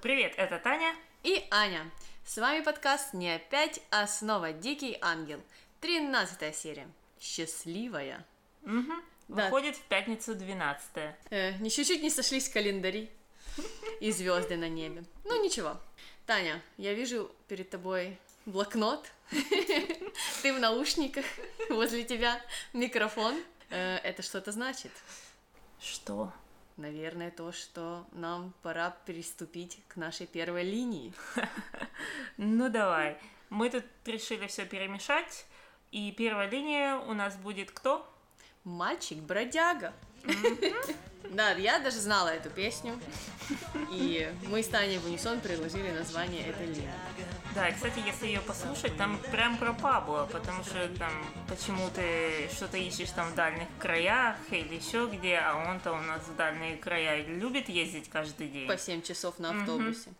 Привет, 0.00 0.34
это 0.36 0.60
Таня. 0.60 0.94
И 1.24 1.44
Аня. 1.50 1.90
С 2.24 2.36
вами 2.38 2.62
подкаст 2.62 3.14
«Не 3.14 3.34
опять, 3.34 3.80
а 3.90 4.06
снова 4.06 4.52
Дикий 4.52 4.96
Ангел». 5.00 5.40
Тринадцатая 5.80 6.52
серия. 6.52 6.88
Счастливая. 7.20 8.24
Угу. 8.62 8.92
Да. 9.26 9.44
Выходит 9.44 9.74
в 9.76 9.82
пятницу 9.82 10.36
12 10.36 11.16
Э, 11.30 11.68
чуть-чуть 11.68 12.00
не 12.00 12.10
сошлись 12.10 12.48
календари 12.48 13.10
и 14.00 14.12
звезды 14.12 14.56
на 14.56 14.68
небе. 14.68 15.02
Ну 15.24 15.42
ничего. 15.42 15.76
Таня, 16.26 16.62
я 16.76 16.94
вижу 16.94 17.34
перед 17.48 17.68
тобой 17.68 18.18
блокнот. 18.46 19.10
Ты 20.42 20.52
в 20.54 20.60
наушниках, 20.60 21.24
возле 21.70 22.04
тебя 22.04 22.40
микрофон. 22.72 23.34
Э, 23.70 23.96
Это 24.04 24.22
что-то 24.22 24.52
значит? 24.52 24.92
Что? 25.80 26.32
Наверное, 26.78 27.32
то, 27.32 27.50
что 27.50 28.06
нам 28.12 28.54
пора 28.62 28.96
приступить 29.04 29.82
к 29.88 29.96
нашей 29.96 30.28
первой 30.28 30.62
линии. 30.62 31.12
Ну 32.36 32.68
давай. 32.68 33.18
Мы 33.50 33.68
тут 33.68 33.84
решили 34.04 34.46
все 34.46 34.64
перемешать. 34.64 35.44
И 35.90 36.12
первая 36.12 36.48
линия 36.48 36.94
у 36.96 37.14
нас 37.14 37.36
будет 37.36 37.72
кто? 37.72 38.08
Мальчик-бродяга. 38.62 39.92
Да, 41.30 41.50
я 41.52 41.78
даже 41.78 42.00
знала 42.00 42.28
эту 42.28 42.48
песню. 42.50 42.98
И 43.92 44.32
мы 44.48 44.62
с 44.62 44.68
Таней 44.68 44.98
в 44.98 45.06
унисон 45.06 45.40
предложили 45.40 45.90
название 45.90 46.46
этой 46.46 46.66
линии. 46.66 46.90
Да, 47.54 47.68
и, 47.68 47.74
кстати, 47.74 48.00
если 48.04 48.26
ее 48.26 48.40
послушать, 48.40 48.96
там 48.96 49.18
прям 49.30 49.56
про 49.56 49.72
Пабло, 49.72 50.28
потому 50.30 50.64
что 50.64 50.88
там 50.98 51.12
почему 51.48 51.88
ты 51.94 52.48
что-то 52.52 52.76
ищешь 52.76 53.10
там 53.10 53.30
в 53.30 53.34
дальних 53.34 53.68
краях 53.78 54.36
или 54.50 54.74
еще 54.74 55.06
где, 55.06 55.36
а 55.36 55.70
он-то 55.70 55.92
у 55.92 56.00
нас 56.00 56.22
в 56.22 56.36
дальние 56.36 56.76
края 56.76 57.24
любит 57.24 57.68
ездить 57.68 58.08
каждый 58.08 58.48
день. 58.48 58.66
По 58.66 58.78
7 58.78 59.02
часов 59.02 59.38
на 59.38 59.50
автобусе. 59.50 60.10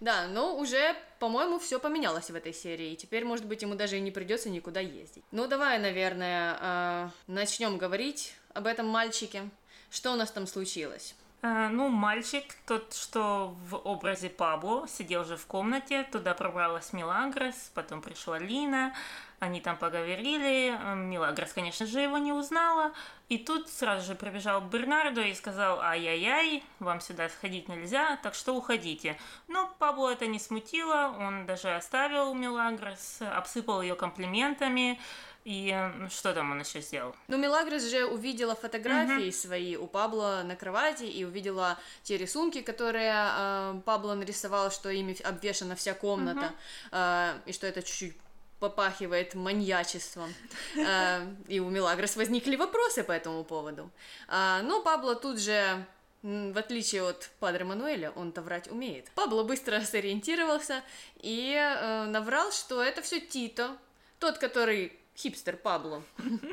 Да, 0.00 0.26
но 0.26 0.56
уже, 0.56 0.96
по-моему, 1.18 1.58
все 1.58 1.78
поменялось 1.78 2.30
в 2.30 2.34
этой 2.34 2.52
серии. 2.52 2.92
И 2.92 2.96
теперь, 2.96 3.24
может 3.24 3.46
быть, 3.46 3.62
ему 3.62 3.74
даже 3.74 3.98
и 3.98 4.00
не 4.00 4.10
придется 4.10 4.48
никуда 4.48 4.80
ездить. 4.80 5.24
Ну, 5.32 5.46
давай, 5.46 5.78
наверное, 5.78 7.12
начнем 7.26 7.78
говорить 7.78 8.34
об 8.56 8.66
этом 8.66 8.88
мальчике. 8.88 9.48
Что 9.90 10.12
у 10.12 10.16
нас 10.16 10.30
там 10.30 10.46
случилось? 10.46 11.14
А, 11.42 11.68
ну, 11.68 11.88
мальчик, 11.88 12.44
тот, 12.66 12.94
что 12.94 13.54
в 13.68 13.76
образе 13.76 14.30
Пабло, 14.30 14.88
сидел 14.88 15.24
же 15.24 15.36
в 15.36 15.46
комнате, 15.46 16.04
туда 16.10 16.34
пробралась 16.34 16.92
Милагрос, 16.92 17.70
потом 17.74 18.00
пришла 18.00 18.38
Лина, 18.38 18.94
они 19.38 19.60
там 19.60 19.76
поговорили, 19.76 20.76
Милагрос, 20.94 21.52
конечно 21.52 21.86
же, 21.86 22.00
его 22.00 22.16
не 22.16 22.32
узнала, 22.32 22.92
и 23.28 23.36
тут 23.36 23.68
сразу 23.68 24.06
же 24.06 24.14
прибежал 24.14 24.62
Бернардо 24.62 25.20
и 25.20 25.34
сказал, 25.34 25.80
ай-яй-яй, 25.82 26.64
вам 26.80 27.00
сюда 27.00 27.28
сходить 27.28 27.68
нельзя, 27.68 28.18
так 28.22 28.34
что 28.34 28.56
уходите. 28.56 29.18
Но 29.46 29.72
Пабло 29.78 30.08
это 30.08 30.26
не 30.26 30.38
смутило, 30.38 31.14
он 31.18 31.44
даже 31.44 31.76
оставил 31.76 32.34
Милагрос, 32.34 33.18
обсыпал 33.20 33.82
ее 33.82 33.94
комплиментами, 33.94 34.98
и 35.46 35.72
что 36.10 36.34
там 36.34 36.50
он 36.50 36.58
еще 36.58 36.80
сделал? 36.80 37.14
Ну, 37.28 37.38
Мелагрос 37.38 37.84
же 37.84 38.04
увидела 38.04 38.56
фотографии 38.56 39.30
свои 39.30 39.76
у 39.76 39.86
Пабло 39.86 40.42
на 40.44 40.56
кровати 40.56 41.04
и 41.04 41.24
увидела 41.24 41.78
те 42.02 42.16
рисунки, 42.16 42.62
которые 42.62 43.14
э, 43.14 43.80
Пабло 43.84 44.14
нарисовал, 44.14 44.72
что 44.72 44.90
ими 44.90 45.16
обвешана 45.22 45.76
вся 45.76 45.94
комната, 45.94 46.52
э, 46.90 47.38
и 47.46 47.52
что 47.52 47.68
это 47.68 47.82
чуть-чуть 47.84 48.16
попахивает 48.58 49.36
маньячеством. 49.36 50.34
Э, 50.76 51.24
И 51.46 51.60
у 51.60 51.70
Мелагрос 51.70 52.16
возникли 52.16 52.56
вопросы 52.56 53.04
по 53.04 53.12
этому 53.12 53.44
поводу. 53.44 53.88
А, 54.26 54.62
Но 54.62 54.82
Пабло 54.82 55.14
тут 55.14 55.38
же 55.38 55.86
в 56.22 56.58
отличие 56.58 57.08
от 57.08 57.30
Падре 57.38 57.64
Мануэля, 57.64 58.10
он-то 58.10 58.42
врать 58.42 58.68
умеет. 58.68 59.12
Пабло 59.14 59.44
быстро 59.44 59.80
сориентировался 59.82 60.82
и 61.20 61.54
э, 61.54 62.06
наврал, 62.06 62.50
что 62.50 62.82
это 62.82 63.00
все 63.00 63.20
Тито, 63.20 63.76
тот, 64.18 64.38
который 64.38 64.98
хипстер 65.16 65.56
Пабло. 65.56 66.02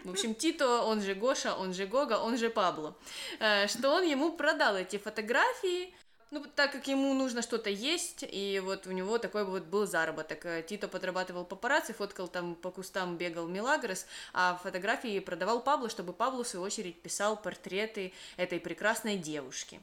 В 0.03 0.12
общем, 0.12 0.34
Тито, 0.35 0.84
он 0.84 1.01
же 1.01 1.13
Гоша, 1.16 1.56
он 1.56 1.74
же 1.74 1.85
Гога, 1.85 2.19
он 2.19 2.38
же 2.38 2.50
Пабло. 2.50 2.96
Э, 3.40 3.68
Что 3.68 3.91
он 3.91 4.03
ему 4.03 4.31
продал 4.31 4.78
эти 4.78 4.97
фотографии, 4.97 5.94
ну, 6.31 6.44
так 6.56 6.72
как 6.72 6.88
ему 6.88 7.13
нужно 7.13 7.44
что-то 7.44 7.69
есть, 7.69 8.25
и 8.28 8.59
вот 8.63 8.88
у 8.88 8.91
него 8.91 9.19
такой 9.19 9.46
вот 9.46 9.63
был 9.63 9.85
заработок. 9.85 10.46
Э, 10.46 10.63
Тито 10.63 10.88
подрабатывал 10.88 11.46
папарацци, 11.46 11.94
фоткал 11.94 12.28
там 12.28 12.56
по 12.56 12.72
кустам, 12.72 13.18
бегал 13.18 13.47
Мелагрос, 13.47 14.06
а 14.34 14.59
фотографии 14.63 15.19
продавал 15.19 15.62
Пабло, 15.62 15.90
чтобы 15.90 16.13
Пабло, 16.13 16.44
в 16.44 16.47
свою 16.47 16.66
очередь, 16.66 17.02
писал 17.02 17.38
портреты 17.38 18.13
этой 18.38 18.59
прекрасной 18.59 19.18
девушки. 19.18 19.79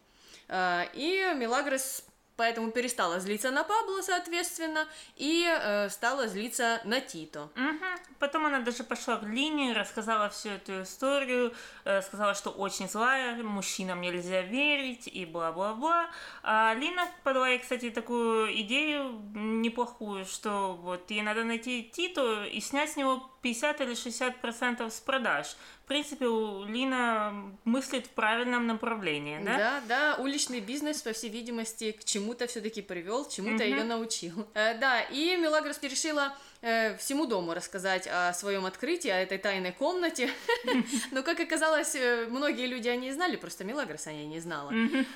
Э, 0.48 0.86
И 0.94 1.32
Мелагрос 1.36 2.02
поэтому 2.40 2.70
перестала 2.70 3.20
злиться 3.20 3.50
на 3.50 3.64
Пабло, 3.64 4.00
соответственно, 4.00 4.88
и 5.16 5.46
э, 5.46 5.90
стала 5.90 6.26
злиться 6.26 6.80
на 6.84 7.02
Тито. 7.02 7.50
Мгм. 7.54 7.78
Потом 8.18 8.46
она 8.46 8.60
даже 8.60 8.82
пошла 8.82 9.16
к 9.16 9.24
Лине, 9.24 9.74
рассказала 9.74 10.30
всю 10.30 10.48
эту 10.48 10.82
историю, 10.84 11.52
э, 11.84 12.00
сказала, 12.00 12.32
что 12.32 12.48
очень 12.48 12.88
злая, 12.88 13.42
мужчинам 13.42 14.00
нельзя 14.00 14.40
верить 14.40 15.06
и 15.06 15.26
бла-бла-бла. 15.26 16.08
А 16.42 16.72
Лина 16.72 17.08
подала 17.24 17.50
ей, 17.50 17.58
кстати, 17.58 17.90
такую 17.90 18.58
идею 18.62 19.10
неплохую, 19.60 20.24
что 20.24 20.78
вот 20.80 21.10
ей 21.10 21.22
надо 21.22 21.44
найти 21.44 21.82
Титу 21.92 22.44
и 22.44 22.60
снять 22.60 22.90
с 22.90 22.96
него 22.96 23.30
50 23.42 23.80
или 23.80 23.94
60 23.94 24.40
процентов 24.40 24.92
с 24.92 25.00
продаж. 25.00 25.56
В 25.84 25.88
принципе, 25.88 26.26
у 26.26 26.64
Лина 26.64 27.52
мыслит 27.64 28.06
в 28.06 28.10
правильном 28.10 28.66
направлении, 28.66 29.40
да? 29.42 29.56
Да, 29.56 29.82
да, 29.88 30.16
уличный 30.22 30.60
бизнес, 30.60 31.02
по 31.02 31.12
всей 31.12 31.30
видимости, 31.30 31.92
к 31.92 32.04
чему-то 32.04 32.46
все-таки 32.46 32.82
привел, 32.82 33.28
чему-то 33.28 33.64
ее 33.64 33.84
научил. 33.84 34.46
Э, 34.54 34.78
да, 34.78 35.00
и 35.02 35.36
Мелагрос 35.36 35.80
решила 35.82 36.36
э, 36.62 36.96
всему 36.96 37.26
дому 37.26 37.54
рассказать 37.54 38.08
о 38.10 38.32
своем 38.32 38.66
открытии, 38.66 39.10
о 39.10 39.18
этой 39.18 39.38
тайной 39.38 39.72
комнате. 39.72 40.30
Но, 41.10 41.22
как 41.22 41.40
оказалось, 41.40 41.94
э, 41.94 42.26
многие 42.28 42.66
люди 42.66 42.88
о 42.88 42.96
ней 42.96 43.12
знали, 43.12 43.36
просто 43.36 43.64
Мелагрос 43.64 44.06
о 44.06 44.12
ней 44.12 44.26
не 44.26 44.40
знала. 44.40 44.72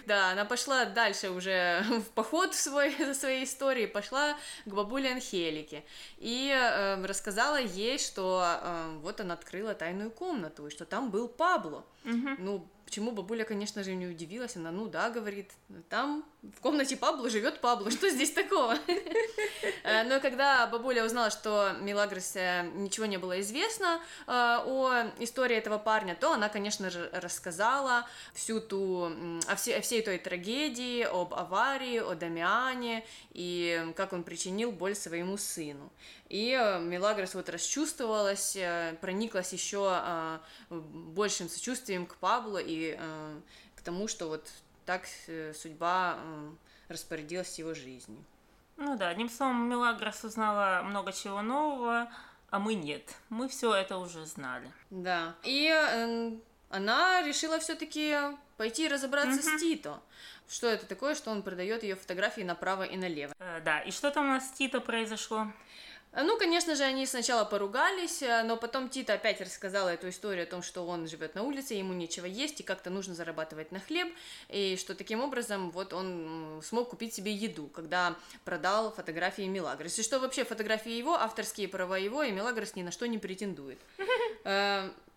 Да, 0.07 0.31
она 0.31 0.45
пошла 0.45 0.85
дальше 0.85 1.31
уже 1.31 1.85
в 1.89 2.11
поход 2.15 2.55
в 2.55 2.61
свой, 2.61 2.95
за 2.99 3.15
своей 3.15 3.45
историей, 3.45 3.87
пошла 3.87 4.37
к 4.65 4.73
бабуле 4.73 5.13
Анхелике 5.13 5.85
и 6.19 6.51
э, 6.55 7.05
рассказала 7.05 7.61
ей, 7.61 7.99
что 7.99 8.43
э, 8.45 8.99
вот 9.03 9.21
она 9.21 9.35
открыла 9.35 9.75
тайную 9.75 10.11
комнату, 10.11 10.67
и 10.67 10.71
что 10.71 10.85
там 10.85 11.11
был 11.11 11.29
Пабло. 11.29 11.85
Ну, 12.05 12.69
Почему 12.85 13.13
бабуля, 13.13 13.45
конечно 13.45 13.83
же, 13.83 13.95
не 13.95 14.07
удивилась, 14.07 14.57
она, 14.57 14.71
ну 14.71 14.87
да, 14.87 15.11
говорит, 15.11 15.51
там 15.89 16.25
в 16.43 16.61
комнате 16.61 16.97
Пабло 16.97 17.31
живет 17.31 17.61
Пабло, 17.61 17.91
что 17.91 18.09
здесь 18.11 18.33
такого? 18.33 18.77
Э, 19.83 20.03
Но 20.05 20.21
когда 20.21 20.67
бабуля 20.67 21.05
узнала, 21.05 21.31
что 21.31 21.73
Милагрос 21.81 22.35
ничего 22.35 23.07
не 23.07 23.19
было 23.19 23.41
известно 23.41 24.01
э, 24.27 24.31
о 24.31 25.11
истории 25.19 25.57
этого 25.57 25.79
парня, 25.79 26.15
то 26.15 26.33
она, 26.33 26.49
конечно 26.49 26.91
же, 26.91 27.11
рассказала 27.13 28.07
всю 28.33 28.61
ту, 28.61 29.11
о 29.47 29.57
всей 29.57 30.03
той 30.03 30.19
трагедии, 30.19 31.03
об 31.03 31.35
аварии, 31.35 31.99
о 31.99 32.15
Дамиане 32.15 33.05
и 33.33 33.93
как 33.97 34.13
он 34.13 34.23
причинил 34.23 34.73
боль 34.73 34.95
своему 34.95 35.37
сыну. 35.37 35.91
И 36.35 36.51
э, 36.51 36.81
Мелагрос 36.81 37.35
вот 37.35 37.49
расчувствовалась, 37.49 38.57
э, 38.57 38.97
прониклась 39.01 39.53
еще 39.53 40.03
э, 40.03 40.39
большим 40.69 41.49
сочувствием 41.49 42.07
к 42.07 42.17
Пабло 42.17 42.59
и 42.59 42.97
э, 42.99 43.41
к 43.77 43.83
тому, 43.83 44.09
что 44.09 44.27
вот 44.27 44.49
так 44.85 45.03
судьба 45.55 46.19
распорядилась 46.89 47.57
его 47.61 47.73
жизнью. 47.73 48.19
Ну 48.77 48.99
да, 48.99 49.11
одним 49.11 49.31
словом, 49.31 49.69
Мелагрос 49.69 50.25
узнала 50.25 50.83
много 50.83 51.13
чего 51.13 51.41
нового, 51.41 52.11
а 52.51 52.59
мы 52.59 52.75
нет. 52.75 53.15
Мы 53.29 53.49
все 53.49 53.73
это 53.73 53.99
уже 53.99 54.27
знали. 54.27 54.73
Да. 54.91 55.37
И 55.45 55.69
э, 55.69 56.33
она 56.69 57.23
решила 57.23 57.61
все-таки 57.61 58.17
пойти 58.57 58.89
разобраться 58.89 59.41
с 59.41 59.61
Тито. 59.61 60.01
Что 60.49 60.67
это 60.67 60.85
такое, 60.87 61.15
что 61.15 61.31
он 61.31 61.43
продает 61.43 61.85
ее 61.85 61.95
фотографии 61.95 62.43
направо 62.43 62.83
и 62.83 62.97
налево. 62.97 63.33
Э, 63.39 63.61
да, 63.65 63.79
и 63.83 63.93
что 63.93 64.11
там 64.11 64.25
у 64.25 64.33
нас 64.33 64.49
с 64.49 64.53
Тито 64.53 64.81
произошло? 64.81 65.47
Ну, 66.17 66.39
конечно 66.39 66.77
же, 66.77 66.85
они 66.85 67.07
сначала 67.07 67.45
поругались, 67.45 68.23
э, 68.23 68.45
но 68.45 68.57
потом 68.57 68.89
Тита 68.89 69.15
опять 69.15 69.41
рассказала 69.41 69.89
эту 69.89 70.09
историю 70.11 70.45
о 70.45 70.47
том, 70.47 70.63
что 70.63 70.87
он 70.87 71.09
живет 71.09 71.35
на 71.35 71.43
улице, 71.43 71.75
ему 71.75 71.93
нечего 71.93 72.27
есть, 72.27 72.61
и 72.61 72.63
как-то 72.63 72.89
нужно 72.89 73.15
зарабатывать 73.15 73.73
на 73.73 73.81
хлеб, 73.81 74.15
и 74.49 74.77
что 74.77 74.95
таким 74.95 75.21
образом 75.21 75.71
вот 75.73 75.93
он 75.93 76.61
смог 76.63 76.91
купить 76.91 77.15
себе 77.15 77.33
еду, 77.33 77.67
когда 77.67 78.15
продал 78.45 78.93
фотографии 78.93 79.43
Мелагрос. 79.43 79.99
И 79.99 80.03
что 80.05 80.21
вообще 80.21 80.45
фотографии 80.45 80.93
его, 80.93 81.15
авторские 81.15 81.67
права 81.67 81.99
его, 81.99 82.23
и 82.23 82.31
Мелагрос 82.31 82.77
ни 82.77 82.83
на 82.83 82.93
что 82.93 83.07
не 83.07 83.19
претендует. 83.19 83.79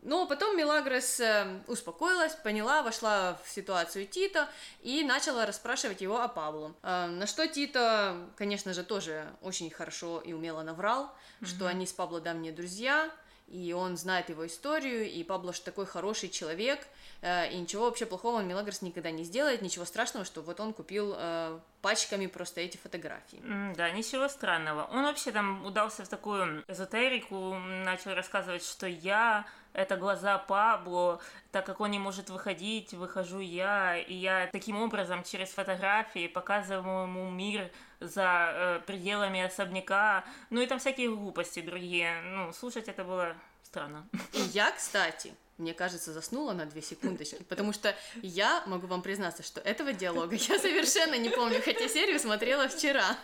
Но 0.08 0.26
потом 0.26 0.58
Мелагрос 0.58 1.20
э, 1.20 1.60
успокоилась, 1.68 2.34
поняла, 2.34 2.82
вошла 2.82 3.38
в 3.44 3.50
ситуацию 3.50 4.08
Тита 4.08 4.48
и 4.82 5.04
начала 5.04 5.46
расспрашивать 5.46 6.00
его 6.00 6.22
о 6.22 6.30
Пабло. 6.30 6.74
Э, 6.82 7.08
На 7.08 7.28
что 7.28 7.46
Тита, 7.46 8.16
конечно 8.38 8.74
же, 8.74 8.86
тоже 8.86 9.28
очень 9.42 9.70
хорошо 9.70 10.22
и 10.22 10.32
умело 10.32 10.64
наврал, 10.64 11.14
что 11.42 11.68
они 11.68 11.86
с 11.86 11.92
Пабло 11.92 12.22
давние 12.22 12.54
друзья, 12.54 13.12
и 13.50 13.74
он 13.74 13.98
знает 13.98 14.30
его 14.30 14.48
историю, 14.48 15.12
и 15.12 15.24
Пабло 15.26 15.52
же 15.52 15.60
такой 15.60 15.86
хороший 15.86 16.30
человек, 16.30 16.88
э, 17.22 17.52
и 17.52 17.58
ничего 17.58 17.84
вообще 17.84 18.06
плохого 18.06 18.40
Мелагрос 18.42 18.82
никогда 18.82 19.12
не 19.12 19.26
сделает, 19.26 19.62
ничего 19.62 19.84
страшного, 19.84 20.26
что 20.26 20.42
вот 20.42 20.58
он 20.62 20.72
купил 20.72 21.16
э, 21.18 21.60
пачками 21.82 22.28
просто 22.28 22.62
эти 22.62 22.78
фотографии. 22.78 23.42
Да, 23.76 23.90
ничего 23.92 24.30
странного. 24.30 24.88
Он 24.92 25.04
вообще 25.04 25.32
там 25.32 25.66
удался 25.66 26.06
в 26.06 26.08
такую 26.08 26.64
эзотерику, 26.70 27.56
начал 27.56 28.14
рассказывать, 28.14 28.64
что 28.64 28.88
я 28.88 29.46
это 29.74 29.98
глаза 29.98 30.38
Пабло, 30.38 31.20
так 31.52 31.66
как 31.66 31.80
он 31.82 31.92
не 31.92 32.00
может 32.00 32.30
выходить, 32.30 32.94
выхожу 32.94 33.40
я, 33.40 33.98
и 33.98 34.14
я 34.14 34.50
таким 34.52 34.82
образом 34.82 35.24
через 35.24 35.50
фотографии 35.50 36.28
показываю 36.28 37.04
ему 37.04 37.30
мир 37.30 37.72
за 38.00 38.52
э, 38.54 38.80
пределами 38.86 39.42
особняка, 39.42 40.24
ну 40.50 40.62
и 40.62 40.68
там 40.68 40.80
всякие 40.80 41.10
глупости 41.10 41.62
другие. 41.62 42.22
Ну, 42.22 42.54
слушать 42.54 42.88
это 42.88 43.04
было 43.04 43.36
странно. 43.64 44.08
И 44.34 44.40
я, 44.54 44.72
кстати, 44.72 45.34
мне 45.58 45.74
кажется, 45.74 46.14
заснула 46.14 46.54
на 46.54 46.66
две 46.66 46.82
секундочки, 46.82 47.44
потому 47.50 47.74
что 47.74 47.96
я 48.22 48.64
могу 48.68 48.88
вам 48.88 49.02
признаться, 49.02 49.42
что 49.44 49.60
этого 49.62 49.92
диалога 49.92 50.36
я 50.36 50.60
совершенно 50.60 51.18
не 51.18 51.30
помню, 51.30 51.62
хотя 51.64 51.88
серию 51.88 52.20
смотрела 52.20 52.68
вчера. 52.68 53.18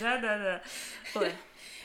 Да-да-да. 0.00 0.62
Ой. 1.14 1.32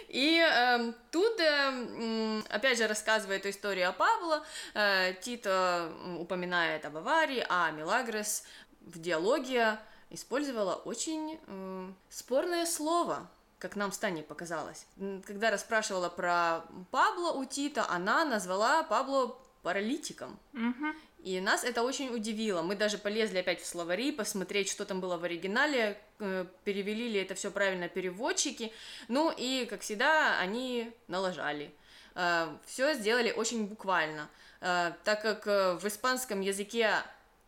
И 0.10 0.40
э, 0.40 0.94
тут, 1.12 1.40
э, 1.40 2.42
опять 2.50 2.78
же, 2.80 2.88
рассказывая 2.88 3.38
эту 3.38 3.52
историю 3.52 3.90
о 3.90 3.92
Пабло, 3.94 4.44
э, 4.74 5.14
Тито 5.22 5.92
упоминает 6.18 6.84
об 6.86 6.98
аварии, 6.98 7.46
а 7.48 7.70
Милагрес 7.70 8.44
в 8.82 9.00
диалоге 9.00 9.78
использовала 10.10 10.74
очень 10.74 11.40
э, 11.46 11.92
спорное 12.10 12.66
слово, 12.66 13.30
как 13.60 13.76
нам 13.76 13.92
с 13.92 14.00
Таней 14.00 14.24
показалось. 14.24 14.88
Когда 15.26 15.52
расспрашивала 15.52 16.10
про 16.10 16.64
Пабло 16.90 17.32
у 17.34 17.46
Тита, 17.46 17.86
она 17.88 18.26
назвала 18.26 18.82
Пабло 18.82 19.38
паралитиком. 19.62 20.40
Угу. 20.54 20.88
И 21.24 21.42
нас 21.42 21.64
это 21.66 21.84
очень 21.84 22.10
удивило. 22.16 22.62
Мы 22.62 22.76
даже 22.76 22.98
полезли 22.98 23.40
опять 23.40 23.62
в 23.62 23.66
словари, 23.66 24.12
посмотреть, 24.12 24.72
что 24.72 24.86
там 24.86 25.02
было 25.02 25.18
в 25.18 25.26
оригинале, 25.26 25.98
э, 26.20 26.46
перевели 26.64 27.10
ли 27.10 27.20
это 27.20 27.36
все 27.36 27.52
правильно 27.52 27.90
переводчики. 27.90 28.72
Ну 29.10 29.34
и, 29.36 29.66
как 29.70 29.82
всегда, 29.82 30.40
они 30.40 30.92
налажали. 31.08 31.74
Э, 32.16 32.48
все 32.66 32.94
сделали 32.94 33.32
очень 33.32 33.68
буквально. 33.68 34.30
Э, 34.62 34.94
так 35.04 35.22
как 35.22 35.46
в 35.82 35.86
испанском 35.86 36.40
языке 36.40 36.94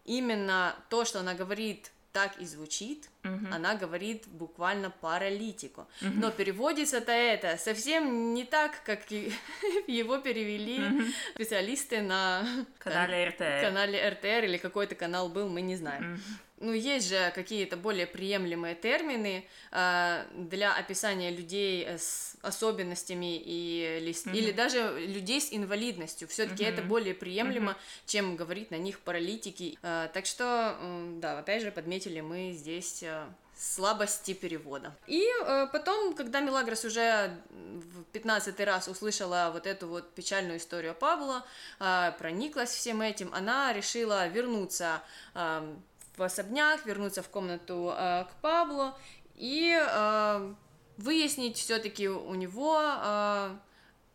именно 0.04 0.76
то, 0.90 1.06
что 1.06 1.22
она 1.22 1.34
говорит, 1.34 1.92
так 2.14 2.38
и 2.40 2.46
звучит, 2.46 3.10
Мгм. 3.24 3.54
она 3.54 3.76
говорит 3.76 4.28
буквально 4.28 4.90
паралитику. 4.90 5.88
Мгм. 6.02 6.20
Но 6.20 6.32
переводится-то 6.32 7.12
это 7.12 7.58
совсем 7.58 8.34
не 8.34 8.44
так, 8.46 8.84
как 8.84 9.10
его 9.88 10.18
перевели 10.18 10.80
Мгм. 10.80 11.14
специалисты 11.36 12.02
на 12.02 12.46
Канале 12.80 13.30
РТ. 13.30 13.38
канале 13.62 14.10
РТР 14.10 14.46
или 14.46 14.58
какой-то 14.58 14.96
канал 14.96 15.30
был, 15.30 15.48
мы 15.50 15.62
не 15.62 15.76
знаем. 15.76 16.14
Мгм. 16.14 16.22
Ну, 16.62 16.74
есть 16.74 17.10
же 17.10 17.32
какие-то 17.34 17.76
более 17.76 18.06
приемлемые 18.06 18.76
термины 18.76 19.46
э, 19.72 20.26
для 20.36 20.74
описания 20.76 21.32
людей 21.32 21.84
э, 21.84 21.98
с 21.98 22.36
особенностями 22.44 23.36
и, 23.44 24.00
лис- 24.02 24.28
Мгм. 24.28 24.36
или 24.38 24.52
даже 24.52 25.00
людей 25.00 25.42
с 25.42 25.52
инвалидностью. 25.52 26.28
Все-таки 26.28 26.64
это 26.64 26.82
Мгм. 26.82 26.90
более 26.90 27.16
приемлемо, 27.16 27.76
чем 28.06 28.36
говорить 28.36 28.70
на 28.70 28.76
них 28.78 29.00
паралитики. 29.00 29.80
Э, 29.82 30.08
так 30.14 30.28
что, 30.28 30.78
м, 30.80 31.20
да, 31.20 31.40
опять 31.40 31.64
же, 31.64 31.72
подметили 31.72 32.22
мы 32.22 32.52
здесь 32.54 33.02
э, 33.02 33.26
слабости 33.58 34.34
перевода. 34.36 34.96
И 35.08 35.28
э, 35.44 35.68
потом, 35.74 36.14
когда 36.14 36.42
Мелагрос 36.42 36.86
уже 36.86 37.36
в 37.50 38.04
пятнадцатый 38.12 38.66
раз 38.66 38.88
услышала 38.88 39.50
вот 39.52 39.66
эту 39.66 39.88
вот 39.88 40.14
печальную 40.14 40.58
историю 40.60 40.94
Павла, 40.94 41.44
э, 41.80 42.12
прониклась 42.20 42.70
всем 42.70 43.02
этим, 43.02 43.34
она 43.34 43.74
решила 43.74 44.28
вернуться 44.28 45.02
э, 45.34 45.76
в 46.22 46.24
особняк, 46.24 46.86
вернуться 46.86 47.24
в 47.24 47.30
комнату 47.30 47.94
э, 47.98 48.26
к 48.26 48.42
Пабло 48.42 48.96
и 49.34 49.76
э, 49.76 50.54
выяснить 50.98 51.58
все-таки 51.58 52.08
у 52.08 52.36
него, 52.36 52.80
э, 52.80 53.56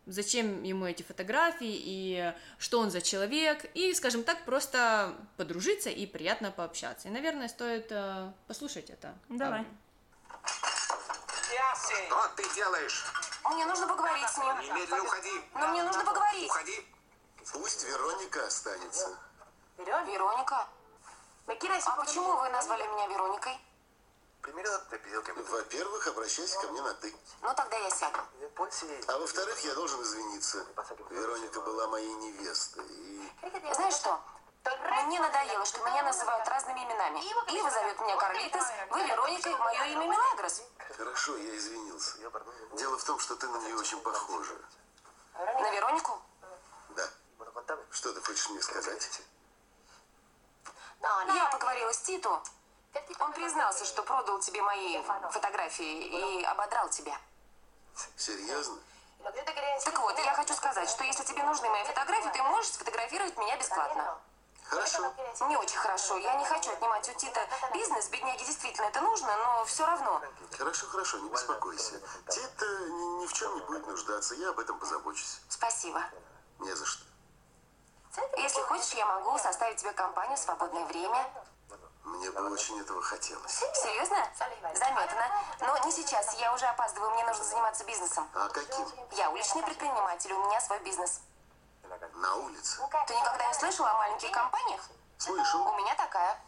зачем 0.06 0.62
ему 0.62 0.86
эти 0.86 1.02
фотографии 1.02 1.74
и 1.74 2.32
что 2.58 2.78
он 2.78 2.92
за 2.92 3.00
человек, 3.00 3.66
и, 3.74 3.92
скажем 3.92 4.22
так, 4.22 4.44
просто 4.44 5.14
подружиться 5.36 5.90
и 5.90 6.06
приятно 6.06 6.52
пообщаться. 6.52 7.08
И, 7.08 7.10
наверное, 7.10 7.48
стоит 7.48 7.88
э, 7.90 8.32
послушать 8.46 8.88
это. 8.88 9.14
Давай. 9.28 9.66
Что 10.46 12.28
ты 12.36 12.54
делаешь? 12.54 13.04
Мне 13.50 13.66
нужно 13.66 13.88
поговорить 13.88 14.28
с 14.28 14.38
ним. 14.38 14.60
Немедленно 14.60 15.02
уходи. 15.02 15.40
Но 15.54 15.68
мне 15.68 15.82
нужно 15.82 16.04
поговорить. 16.04 16.50
Уходи. 16.50 16.86
Пусть 17.52 17.84
Вероника 17.84 18.46
останется. 18.46 19.18
Вероника? 19.78 20.68
А 21.48 21.96
почему 21.96 22.36
вы 22.36 22.48
назвали 22.48 22.82
меня 22.88 23.06
Вероникой? 23.06 23.58
Во-первых, 25.50 26.06
обращайся 26.08 26.60
ко 26.60 26.68
мне 26.68 26.82
на 26.82 26.94
«ты». 26.94 27.14
Ну, 27.42 27.54
тогда 27.54 27.76
я 27.76 27.90
сяду. 27.90 28.18
А 29.08 29.18
во-вторых, 29.18 29.58
я 29.64 29.74
должен 29.74 30.02
извиниться. 30.02 30.66
Вероника 31.10 31.60
была 31.60 31.86
моей 31.88 32.12
невестой. 32.14 32.86
И 32.86 33.74
Знаешь 33.74 33.94
что? 33.94 34.20
Мне 35.06 35.20
надоело, 35.20 35.64
что 35.64 35.78
меня 35.84 36.02
называют 36.02 36.48
разными 36.48 36.80
именами. 36.80 37.20
Ива 37.52 37.70
зовет 37.70 38.00
меня 38.00 38.16
Карлитос, 38.16 38.64
вы 38.90 39.06
Вероникой, 39.06 39.56
мое 39.56 39.84
имя 39.84 40.06
Милагрос. 40.06 40.62
хорошо, 40.96 41.36
я 41.36 41.56
извинился. 41.56 42.18
Дело 42.72 42.98
в 42.98 43.04
том, 43.04 43.18
что 43.20 43.36
ты 43.36 43.46
на 43.48 43.58
нее 43.58 43.76
очень 43.76 44.00
похожа. 44.00 44.54
На 45.34 45.70
Веронику? 45.70 46.20
Да. 46.90 47.08
Что 47.92 48.12
ты 48.12 48.20
хочешь 48.20 48.50
мне 48.50 48.62
сказать? 48.62 49.22
Я 51.02 51.48
поговорила 51.52 51.92
с 51.92 51.98
Титу. 51.98 52.42
Он 53.20 53.32
признался, 53.32 53.84
что 53.84 54.02
продал 54.02 54.40
тебе 54.40 54.62
мои 54.62 55.02
фотографии 55.30 56.40
и 56.40 56.44
ободрал 56.44 56.88
тебя. 56.88 57.18
Серьезно? 58.16 58.78
Так 59.84 59.98
вот, 60.00 60.18
я 60.18 60.34
хочу 60.34 60.54
сказать, 60.54 60.88
что 60.88 61.04
если 61.04 61.24
тебе 61.24 61.42
нужны 61.42 61.68
мои 61.68 61.84
фотографии, 61.84 62.30
ты 62.32 62.42
можешь 62.42 62.72
сфотографировать 62.72 63.36
меня 63.36 63.56
бесплатно. 63.56 64.18
Хорошо. 64.64 65.12
Не 65.48 65.56
очень 65.56 65.76
хорошо. 65.76 66.16
Я 66.16 66.34
не 66.34 66.44
хочу 66.44 66.72
отнимать 66.72 67.08
у 67.08 67.12
Тита 67.14 67.40
бизнес. 67.72 68.08
Бедняге 68.08 68.44
действительно 68.44 68.86
это 68.86 69.00
нужно, 69.00 69.36
но 69.36 69.64
все 69.64 69.86
равно. 69.86 70.20
Хорошо, 70.58 70.86
хорошо, 70.86 71.18
не 71.18 71.28
беспокойся. 71.30 72.00
Тит 72.28 72.62
э, 72.62 72.88
ни, 72.88 73.22
ни 73.22 73.26
в 73.26 73.32
чем 73.32 73.54
не 73.54 73.60
будет 73.60 73.86
нуждаться, 73.86 74.34
я 74.34 74.50
об 74.50 74.58
этом 74.58 74.78
позабочусь. 74.78 75.40
Спасибо. 75.48 76.02
Не 76.58 76.74
за 76.74 76.84
что. 76.84 77.04
Если 78.36 78.62
хочешь, 78.62 78.92
я 78.94 79.06
могу 79.06 79.38
составить 79.38 79.76
тебе 79.76 79.92
компанию 79.92 80.36
в 80.36 80.40
свободное 80.40 80.84
время. 80.86 81.28
Мне 82.04 82.30
бы 82.30 82.52
очень 82.52 82.80
этого 82.80 83.02
хотелось. 83.02 83.64
Серьезно? 83.74 84.16
Заметно. 84.74 85.30
Но 85.60 85.76
не 85.84 85.92
сейчас. 85.92 86.34
Я 86.34 86.52
уже 86.54 86.66
опаздываю. 86.66 87.10
Мне 87.10 87.24
нужно 87.24 87.44
заниматься 87.44 87.84
бизнесом. 87.84 88.28
А 88.34 88.48
каким? 88.48 88.86
Я 89.12 89.30
уличный 89.30 89.62
предприниматель. 89.62 90.32
У 90.32 90.46
меня 90.46 90.60
свой 90.60 90.78
бизнес. 90.80 91.20
На 92.14 92.36
улице. 92.36 92.80
Ты 93.06 93.14
никогда 93.14 93.46
не 93.46 93.54
слышал 93.54 93.86
о 93.86 93.94
маленьких 93.94 94.30
компаниях? 94.30 94.80
Слышал? 95.18 95.66
У 95.66 95.76
меня 95.76 95.94
такая. 95.94 96.38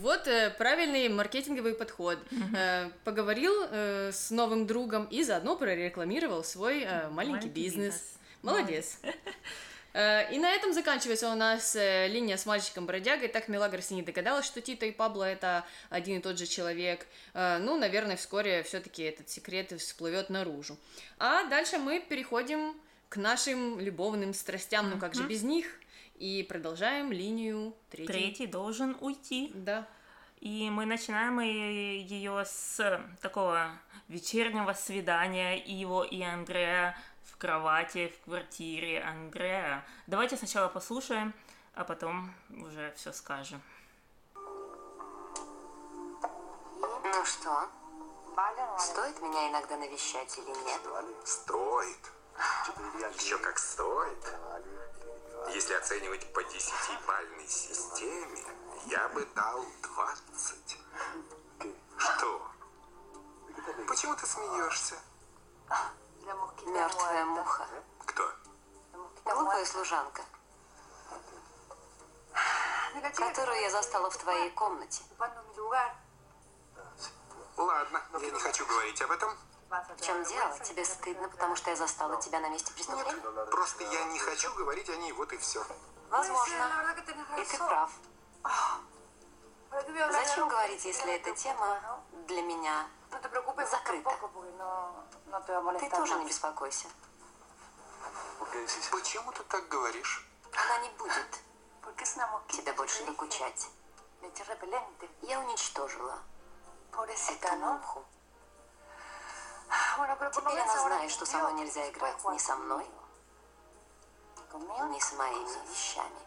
Вот 0.00 0.26
э, 0.28 0.48
правильный 0.56 1.10
маркетинговый 1.10 1.74
подход. 1.74 2.18
Э, 2.56 2.88
поговорил 3.04 3.52
э, 3.70 4.10
с 4.12 4.30
новым 4.30 4.66
другом 4.66 5.04
и 5.04 5.22
заодно 5.22 5.56
прорекламировал 5.56 6.42
свой 6.42 6.86
маленький, 7.10 7.14
Маленький 7.14 7.48
бизнес. 7.48 7.94
бизнес. 7.94 8.02
Молодец. 8.42 8.98
И 9.92 10.38
на 10.38 10.52
этом 10.52 10.72
заканчивается 10.72 11.30
у 11.30 11.34
нас 11.34 11.74
линия 11.74 12.36
с 12.36 12.46
мальчиком-бродягой. 12.46 13.26
Так 13.26 13.48
Мелагрос 13.48 13.90
и 13.90 13.94
не 13.94 14.02
догадалась, 14.02 14.46
что 14.46 14.60
Тита 14.60 14.86
и 14.86 14.92
Пабло 14.92 15.24
это 15.24 15.64
один 15.90 16.20
и 16.20 16.22
тот 16.22 16.38
же 16.38 16.46
человек. 16.46 17.06
Ну, 17.34 17.76
наверное, 17.76 18.16
вскоре 18.16 18.62
все-таки 18.62 19.02
этот 19.02 19.28
секрет 19.28 19.72
всплывет 19.78 20.30
наружу. 20.30 20.78
А 21.18 21.44
дальше 21.46 21.78
мы 21.78 21.98
переходим 21.98 22.76
к 23.08 23.16
нашим 23.16 23.80
любовным 23.80 24.32
страстям. 24.32 24.88
Ну 24.90 24.98
как 24.98 25.14
же 25.14 25.24
без 25.24 25.42
них? 25.42 25.66
И 26.20 26.42
продолжаем 26.42 27.10
линию 27.12 27.74
третьей. 27.88 28.06
Третий 28.06 28.46
должен 28.46 28.94
уйти. 29.00 29.50
Да. 29.54 29.88
И 30.40 30.68
мы 30.68 30.84
начинаем 30.84 31.40
ее 31.40 32.44
с 32.44 33.00
такого 33.22 33.70
вечернего 34.08 34.74
свидания 34.74 35.56
Иво 35.56 36.02
и 36.02 36.20
Андрея 36.22 36.94
в 37.24 37.38
кровати, 37.38 38.12
в 38.14 38.24
квартире 38.26 39.02
Андрея. 39.02 39.82
Давайте 40.06 40.36
сначала 40.36 40.68
послушаем, 40.68 41.32
а 41.74 41.84
потом 41.84 42.34
уже 42.50 42.92
все 42.96 43.14
скажем. 43.14 43.62
Ну 46.74 47.24
что? 47.24 47.66
Стоит 48.78 49.22
меня 49.22 49.48
иногда 49.48 49.78
навещать 49.78 50.36
или 50.36 50.48
нет? 50.66 50.82
Стоит. 51.24 52.12
Еще 53.18 53.38
как 53.38 53.58
стоит. 53.58 54.22
Если 55.48 55.74
оценивать 55.74 56.32
по 56.32 56.42
десятибальной 56.44 57.48
системе, 57.48 58.44
я 58.86 59.08
бы 59.08 59.24
дал 59.34 59.64
20. 59.82 60.78
Что? 61.96 62.50
Почему 63.88 64.14
ты 64.16 64.26
смеешься? 64.26 64.96
Мертвая 66.66 67.24
муха. 67.24 67.66
Кто? 68.06 68.30
Глупая 69.24 69.64
служанка. 69.64 70.22
Которую 73.16 73.60
я 73.60 73.70
застала 73.70 74.10
в 74.10 74.16
твоей 74.16 74.50
комнате. 74.50 75.02
Ладно, 77.56 78.02
я 78.20 78.30
не 78.30 78.40
хочу 78.40 78.66
говорить 78.66 79.00
об 79.02 79.10
этом. 79.10 79.36
В 79.70 80.00
чем 80.00 80.24
дело? 80.24 80.58
Тебе 80.58 80.84
стыдно, 80.84 81.28
потому 81.28 81.54
что 81.54 81.70
я 81.70 81.76
застала 81.76 82.20
тебя 82.20 82.40
на 82.40 82.48
месте 82.48 82.72
преступления? 82.72 83.46
Просто 83.46 83.84
я 83.84 84.04
не 84.04 84.18
хочу 84.18 84.52
говорить 84.54 84.88
о 84.90 84.96
ней, 84.96 85.12
вот 85.12 85.32
и 85.32 85.36
все. 85.38 85.64
Возможно. 86.08 86.94
И 87.38 87.44
ты 87.44 87.56
прав. 87.56 87.90
Зачем 90.10 90.48
говорить, 90.48 90.84
если 90.84 91.12
эта 91.12 91.32
тема 91.36 92.00
для 92.26 92.42
меня 92.42 92.88
закрыта? 93.70 94.10
Ты 95.78 95.90
тоже 95.90 96.14
не 96.16 96.26
беспокойся. 96.26 96.88
Почему 98.90 99.30
ты 99.32 99.44
так 99.44 99.68
говоришь? 99.68 100.26
Она 100.52 100.78
не 100.78 100.88
будет 100.98 101.40
тебе 102.48 102.72
больше 102.72 103.04
докучать. 103.04 103.68
Я 105.22 105.40
уничтожила 105.40 106.18
эту 106.92 107.56
муху. 107.56 108.04
Теперь 110.32 110.58
она 110.58 110.78
знает, 110.78 111.10
что 111.10 111.26
со 111.26 111.38
мной 111.38 111.52
нельзя 111.54 111.88
играть 111.90 112.16
ни 112.24 112.38
со 112.38 112.56
мной, 112.56 112.84
ни 114.52 114.98
с 114.98 115.12
моими 115.12 115.70
вещами. 115.70 116.18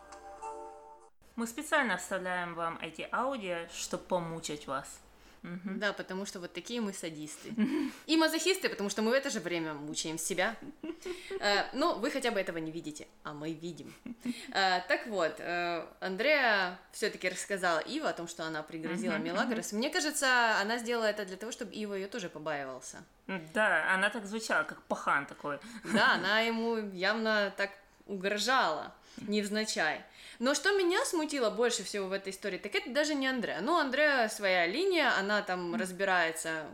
Мы 1.35 1.47
специально 1.47 1.97
вставляем 1.97 2.53
вам 2.53 2.77
эти 2.79 3.07
аудио, 3.11 3.67
чтобы 3.69 4.03
помучить 4.03 4.67
вас. 4.67 5.02
Мгм. 5.43 5.79
Да, 5.79 5.91
потому 5.93 6.25
что 6.25 6.39
вот 6.39 6.53
такие 6.53 6.79
мы 6.81 6.93
садисты. 6.93 7.53
И 8.07 8.17
мазохисты, 8.17 8.69
потому 8.69 8.89
что 8.89 9.01
мы 9.01 9.11
в 9.11 9.13
это 9.13 9.29
же 9.29 9.39
время 9.39 9.73
мучаем 9.73 10.17
себя. 10.17 10.55
Э, 11.39 11.65
Но 11.73 11.95
вы 11.95 12.11
хотя 12.11 12.31
бы 12.31 12.39
этого 12.39 12.57
не 12.59 12.71
видите, 12.71 13.07
а 13.23 13.33
мы 13.33 13.51
видим. 13.53 13.93
Э, 14.53 14.81
Так 14.87 15.07
вот, 15.07 15.35
э, 15.39 15.85
Андреа 15.99 16.79
все-таки 16.93 17.29
рассказала 17.29 17.79
Ива 17.79 18.09
о 18.09 18.13
том, 18.13 18.27
что 18.27 18.43
она 18.45 18.63
пригрозила 18.63 19.17
Мелагрос. 19.17 19.73
Мне 19.73 19.89
кажется, 19.89 20.57
она 20.61 20.77
сделала 20.77 21.05
это 21.05 21.25
для 21.25 21.35
того, 21.37 21.51
чтобы 21.51 21.73
Ива 21.73 21.93
ее 21.95 22.07
тоже 22.07 22.29
побаивался. 22.29 23.03
Да, 23.53 23.93
она 23.93 24.09
так 24.09 24.25
звучала, 24.25 24.63
как 24.63 24.81
пахан 24.83 25.25
такой. 25.25 25.59
Да, 25.93 26.13
она 26.15 26.39
ему 26.41 26.77
явно 26.93 27.53
так 27.57 27.69
угрожала, 28.07 28.93
невзначай. 29.27 30.01
Но 30.43 30.53
что 30.53 30.73
меня 30.77 31.05
смутило 31.05 31.49
больше 31.49 31.85
всего 31.85 32.07
в 32.07 32.11
этой 32.11 32.33
истории, 32.33 32.57
так 32.57 32.75
это 32.75 32.89
даже 32.89 33.15
не 33.15 33.27
Андреа. 33.27 33.61
Ну, 33.61 33.77
Андреа 33.77 34.27
своя 34.27 34.67
линия, 34.67 35.17
она 35.17 35.41
там 35.41 35.73
разбирается, 35.73 36.65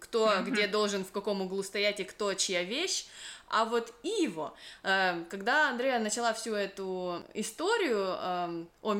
кто 0.00 0.42
где 0.42 0.66
должен 0.66 1.04
в 1.04 1.12
каком 1.12 1.40
углу 1.40 1.62
стоять 1.62 2.00
и 2.00 2.04
кто 2.04 2.34
чья 2.34 2.64
вещь. 2.64 3.06
А 3.46 3.64
вот 3.64 3.94
Иво, 4.02 4.54
э, 4.82 5.22
когда 5.30 5.68
Андреа 5.68 6.00
начала 6.00 6.32
всю 6.32 6.54
эту 6.54 7.22
историю 7.32 8.16
эм, 8.20 8.68
о 8.80 8.92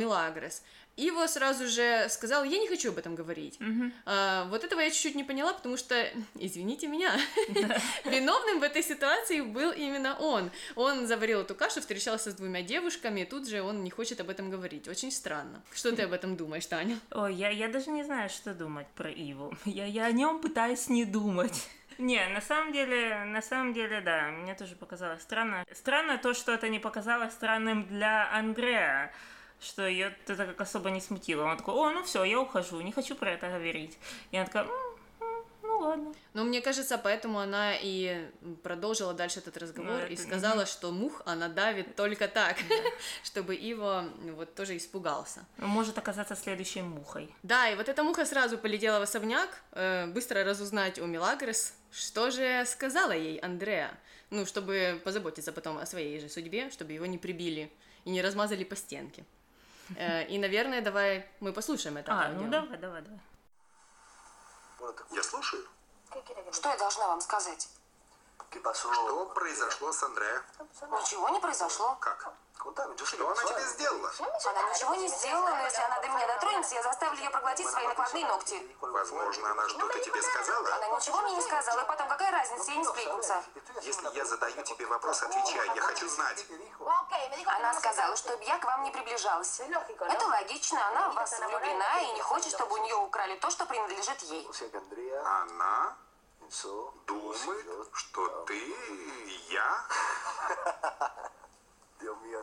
Милагрос, 0.97 1.13
Иво 1.13 1.27
сразу 1.27 1.67
же 1.67 2.09
сказал, 2.09 2.45
я 2.45 2.59
не 2.59 2.69
хочу 2.69 2.91
об 2.91 2.99
этом 2.99 3.15
говорить. 3.15 3.59
А, 4.05 4.45
вот 4.47 4.65
этого 4.65 4.81
я 4.81 4.91
чуть-чуть 4.91 5.15
не 5.15 5.25
поняла, 5.25 5.53
потому 5.53 5.77
что, 5.77 6.09
извините 6.39 6.87
меня, 6.87 7.19
виновным 8.05 8.61
в 8.61 8.63
этой 8.63 8.83
ситуации 8.83 9.41
был 9.41 9.73
именно 9.73 10.17
он. 10.19 10.51
Он 10.77 11.07
заварил 11.07 11.41
эту 11.41 11.55
кашу, 11.55 11.81
встречался 11.81 12.31
с 12.31 12.35
двумя 12.35 12.63
девушками, 12.63 13.21
и 13.21 13.25
тут 13.25 13.49
же 13.49 13.63
он 13.63 13.85
не 13.85 13.91
хочет 13.91 14.21
об 14.21 14.31
этом 14.31 14.51
говорить. 14.51 14.89
Очень 14.89 15.11
странно. 15.11 15.63
Что 15.73 15.95
ты 15.95 16.03
об 16.03 16.13
этом 16.13 16.37
думаешь, 16.37 16.67
Таня? 16.67 16.99
Ой, 17.11 17.35
я, 17.35 17.51
я 17.51 17.69
даже 17.69 17.91
не 17.91 18.05
знаю, 18.05 18.29
что 18.29 18.55
думать 18.55 18.87
про 18.95 19.11
Иву. 19.11 19.57
Я, 19.65 19.87
я 19.87 20.07
о 20.07 20.13
нем 20.13 20.41
пытаюсь 20.41 20.89
не 20.89 21.05
думать. 21.05 21.69
Не, 21.99 22.27
на 22.29 22.41
самом 22.41 22.73
деле, 22.73 23.25
на 23.25 23.43
самом 23.43 23.73
деле, 23.75 24.01
да, 24.01 24.31
мне 24.31 24.55
тоже 24.55 24.77
показалось 24.77 25.23
странно. 25.23 25.65
Странно 25.73 26.19
то, 26.19 26.35
что 26.35 26.53
это 26.53 26.69
не 26.69 26.79
показалось 26.79 27.33
странным 27.33 27.87
для 27.87 28.31
Андрея, 28.33 29.13
что 29.63 29.87
ее 29.87 30.15
это 30.27 30.37
как 30.47 30.61
особо 30.61 30.91
не 30.91 31.01
смутило. 31.01 31.45
Он 31.45 31.57
такой, 31.57 31.75
о, 31.75 31.91
ну 31.91 32.03
все, 32.03 32.25
я 32.25 32.41
ухожу, 32.41 32.81
не 32.81 32.93
хочу 32.93 33.15
про 33.15 33.31
это 33.33 33.47
говорить. 33.49 33.97
И 34.31 34.37
она 34.37 34.47
такая, 34.47 34.65
«М, 34.65 34.71
м, 35.21 35.45
ну 35.63 35.79
ладно. 35.79 36.13
Но 36.35 36.45
мне 36.45 36.61
кажется, 36.61 36.99
поэтому 36.99 37.39
она 37.39 37.75
и 37.81 38.29
продолжила 38.63 39.15
дальше 39.15 39.39
этот 39.41 39.57
разговор 39.57 39.93
Ну, 39.93 40.07
и 40.07 40.15
это- 40.15 40.23
сказала, 40.23 40.67
что 40.67 40.91
мух 40.91 41.23
она 41.27 41.49
давит 41.49 41.95
только 41.97 42.27
так, 42.29 42.57
чтобы 43.23 43.55
Иво 43.55 44.05
вот 44.37 44.55
тоже 44.55 44.77
испугался. 44.77 45.45
Может 45.59 45.97
оказаться 45.99 46.35
следующей 46.37 46.83
мухой. 46.83 47.33
Да, 47.43 47.69
и 47.69 47.77
вот 47.77 47.89
эта 47.89 48.03
муха 48.03 48.25
сразу 48.27 48.59
полетела 48.59 48.99
в 48.99 49.03
особняк, 49.03 49.49
э, 49.73 50.07
быстро 50.07 50.43
разузнать 50.45 50.99
у 50.99 51.07
Милагрос, 51.07 51.75
что 51.91 52.31
же 52.31 52.65
сказала 52.67 53.13
ей 53.13 53.39
Андреа, 53.39 53.91
ну, 54.31 54.47
чтобы 54.47 55.01
позаботиться 55.05 55.53
потом 55.53 55.79
о 55.79 55.87
своей 55.87 56.19
же 56.19 56.29
судьбе, 56.29 56.71
чтобы 56.71 56.93
его 56.93 57.07
не 57.07 57.19
прибили 57.19 57.71
и 58.05 58.11
не 58.11 58.23
размазали 58.23 58.65
по 58.65 58.75
стенке. 58.77 59.25
Э, 59.97 60.25
и, 60.27 60.39
наверное, 60.39 60.81
давай 60.81 61.27
мы 61.41 61.53
послушаем 61.53 61.97
это 61.97 62.13
А, 62.13 62.27
аудио. 62.27 62.41
ну 62.43 62.49
давай, 62.51 62.79
давай, 62.79 63.03
давай. 63.03 63.21
Я 65.13 65.23
слушаю. 65.23 65.63
Что 66.53 66.69
я 66.71 66.77
должна 66.77 67.07
вам 67.09 67.21
сказать? 67.21 67.69
Что 68.75 69.27
произошло 69.35 69.93
с 69.93 70.03
Андре? 70.03 70.43
Ничего 70.91 71.29
не 71.31 71.41
произошло. 71.41 71.97
Как? 72.01 72.33
Что 72.63 73.29
она 73.29 73.43
тебе 73.43 73.67
сделала? 73.67 74.13
Она 74.21 74.63
ничего 74.71 74.95
не 74.95 75.09
сделала, 75.09 75.51
но 75.51 75.65
если 75.65 75.83
она 75.83 76.01
до 76.01 76.09
меня 76.09 76.27
дотронется, 76.29 76.75
я 76.77 76.83
заставлю 76.83 77.19
ее 77.19 77.31
проглотить 77.31 77.69
свои 77.69 77.87
накладные 77.89 78.27
ногти. 78.27 78.77
Возможно, 78.81 79.51
она 79.51 79.69
что-то 79.69 79.99
тебе 79.99 80.23
сказала? 80.23 80.75
Она 80.77 80.89
ничего 80.97 81.21
мне 81.23 81.35
не 81.35 81.43
сказала, 81.43 81.81
и 81.81 81.87
потом 81.87 82.09
какая 82.09 82.31
разница, 82.31 82.71
я 82.71 82.77
не 82.77 82.85
сплетница. 82.85 83.43
Если 83.81 84.17
я 84.17 84.25
задаю 84.25 84.63
тебе 84.63 84.87
вопрос, 84.87 85.23
отвечай. 85.23 85.75
Я 85.75 85.83
хочу 85.83 86.09
знать. 86.09 86.47
Она 87.47 87.75
сказала, 87.75 88.17
чтобы 88.17 88.45
я 88.45 88.59
к 88.59 88.65
вам 88.65 88.85
не 88.85 88.91
приближалась. 88.91 89.61
Это 89.61 90.27
логично, 90.27 90.87
она 90.89 91.09
в 91.09 91.15
вас 91.15 91.39
влюблена 91.41 92.01
и 92.01 92.13
не 92.13 92.23
хочет, 92.23 92.53
чтобы 92.53 92.75
у 92.75 92.83
нее 92.85 92.97
украли 92.97 93.37
то, 93.39 93.51
что 93.51 93.67
принадлежит 93.67 94.21
ей. 94.23 94.49
Она 95.25 95.97
думает, 97.07 97.89
что 97.93 98.45
ты 98.45 98.59
и 98.59 99.47
я? 99.51 99.87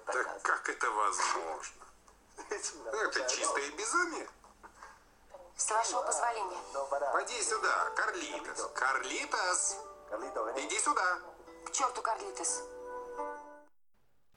Так 0.05 0.41
как 0.41 0.69
это 0.69 0.89
возможно? 0.89 1.85
Это 2.49 3.29
чистое 3.29 3.71
безумие. 3.71 4.27
С 5.55 5.69
вашего 5.69 6.01
позволения. 6.03 6.57
Поди 7.13 7.41
сюда, 7.43 7.89
Карлитос. 7.95 8.71
Карлитос, 8.73 9.77
иди 10.57 10.79
сюда. 10.79 11.19
К 11.65 11.71
черту, 11.71 12.01
Карлитес. 12.01 12.63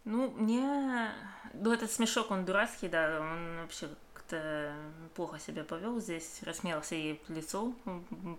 Ну, 0.05 0.31
мне... 0.31 1.15
Ну, 1.55 1.73
этот 1.73 1.93
смешок, 1.93 2.31
он 2.31 2.45
дурацкий, 2.45 2.89
да, 2.89 3.19
он 3.21 3.63
вообще 3.63 3.89
как-то 4.33 4.75
плохо 5.15 5.39
себя 5.39 5.65
повел 5.65 6.01
здесь, 6.01 6.41
рассмеялся 6.43 6.95
ей 6.95 7.21
в 7.29 7.31
лицо, 7.31 7.73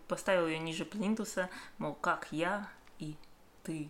поставил 0.08 0.48
ее 0.48 0.60
ниже 0.60 0.86
плинтуса, 0.86 1.50
мол, 1.78 1.94
как 1.94 2.28
я 2.32 2.68
и 3.00 3.16
ты. 3.64 3.90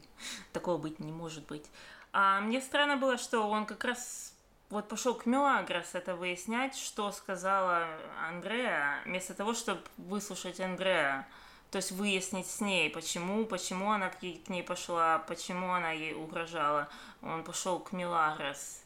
Такого 0.51 0.77
быть 0.77 0.99
не 0.99 1.11
может 1.11 1.45
быть. 1.47 1.65
А 2.11 2.41
мне 2.41 2.61
странно 2.61 2.97
было, 2.97 3.17
что 3.17 3.49
он 3.49 3.65
как 3.65 3.83
раз 3.85 4.33
вот 4.69 4.87
пошел 4.87 5.15
к 5.15 5.25
Мелагрос 5.25 5.93
это 5.95 6.15
выяснять, 6.15 6.75
что 6.75 7.11
сказала 7.11 7.87
Андреа, 8.27 9.01
вместо 9.05 9.33
того, 9.33 9.53
чтобы 9.53 9.81
выслушать 9.97 10.59
Андреа. 10.59 11.25
То 11.71 11.77
есть 11.77 11.91
выяснить 11.91 12.47
с 12.47 12.61
ней, 12.61 12.89
почему, 12.89 13.45
почему 13.45 13.91
она 13.91 14.09
к, 14.09 14.21
ей- 14.21 14.43
к 14.45 14.49
ней 14.49 14.61
пошла, 14.61 15.19
почему 15.19 15.73
она 15.73 15.91
ей 15.91 16.13
угрожала. 16.13 16.87
Он 17.23 17.43
пошел 17.43 17.79
к 17.79 17.93
Милагрос. 17.93 18.82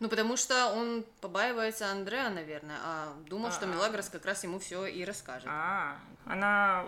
Ну, 0.00 0.08
потому 0.08 0.36
что 0.36 0.68
он 0.68 1.04
побаивается 1.20 1.90
Андреа, 1.90 2.30
наверное, 2.30 2.76
а 2.84 3.14
думал, 3.28 3.50
что 3.50 3.66
А-а. 3.66 3.72
Милагрос 3.72 4.08
как 4.08 4.24
раз 4.24 4.44
ему 4.44 4.60
все 4.60 4.86
и 4.86 5.04
расскажет. 5.04 5.48
А, 5.50 5.96
она 6.28 6.84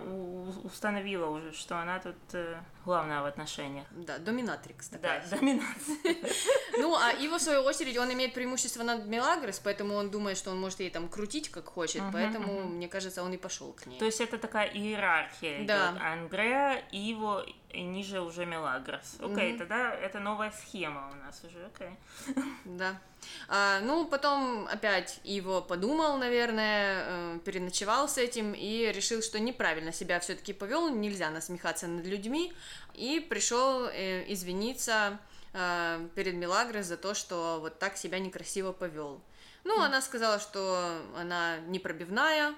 установила 0.64 1.26
уже, 1.26 1.52
что 1.52 1.78
она 1.80 1.98
тут 1.98 2.16
э, 2.34 2.60
главная 2.84 3.22
в 3.22 3.24
отношениях. 3.24 3.86
Да, 3.90 4.18
доминатрикс 4.18 4.88
Да, 4.90 4.98
такая. 4.98 5.26
доминация. 5.30 5.96
Ну, 6.78 6.94
а 6.96 7.12
Иво, 7.12 7.38
в 7.38 7.42
свою 7.42 7.62
очередь, 7.62 7.96
он 7.98 8.10
имеет 8.12 8.32
преимущество 8.32 8.82
над 8.82 9.06
Мелагрос, 9.06 9.58
поэтому 9.58 9.94
он 9.94 10.10
думает, 10.10 10.38
что 10.38 10.50
он 10.50 10.60
может 10.60 10.80
ей 10.80 10.90
там 10.90 11.08
крутить 11.08 11.50
как 11.50 11.66
хочет, 11.66 12.02
поэтому, 12.12 12.64
мне 12.68 12.88
кажется, 12.88 13.22
он 13.22 13.32
и 13.32 13.36
пошел 13.36 13.72
к 13.72 13.86
ней. 13.86 13.98
То 13.98 14.06
есть 14.06 14.20
это 14.20 14.38
такая 14.38 14.68
иерархия 14.68 15.66
Да. 15.66 15.94
Андреа, 16.00 16.82
Иво 16.92 17.44
и 17.70 17.82
ниже 17.82 18.20
уже 18.20 18.46
Мелагрос. 18.46 19.16
Окей, 19.20 19.58
тогда 19.58 19.92
это 19.94 20.20
новая 20.20 20.50
схема 20.52 21.10
у 21.12 21.24
нас 21.24 21.42
уже, 21.44 21.66
окей. 21.66 21.90
Да. 22.64 22.98
А, 23.48 23.80
ну, 23.80 24.06
потом 24.06 24.66
опять 24.68 25.20
Иво 25.24 25.60
подумал, 25.60 26.16
наверное, 26.18 27.04
э, 27.06 27.38
переночевал 27.44 28.08
с 28.08 28.18
этим 28.18 28.52
и 28.52 28.90
решил, 28.92 29.22
что 29.22 29.38
неправильно 29.38 29.92
себя 29.92 30.20
все-таки 30.20 30.52
повел, 30.52 30.88
нельзя 30.88 31.30
насмехаться 31.30 31.86
над 31.86 32.06
людьми, 32.06 32.52
и 32.94 33.20
пришел 33.20 33.86
э, 33.86 34.24
извиниться 34.32 35.18
э, 35.52 36.08
перед 36.14 36.34
Мелагрос 36.34 36.86
за 36.86 36.96
то, 36.96 37.14
что 37.14 37.58
вот 37.60 37.78
так 37.78 37.96
себя 37.96 38.18
некрасиво 38.18 38.72
повел. 38.72 39.20
Ну, 39.64 39.80
она 39.80 40.00
сказала, 40.00 40.40
что 40.40 41.02
она 41.16 41.58
непробивная, 41.68 42.54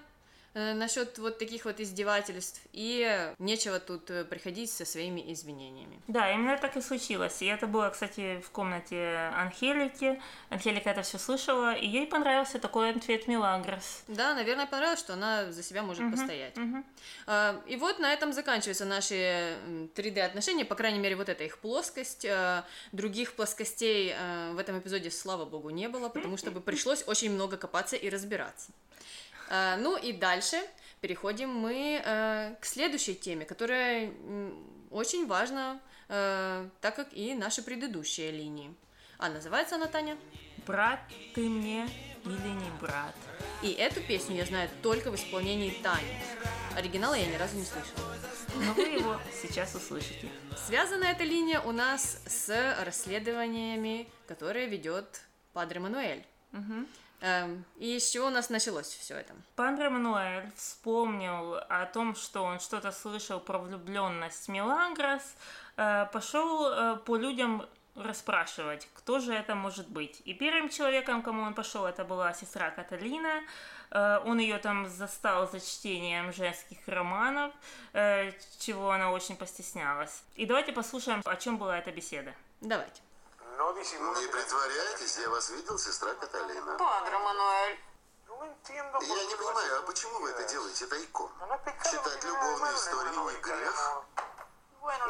насчет 0.55 1.19
вот 1.19 1.39
таких 1.39 1.65
вот 1.65 1.81
издевательств, 1.81 2.61
и 2.73 3.33
нечего 3.39 3.81
тут 3.81 4.11
э, 4.11 4.25
приходить 4.25 4.71
со 4.71 4.85
своими 4.85 5.33
извинениями. 5.33 6.01
Да, 6.09 6.31
именно 6.33 6.59
так 6.59 6.77
и 6.77 6.81
случилось. 6.81 7.41
И 7.43 7.47
это 7.47 7.67
было, 7.67 7.89
кстати, 7.91 8.41
в 8.41 8.51
комнате 8.51 9.31
Анхелики. 9.35 10.21
Анхелика 10.51 10.91
это 10.91 11.03
все 11.03 11.19
слышала, 11.19 11.75
и 11.75 11.87
ей 11.87 12.07
понравился 12.07 12.59
такой 12.59 12.91
ответ 12.91 13.29
Милагрос. 13.29 14.03
Да, 14.09 14.35
наверное, 14.35 14.67
понравилось, 14.67 15.01
что 15.01 15.15
она 15.15 15.51
за 15.53 15.63
себя 15.63 15.83
может 15.83 16.11
постоять. 16.11 16.57
Мгм. 16.57 16.85
А, 17.27 17.61
И 17.67 17.77
вот 17.77 17.99
на 17.99 18.13
этом 18.13 18.33
заканчиваются 18.33 18.85
наши 18.85 19.15
м, 19.67 19.91
3D-отношения, 19.95 20.65
по 20.65 20.75
крайней 20.75 20.99
мере, 20.99 21.17
вот 21.17 21.29
эта 21.29 21.45
их 21.45 21.59
плоскость. 21.59 22.27
А, 22.27 22.65
Других 22.93 23.35
плоскостей 23.35 24.13
а, 24.15 24.53
в 24.53 24.59
этом 24.59 24.79
эпизоде, 24.79 25.11
слава 25.11 25.45
богу, 25.45 25.71
не 25.71 25.89
было, 25.89 26.09
потому 26.09 26.37
что 26.37 26.51
бы 26.51 26.61
пришлось 26.61 27.05
очень 27.07 27.31
много 27.33 27.57
копаться 27.57 27.97
и 27.97 28.09
разбираться. 28.11 28.71
А, 29.51 29.77
Ну 29.77 29.97
и 29.97 30.13
дальше 30.13 30.57
переходим 31.01 31.51
мы 31.51 32.01
э, 32.05 32.55
к 32.61 32.65
следующей 32.65 33.15
теме, 33.15 33.45
которая 33.45 34.13
очень 34.91 35.27
важна, 35.27 35.81
э, 36.09 36.69
так 36.81 36.97
как 36.97 37.13
и 37.13 37.35
наши 37.35 37.63
предыдущие 37.63 38.31
линии. 38.31 38.75
А 39.19 39.29
называется 39.29 39.77
она, 39.77 39.87
Таня? 39.87 40.17
Брат 40.67 41.01
ты 41.35 41.49
мне 41.49 41.89
или 42.25 42.49
не 42.49 42.71
брат? 42.81 43.15
И 43.63 43.73
эту 43.73 44.01
песню 44.01 44.37
я 44.37 44.45
знаю 44.45 44.71
только 44.83 45.11
в 45.11 45.17
исполнении 45.17 45.71
Тани. 45.83 46.17
Оригинала 46.77 47.15
я 47.15 47.27
ни 47.27 47.37
разу 47.37 47.57
не 47.57 47.65
слышала. 47.65 48.17
Но 48.55 48.73
вы 48.75 48.83
его 48.83 49.21
сейчас 49.43 49.75
услышите. 49.75 50.29
Связана 50.67 51.05
эта 51.05 51.25
линия 51.25 51.61
у 51.61 51.73
нас 51.73 52.23
с 52.27 52.77
расследованиями, 52.85 54.09
которые 54.27 54.67
ведет 54.67 55.23
Падре 55.53 55.81
Мануэль. 55.81 56.25
Эм, 56.53 56.87
И 57.77 57.99
с 58.01 58.11
чего 58.11 58.27
у 58.27 58.31
нас 58.31 58.51
началось 58.51 58.89
все 58.89 59.15
это? 59.15 59.33
Пандре 59.55 59.89
Мануэль 59.89 60.51
вспомнил 60.57 61.55
о 61.69 61.87
том, 61.87 62.17
что 62.17 62.43
он 62.43 62.59
что-то 62.59 62.91
слышал 62.91 63.39
про 63.39 63.59
влюбленность 63.59 64.49
Мелагрос, 64.49 65.37
э, 65.77 66.07
пошел 66.13 66.67
э, 66.67 66.97
по 66.97 67.17
людям 67.17 67.65
расспрашивать, 67.95 68.89
кто 68.95 69.21
же 69.21 69.33
это 69.35 69.55
может 69.55 69.89
быть. 69.89 70.21
И 70.25 70.35
первым 70.35 70.69
человеком, 70.69 71.23
кому 71.23 71.43
он 71.43 71.55
пошел, 71.55 71.87
это 71.87 72.05
была 72.05 72.33
сестра 72.33 72.71
Каталина. 72.71 73.43
Э, 73.93 74.19
Он 74.25 74.39
ее 74.41 74.59
там 74.59 74.89
застал 74.89 75.49
за 75.49 75.61
чтением 75.61 76.33
женских 76.33 76.79
романов, 76.87 77.53
чего 78.59 78.91
она 78.91 79.13
очень 79.13 79.37
постеснялась. 79.37 80.25
И 80.35 80.47
давайте 80.47 80.73
послушаем, 80.73 81.23
о 81.25 81.37
чем 81.37 81.57
была 81.57 81.79
эта 81.79 81.93
беседа. 81.93 82.35
Давайте. 82.61 83.01
Не 83.59 84.29
притворяйтесь, 84.29 85.19
я 85.19 85.29
вас 85.29 85.51
видел, 85.51 85.79
сестра 85.79 86.15
Каталина. 86.15 86.75
Падре 86.79 87.19
Мануэль. 87.19 87.79
Я 88.71 89.25
не 89.25 89.37
понимаю, 89.37 89.79
а 89.79 89.83
почему 89.83 90.19
вы 90.21 90.31
это 90.31 90.45
делаете 90.45 90.87
тайком? 90.87 91.31
Читать 91.85 92.25
любовные 92.25 92.75
истории 92.75 93.11
не 93.11 93.41
грех? 93.41 94.03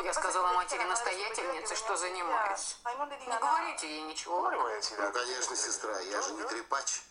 Я 0.03 0.13
сказала 0.13 0.53
матери-настоятельнице, 0.55 1.77
что 1.77 1.97
занимаюсь. 1.97 2.77
Не 2.85 3.39
говорите 3.39 3.89
ей 3.89 4.03
ничего. 4.03 4.51
Ну, 4.51 5.13
конечно, 5.13 5.57
сестра, 5.57 5.99
я 6.01 6.21
же 6.21 6.33
не 6.33 6.43
трепач. 6.43 7.03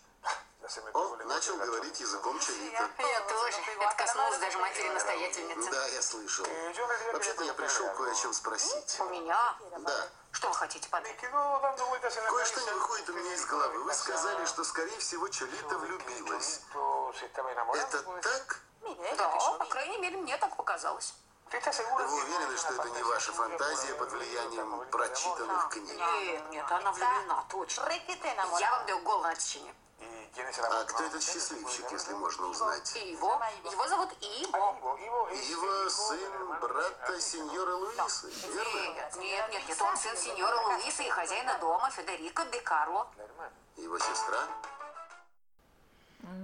О, 0.94 1.16
начал 1.24 1.56
говорить 1.56 2.00
языком 2.00 2.38
чалита. 2.40 2.90
Я 2.98 3.20
тоже. 3.20 3.58
Это 3.78 3.94
коснулось 3.94 4.38
даже 4.38 4.58
матери-настоятельницы. 4.58 5.70
Да, 5.70 5.86
я 5.88 6.02
слышал. 6.02 6.46
Вообще-то 7.12 7.44
я 7.44 7.52
пришел 7.54 7.88
кое 7.90 8.12
о 8.12 8.14
чем 8.14 8.32
спросить. 8.32 8.96
У 9.00 9.04
меня? 9.06 9.54
Да, 9.78 10.08
Что 10.30 10.48
вы 10.48 10.54
хотите, 10.54 10.88
падре? 10.88 11.12
кое-что 11.14 12.60
не 12.62 12.70
выходит 12.72 13.08
у 13.10 13.12
меня 13.12 13.34
из 13.34 13.44
головы. 13.44 13.84
Вы 13.84 13.92
сказали, 13.92 14.46
что, 14.46 14.64
скорее 14.64 14.98
всего, 14.98 15.28
Чолита 15.28 15.76
влюбилась. 15.78 16.60
Это 17.74 18.02
так? 18.22 18.60
Да, 19.16 19.28
по 19.58 19.64
крайней 19.66 19.98
мере, 19.98 20.16
мне 20.16 20.36
так 20.38 20.56
показалось. 20.56 21.14
Вы 21.50 21.58
уверены, 21.58 22.56
что 22.56 22.72
это 22.72 22.88
не 22.88 23.02
ваша 23.02 23.32
фантазия 23.32 23.94
под 23.94 24.10
влиянием 24.10 24.86
прочитанных 24.90 25.68
книг? 25.68 25.98
Нет, 25.98 26.50
нет, 26.50 26.64
она 26.70 26.92
влюблена, 26.92 27.44
точно. 27.50 27.88
Я 28.58 28.70
вам 28.70 28.86
даю 28.86 29.00
гол 29.00 29.20
на 29.20 29.30
отсечение. 29.30 29.74
А 30.34 30.84
кто 30.84 31.04
этот 31.04 31.22
счастливчик, 31.22 31.84
если 31.92 32.14
можно 32.14 32.46
узнать? 32.46 32.96
Иво. 32.96 33.38
Его 33.70 33.86
зовут 33.88 34.08
Иво. 34.22 34.98
Ива 35.30 35.88
сын 35.90 36.58
брата 36.58 37.20
сеньора 37.20 37.74
Луисы, 37.74 38.30
верно? 38.54 38.94
Нет, 38.94 39.16
нет, 39.18 39.48
нет, 39.52 39.68
нет, 39.68 39.82
он 39.82 39.96
сын 39.96 40.16
сеньора 40.16 40.56
Луиса 40.68 41.02
и 41.02 41.10
хозяина 41.10 41.58
дома 41.58 41.90
Федерико 41.90 42.46
де 42.46 42.60
Карло. 42.60 43.06
Его 43.76 43.98
сестра? 43.98 44.48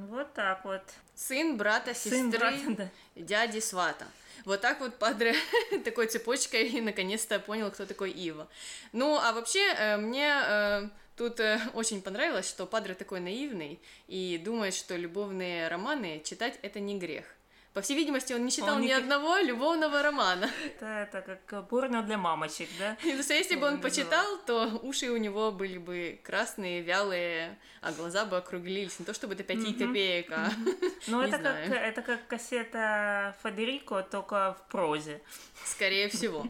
Вот 0.08 0.34
так 0.34 0.64
вот. 0.64 0.82
Сын 1.14 1.56
брата, 1.56 1.94
Сын 1.94 2.30
сестры, 2.30 2.38
брата, 2.38 2.90
да. 3.14 3.22
дяди, 3.22 3.60
свата. 3.60 4.06
Вот 4.44 4.60
так 4.60 4.80
вот 4.80 4.98
Падре 4.98 5.34
такой 5.84 6.08
цепочкой 6.08 6.68
и 6.68 6.80
наконец-то 6.82 7.38
понял, 7.40 7.70
кто 7.70 7.86
такой 7.86 8.10
Ива. 8.10 8.48
Ну, 8.92 9.18
а 9.18 9.32
вообще, 9.32 9.66
э, 9.72 9.96
мне 9.96 10.28
э, 10.28 10.88
тут 11.18 11.40
э, 11.40 11.60
очень 11.74 12.00
понравилось, 12.00 12.48
что 12.48 12.66
Падре 12.66 12.94
такой 12.94 13.20
наивный 13.20 13.78
и 14.06 14.40
думает, 14.42 14.74
что 14.74 14.96
любовные 14.96 15.68
романы 15.68 16.22
читать 16.24 16.58
это 16.62 16.80
не 16.80 16.98
грех. 16.98 17.24
По 17.74 17.82
всей 17.82 17.96
видимости, 17.96 18.32
он 18.32 18.44
не 18.44 18.50
читал 18.50 18.76
Он 18.76 18.80
ни 18.80 18.86
не- 18.86 18.92
одного 18.92 19.36
любовного 19.36 20.02
романа. 20.02 20.50
Это, 20.64 20.86
это 20.86 21.38
как 21.46 21.68
порно 21.68 22.02
для 22.02 22.16
мамочек, 22.16 22.68
да? 22.78 22.96
Просто 23.14 23.34
если 23.34 23.56
бы 23.56 23.66
он 23.66 23.80
почитал, 23.80 24.38
то 24.46 24.80
уши 24.82 25.10
у 25.10 25.16
него 25.16 25.52
были 25.52 25.78
бы 25.78 26.18
красные, 26.24 26.80
вялые, 26.80 27.56
а 27.82 27.92
глаза 27.92 28.24
бы 28.24 28.36
округлились. 28.38 28.98
Не 28.98 29.04
то 29.04 29.14
чтобы 29.14 29.34
до 29.34 29.44
пяти 29.44 29.74
копеек, 29.74 30.26
а... 30.32 30.50
Ну, 31.06 31.20
это 31.20 31.38
как, 31.38 31.56
это 31.56 32.02
как 32.02 32.26
кассета 32.26 33.36
Федерико, 33.42 34.02
только 34.02 34.56
в 34.58 34.70
прозе. 34.70 35.20
Скорее 35.64 36.08
всего. 36.08 36.46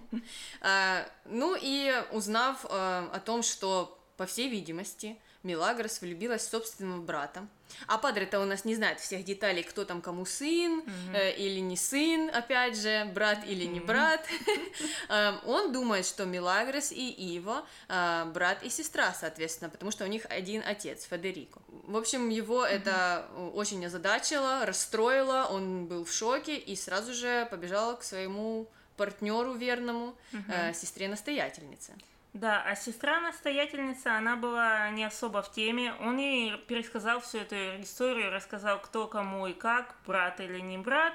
А, 0.61 1.05
Ну 1.27 1.57
и 1.61 1.93
узнав 2.13 2.65
а, 2.71 3.11
о 3.13 3.21
том, 3.21 3.43
что, 3.43 3.98
по 4.19 4.27
всей 4.27 4.51
видимости, 4.51 5.17
Милагрос 5.45 6.01
влюбилась 6.01 6.43
в 6.43 6.51
собственного 6.51 7.01
брата. 7.01 7.47
А 7.87 7.99
Падре-то 7.99 8.41
у 8.41 8.45
нас 8.45 8.65
не 8.65 8.75
знает 8.75 8.99
всех 8.99 9.25
деталей, 9.25 9.63
кто 9.63 9.85
там 9.85 10.03
кому 10.03 10.27
сын 10.27 10.83
э, 11.15 11.37
или 11.37 11.61
не 11.61 11.77
сын, 11.77 12.29
опять 12.35 12.77
же, 12.77 13.09
брат 13.15 13.47
или 13.47 13.65
не 13.65 13.79
брат. 13.79 14.27
Эм, 15.09 15.41
Он 15.47 15.73
думает, 15.73 16.05
что 16.05 16.25
Милагрос 16.25 16.91
и 16.91 17.11
Иво 17.37 17.65
а, 17.89 18.25
брат 18.25 18.65
и 18.65 18.71
сестра, 18.71 19.15
соответственно, 19.15 19.71
потому 19.71 19.93
что 19.93 20.05
у 20.05 20.09
них 20.09 20.27
один 20.29 20.65
отец, 20.67 21.05
Федерико. 21.05 21.61
В 21.87 21.97
общем, 21.97 22.29
его 22.29 22.65
это 22.65 23.29
э, 23.31 23.51
очень 23.55 23.87
озадачило, 23.87 24.67
расстроило, 24.67 25.47
он 25.49 25.87
был 25.87 26.05
в 26.05 26.13
шоке 26.13 26.57
и 26.57 26.75
сразу 26.75 27.15
же 27.15 27.47
побежал 27.53 27.97
к 27.97 28.03
своему 28.03 28.69
партнеру 28.97 29.55
верному, 29.55 30.17
э, 30.49 30.75
сестре-настоятельнице. 30.75 31.95
Да, 32.39 32.63
а 32.65 32.77
сестра-настоятельница, 32.77 34.17
она 34.17 34.37
была 34.37 34.91
не 34.91 35.03
особо 35.03 35.43
в 35.43 35.51
теме. 35.51 35.93
Он 36.01 36.19
ей 36.19 36.57
пересказал 36.57 37.19
всю 37.19 37.39
эту 37.39 37.57
историю, 37.83 38.31
рассказал, 38.31 38.81
кто 38.81 39.09
кому 39.09 39.49
и 39.49 39.53
как, 39.53 39.97
брат 40.07 40.39
или 40.39 40.61
не 40.61 40.79
брат. 40.79 41.15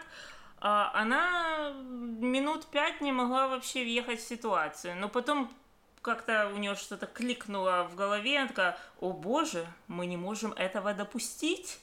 А 0.59 0.91
она 0.93 1.71
минут 2.19 2.65
пять 2.67 2.99
не 2.99 3.13
могла 3.13 3.47
вообще 3.47 3.83
въехать 3.83 4.19
в 4.19 4.27
ситуацию. 4.27 4.97
Но 4.97 5.07
потом 5.07 5.49
как-то 6.01 6.51
у 6.53 6.57
нее 6.57 6.75
что-то 6.75 7.05
кликнуло 7.05 7.87
в 7.89 7.95
голове, 7.95 8.39
она 8.39 8.49
такая, 8.49 8.77
о 8.99 9.13
боже, 9.13 9.65
мы 9.87 10.07
не 10.07 10.17
можем 10.17 10.51
этого 10.51 10.93
допустить. 10.93 11.79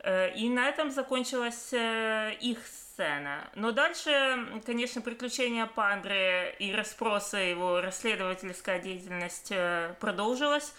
Э, 0.00 0.34
И 0.34 0.48
на 0.48 0.68
этом 0.68 0.90
закончилась 0.90 1.72
э, 1.72 2.34
их 2.40 2.58
сцена. 3.00 3.48
Но 3.54 3.72
дальше, 3.72 4.60
конечно, 4.66 5.00
приключения 5.00 5.66
Пандры 5.66 6.54
и 6.58 6.72
расспросы 6.72 7.36
его, 7.36 7.80
расследовательская 7.80 8.78
деятельность 8.80 9.48
э, 9.50 9.94
продолжилась. 10.00 10.74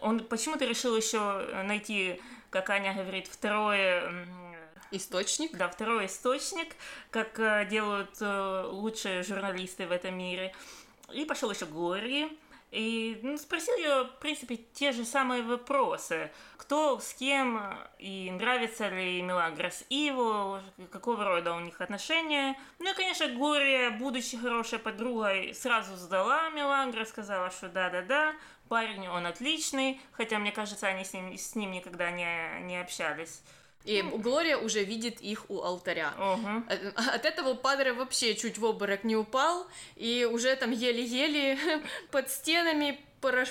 Он 0.00 0.20
почему-то 0.20 0.64
решил 0.64 0.96
еще 0.96 1.46
найти, 1.64 2.20
как 2.50 2.68
Аня 2.70 2.94
говорит, 2.94 3.26
второе 3.26 4.26
Источник. 4.94 5.56
да, 5.56 5.70
второй 5.70 6.04
источник, 6.04 6.76
как 7.10 7.40
э, 7.40 7.66
делают 7.70 8.10
э, 8.20 8.64
лучшие 8.70 9.22
журналисты 9.22 9.86
в 9.86 9.90
этом 9.92 10.18
мире. 10.18 10.54
И 11.14 11.24
пошел 11.24 11.50
еще 11.50 11.64
Глории. 11.64 12.28
И 12.72 13.20
ну, 13.22 13.36
спросил 13.36 13.76
ее, 13.76 14.04
в 14.04 14.18
принципе, 14.18 14.56
те 14.56 14.92
же 14.92 15.04
самые 15.04 15.42
вопросы. 15.42 16.32
Кто 16.56 16.98
с 16.98 17.12
кем, 17.12 17.58
э, 17.58 17.76
и 17.98 18.30
нравится 18.30 18.88
ли 18.88 19.20
Мелагрос 19.20 19.84
Иву, 19.90 20.58
какого 20.90 21.22
рода 21.22 21.52
у 21.52 21.60
них 21.60 21.82
отношения. 21.82 22.58
Ну 22.78 22.90
и, 22.90 22.94
конечно, 22.94 23.28
Глория, 23.28 23.90
будучи 23.90 24.38
хорошей 24.38 24.78
подругой, 24.78 25.52
сразу 25.54 25.96
сдала 25.96 26.48
Мелагрос, 26.48 27.10
сказала, 27.10 27.50
что 27.50 27.68
да-да-да, 27.68 28.34
парень 28.70 29.06
он 29.06 29.26
отличный, 29.26 30.00
хотя, 30.12 30.38
мне 30.38 30.50
кажется, 30.50 30.86
они 30.86 31.04
с 31.04 31.12
ним, 31.12 31.36
с 31.36 31.54
ним 31.54 31.72
никогда 31.72 32.10
не, 32.10 32.62
не 32.62 32.80
общались. 32.80 33.42
И 33.84 34.02
Глория 34.02 34.58
уже 34.58 34.84
видит 34.84 35.20
их 35.20 35.46
у 35.48 35.62
алтаря. 35.62 36.14
Ого. 36.18 36.62
От 36.96 37.22
от 37.22 37.26
этого 37.26 37.54
Падре 37.54 37.92
вообще 37.92 38.34
чуть 38.34 38.58
в 38.58 38.64
обморок 38.64 39.04
не 39.04 39.16
упал, 39.16 39.66
и 39.96 40.28
уже 40.30 40.54
там 40.56 40.72
еле-еле 40.72 41.58
под 42.10 42.30
стенами 42.30 42.98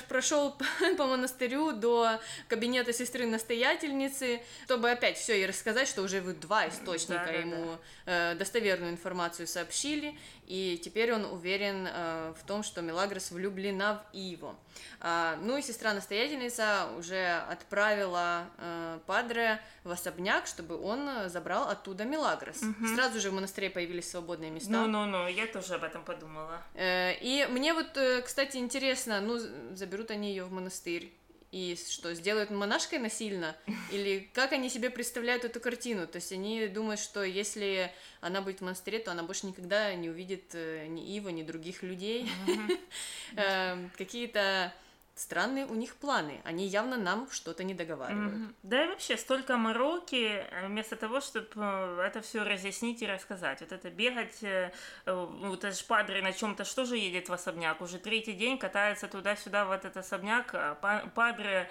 прошел 0.10 0.58
по 0.98 1.06
монастырю 1.06 1.72
до 1.72 2.20
кабинета 2.50 2.92
сестры-настоятельницы, 2.92 4.42
чтобы 4.66 4.92
опять 4.92 5.18
все 5.18 5.36
ей 5.36 5.46
рассказать, 5.46 5.88
что 5.88 6.02
уже 6.02 6.20
вы 6.20 6.34
два 6.34 6.68
источника 6.68 7.24
да, 7.28 7.32
ему 7.32 7.78
да. 8.06 8.34
Э, 8.34 8.36
достоверную 8.36 8.92
информацию 8.92 9.48
сообщили, 9.48 10.18
и 10.48 10.80
теперь 10.84 11.14
он 11.14 11.26
уверен 11.26 11.88
э, 11.88 12.34
в 12.38 12.46
том, 12.46 12.64
что 12.64 12.82
Мелагрос 12.82 13.32
влюблена 13.32 13.96
в 13.96 14.16
Иво. 14.16 14.56
А, 15.00 15.38
ну 15.42 15.58
и 15.58 15.62
сестра-настоятельница 15.62 16.90
уже 16.98 17.44
отправила 17.50 18.46
э, 18.58 19.00
Падре 19.06 19.62
в 19.84 19.92
особняк, 19.92 20.48
чтобы 20.48 20.82
он 20.82 21.30
забрал 21.30 21.70
оттуда 21.70 22.04
Мелагрос. 22.04 22.62
Угу. 22.62 22.88
Сразу 22.96 23.20
же 23.20 23.30
в 23.30 23.34
монастыре 23.34 23.70
появились 23.70 24.10
свободные 24.10 24.52
места. 24.52 24.72
Ну-ну-ну, 24.72 25.28
я 25.28 25.48
тоже 25.48 25.76
об 25.76 25.84
этом 25.84 26.04
подумала. 26.04 26.62
Э, 26.74 27.14
и 27.22 27.48
мне 27.50 27.74
вот, 27.74 27.96
э, 27.96 28.22
кстати, 28.22 28.58
интересно, 28.58 29.22
ну, 29.22 29.40
заберут 29.76 30.12
они 30.12 30.30
ее 30.30 30.44
в 30.44 30.52
монастырь, 30.52 31.14
и 31.52 31.78
что, 31.90 32.14
сделают 32.14 32.50
монашкой 32.50 33.00
насильно? 33.00 33.56
Или 33.92 34.30
как 34.34 34.54
они 34.54 34.70
себе 34.70 34.90
представляют 34.90 35.44
эту 35.44 35.60
картину? 35.60 36.08
То 36.08 36.18
есть 36.18 36.32
они 36.32 36.68
думают, 36.68 37.00
что 37.00 37.24
если 37.24 37.92
она 38.22 38.42
будет 38.42 38.60
в 38.60 38.62
монастыре, 38.62 39.00
то 39.00 39.12
она 39.12 39.24
больше 39.24 39.48
никогда 39.48 39.94
не 39.94 40.10
увидит 40.10 40.52
э, 40.54 40.88
ни 40.88 41.16
Ива, 41.16 41.30
ни 41.30 41.44
других 41.44 41.84
людей. 41.84 42.30
Эм, 43.36 43.92
какие-то 43.98 44.74
странные 45.16 45.66
у 45.66 45.76
них 45.76 45.96
планы. 45.96 46.42
Они 46.44 46.66
явно 46.66 46.98
нам 46.98 47.30
что-то 47.32 47.64
не 47.64 47.74
договаривают. 47.74 48.34
Mm-hmm. 48.34 48.56
Да 48.64 48.86
и 48.86 48.88
вообще 48.88 49.18
столько 49.18 49.58
мороки, 49.58 50.46
э, 50.50 50.68
вместо 50.68 50.96
того, 50.96 51.22
чтобы 51.22 51.48
э, 51.56 52.02
это 52.06 52.22
все 52.22 52.44
разъяснить 52.44 53.02
и 53.02 53.08
рассказать. 53.08 53.62
Вот 53.62 53.72
это 53.72 53.90
бегать, 53.90 54.44
э, 54.44 54.72
вот 55.06 55.64
этот 55.64 55.86
падре 55.88 56.22
на 56.22 56.34
чем-то 56.34 56.64
что 56.64 56.86
же 56.86 56.98
едет 56.98 57.30
в 57.30 57.34
особняк? 57.34 57.82
Уже 57.82 57.98
третий 57.98 58.34
день 58.34 58.58
катается 58.58 59.08
туда-сюда 59.08 59.66
в 59.66 59.72
этот 59.72 59.98
особняк, 59.98 60.52
а 60.54 60.76
падре 61.14 61.70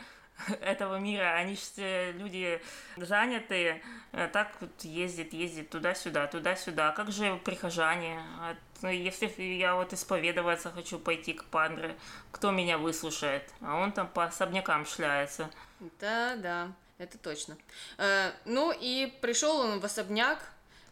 этого 0.60 0.96
мира, 0.96 1.34
они 1.34 1.56
же 1.76 2.12
люди 2.12 2.60
занятые, 2.96 3.82
э, 4.12 4.28
так 4.32 4.52
вот 4.60 4.70
ездит, 4.82 5.32
ездит 5.32 5.70
туда-сюда, 5.70 6.26
туда-сюда. 6.26 6.92
Как 6.92 7.10
же 7.10 7.36
прихожане? 7.44 8.20
Ну, 8.82 8.88
если 8.88 9.26
я 9.42 9.74
вот 9.74 9.92
исповедоваться 9.92 10.70
хочу 10.70 10.98
пойти 10.98 11.34
к 11.34 11.44
Пандре, 11.44 11.96
кто 12.30 12.50
меня 12.50 12.78
выслушает? 12.78 13.48
А 13.60 13.76
он 13.76 13.92
там 13.92 14.08
по 14.08 14.24
особнякам 14.24 14.86
шляется. 14.86 15.50
Да, 16.00 16.36
да, 16.36 16.72
это 16.98 17.18
точно. 17.18 17.56
Э, 17.98 18.32
ну 18.44 18.72
и 18.72 19.12
пришел 19.20 19.58
он 19.58 19.80
в 19.80 19.84
особняк, 19.84 20.38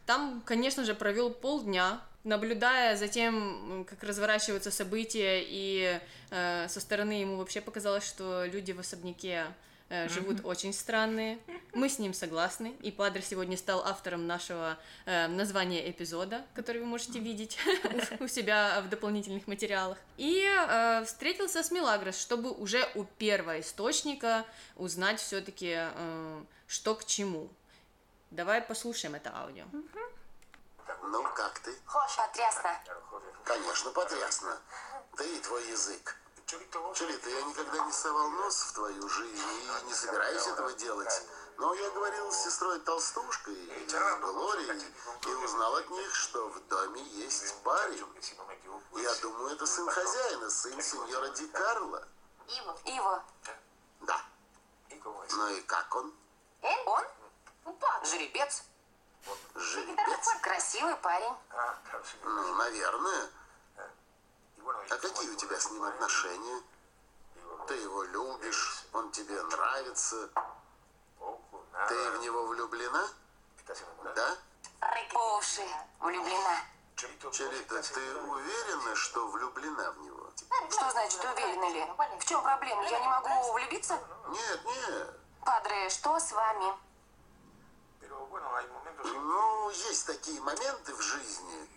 там, 0.07 0.43
конечно 0.45 0.85
же, 0.85 0.95
провел 0.95 1.31
полдня, 1.31 2.01
наблюдая 2.29 2.97
за 2.97 3.09
тем, 3.09 3.87
как 3.89 4.03
разворачиваются 4.03 4.71
события, 4.71 5.43
и 5.43 5.99
э, 6.31 6.69
со 6.69 6.81
стороны 6.81 7.13
ему 7.13 7.37
вообще 7.37 7.61
показалось, 7.61 8.07
что 8.07 8.45
люди 8.45 8.73
в 8.73 8.81
особняке 8.81 9.47
э, 9.89 10.09
живут 10.11 10.41
mm-hmm. 10.41 10.47
очень 10.47 10.73
странные. 10.75 11.39
Мы 11.73 11.89
с 11.89 11.99
ним 11.99 12.13
согласны. 12.13 12.75
И 12.83 12.91
Падре 12.91 13.23
сегодня 13.23 13.57
стал 13.57 13.83
автором 13.83 14.27
нашего 14.27 14.77
э, 15.07 15.27
названия 15.27 15.91
эпизода, 15.91 16.45
который 16.55 16.83
вы 16.83 16.87
можете 16.87 17.19
видеть 17.19 17.59
у 18.21 18.29
себя 18.29 18.83
в 18.83 18.91
дополнительных 18.91 19.47
материалах. 19.47 19.97
И 20.19 20.45
э, 20.47 21.05
встретился 21.07 21.63
с 21.63 21.71
Милагрос, 21.71 22.21
чтобы 22.21 22.53
уже 22.53 22.87
у 22.95 23.05
первого 23.05 23.61
источника 23.61 24.45
узнать 24.77 25.19
все-таки, 25.19 25.75
э, 25.77 26.43
что 26.67 26.95
к 26.95 27.07
чему. 27.07 27.49
Давай 28.31 28.61
послушаем 28.61 29.15
это 29.15 29.35
аудио. 29.35 29.65
Mm-hmm. 29.73 30.18
Ну, 31.03 31.23
как 31.35 31.59
ты? 31.61 31.75
Потрясно. 32.17 32.81
Конечно, 33.45 33.91
потрясно. 33.91 34.61
Да 35.13 35.25
и 35.25 35.39
твой 35.41 35.67
язык. 35.69 36.17
Чулита, 36.47 37.29
я 37.29 37.43
никогда 37.43 37.85
не 37.85 37.93
совал 37.93 38.31
нос 38.31 38.63
в 38.63 38.73
твою 38.73 39.07
жизнь 39.09 39.45
и 39.83 39.87
не 39.87 39.93
собираюсь 39.93 40.47
этого 40.47 40.73
делать. 40.73 41.23
Но 41.59 41.75
я 41.75 41.91
говорил 41.91 42.33
с 42.33 42.45
сестрой 42.45 42.79
Толстушкой 42.81 43.55
и 43.55 43.87
Глорией 44.21 44.95
и 45.27 45.35
узнал 45.45 45.77
от 45.77 45.91
них, 45.91 46.15
что 46.15 46.49
в 46.49 46.69
доме 46.69 47.03
есть 47.03 47.55
парень. 47.63 48.07
Я 48.93 49.15
думаю, 49.17 49.55
это 49.55 49.67
сын 49.67 49.89
хозяина, 49.91 50.49
сын 50.51 50.81
сеньора 50.81 51.29
Ди 51.31 51.49
Карло. 51.49 52.09
Иво. 52.47 52.79
Иво. 52.85 53.25
Да. 54.01 54.21
Ну 55.33 55.49
и 55.49 55.61
как 55.63 55.95
он? 55.97 56.15
Он? 56.87 57.05
Жеребец. 58.05 58.63
Жеребец? 59.55 60.29
Красивый 60.43 60.97
парень. 60.97 61.35
Ну, 62.25 62.55
наверное. 62.55 63.31
А 64.91 64.97
какие 64.97 65.31
у 65.31 65.37
тебя 65.37 65.59
с 65.59 65.71
ним 65.71 65.83
отношения? 65.85 66.63
Ты 67.67 67.75
его 67.75 68.03
любишь, 68.05 68.85
он 68.93 69.11
тебе 69.11 69.43
нравится. 69.43 70.31
Ты 71.89 72.11
в 72.11 72.21
него 72.21 72.47
влюблена? 72.47 73.09
Да? 74.15 74.37
По 75.13 75.37
уши 75.37 75.67
влюблена. 76.01 76.61
Челита, 76.97 77.83
ты 77.83 78.17
уверена, 78.17 78.95
что 78.97 79.29
влюблена 79.29 79.93
в 79.93 79.99
него? 80.01 80.33
Что 80.71 80.91
значит 80.91 81.25
уверена 81.25 81.71
ли? 81.71 81.87
В 82.19 82.25
чем 82.25 82.43
проблема? 82.43 82.85
Я 82.89 83.01
не 83.01 83.09
могу 83.09 83.53
влюбиться? 83.53 83.99
Нет, 84.29 84.65
нет. 84.65 85.21
Падре, 85.45 85.89
что 85.91 86.19
с 86.19 86.33
вами? 86.33 86.75
Ну, 89.15 89.71
есть 89.71 90.07
такие 90.07 90.41
моменты 90.41 90.95
в 90.95 91.01
жизни, 91.01 91.69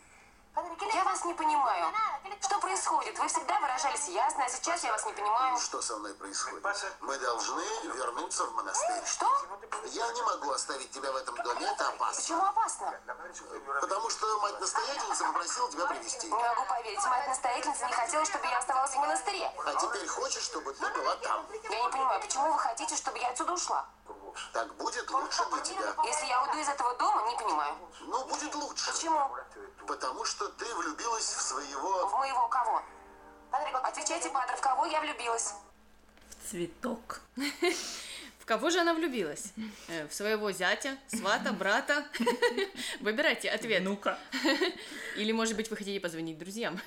я 0.93 1.03
вас 1.05 1.23
не 1.23 1.33
понимаю. 1.33 1.93
Что 2.41 2.59
происходит? 2.59 3.17
Вы 3.17 3.27
всегда 3.27 3.59
выражались 3.59 4.07
ясно, 4.09 4.43
а 4.45 4.49
сейчас 4.49 4.83
я 4.83 4.91
вас 4.91 5.05
не 5.05 5.13
понимаю. 5.13 5.57
Что 5.57 5.81
со 5.81 5.95
мной 5.97 6.13
происходит? 6.15 6.63
Мы 6.99 7.17
должны 7.19 7.63
вернуться 7.83 8.45
в 8.45 8.53
монастырь. 8.53 9.05
Что? 9.05 9.27
Я 9.85 10.11
не 10.11 10.21
могу 10.21 10.51
оставить 10.51 10.91
тебя 10.91 11.11
в 11.11 11.15
этом 11.15 11.35
доме, 11.35 11.65
это 11.65 11.87
опасно. 11.87 12.21
Почему 12.21 12.43
опасно? 12.43 12.99
Потому 13.79 14.09
что 14.09 14.39
мать-настоятельница 14.41 15.25
попросила 15.25 15.71
тебя 15.71 15.85
привести. 15.85 16.27
Не 16.27 16.33
могу 16.33 16.65
поверить, 16.65 17.05
мать-настоятельница 17.05 17.85
не 17.85 17.93
хотела, 17.93 18.25
чтобы 18.25 18.45
я 18.47 18.57
оставалась 18.57 18.91
в 18.91 18.97
монастыре. 18.97 19.51
А 19.65 19.73
теперь 19.75 20.07
хочет, 20.07 20.43
чтобы 20.43 20.73
ты 20.73 20.89
была 20.89 21.15
там. 21.17 21.45
Я 21.69 21.83
не 21.83 21.89
понимаю, 21.89 22.21
почему 22.21 22.51
вы 22.51 22.59
хотите, 22.59 22.95
чтобы 22.95 23.19
я 23.19 23.29
отсюда 23.29 23.53
ушла? 23.53 23.85
Так 24.53 24.73
будет 24.75 25.09
лучше 25.09 25.41
для 25.51 25.61
тебя. 25.61 25.95
Если 26.05 26.25
я 26.27 26.43
уйду 26.43 26.59
из 26.59 26.69
этого 26.69 26.97
дома, 26.97 27.27
не 27.29 27.37
понимаю. 27.37 27.75
Ну, 28.01 28.25
будет 28.25 28.55
лучше. 28.55 28.91
Почему? 28.91 29.29
Потому 29.87 30.25
что 30.25 30.47
ты 30.49 30.65
влюбилась 30.75 31.33
в 31.33 31.41
своего... 31.41 32.07
В 32.07 32.17
моего 32.17 32.47
кого? 32.47 32.81
Отвечайте, 33.83 34.29
Падре, 34.29 34.55
в 34.55 34.61
кого 34.61 34.85
я 34.85 35.01
влюбилась? 35.01 35.53
В 36.43 36.49
цветок. 36.49 37.21
В 38.39 38.45
кого 38.45 38.71
же 38.71 38.79
она 38.79 38.95
влюбилась? 38.95 39.53
Э, 39.87 40.07
в 40.07 40.13
своего 40.13 40.51
зятя, 40.51 40.97
свата, 41.07 41.53
брата? 41.59 42.03
Выбирайте 42.99 43.49
ответ. 43.49 43.83
Ну-ка. 43.83 44.17
Или, 45.15 45.31
может 45.31 45.55
быть, 45.55 45.69
вы 45.69 45.77
хотите 45.77 45.99
позвонить 45.99 46.39
друзьям? 46.39 46.79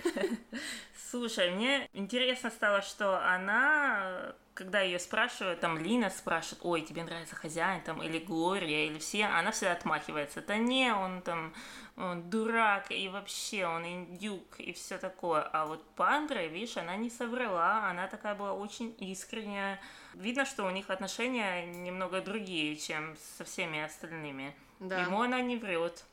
Слушай, 1.14 1.52
мне 1.52 1.88
интересно 1.92 2.50
стало, 2.50 2.82
что 2.82 3.24
она 3.24 4.34
когда 4.52 4.80
ее 4.80 4.98
спрашивают, 4.98 5.60
там 5.60 5.78
Лина 5.78 6.10
спрашивает, 6.10 6.64
ой, 6.64 6.82
тебе 6.82 7.04
нравится 7.04 7.36
хозяин, 7.36 7.82
там, 7.82 8.02
или 8.02 8.18
Глория, 8.18 8.86
или 8.86 8.98
все, 8.98 9.26
она 9.26 9.52
всегда 9.52 9.74
отмахивается. 9.74 10.42
Да 10.42 10.56
не, 10.56 10.92
он 10.92 11.22
там 11.22 11.54
он 11.96 12.28
дурак, 12.30 12.90
и 12.90 13.08
вообще 13.08 13.64
он 13.64 13.86
индюк, 13.86 14.58
и 14.58 14.72
все 14.72 14.98
такое. 14.98 15.42
А 15.42 15.66
вот 15.66 15.84
Пандра, 15.94 16.46
видишь, 16.46 16.76
она 16.78 16.96
не 16.96 17.10
соврала, 17.10 17.88
она 17.88 18.08
такая 18.08 18.34
была 18.34 18.52
очень 18.52 18.92
искренняя. 18.98 19.80
Видно, 20.14 20.44
что 20.44 20.64
у 20.64 20.70
них 20.70 20.90
отношения 20.90 21.64
немного 21.64 22.22
другие, 22.22 22.74
чем 22.74 23.16
со 23.36 23.44
всеми 23.44 23.80
остальными. 23.80 24.52
Да. 24.80 25.00
Ему 25.00 25.22
она 25.22 25.40
не 25.40 25.56
врет. 25.56 26.04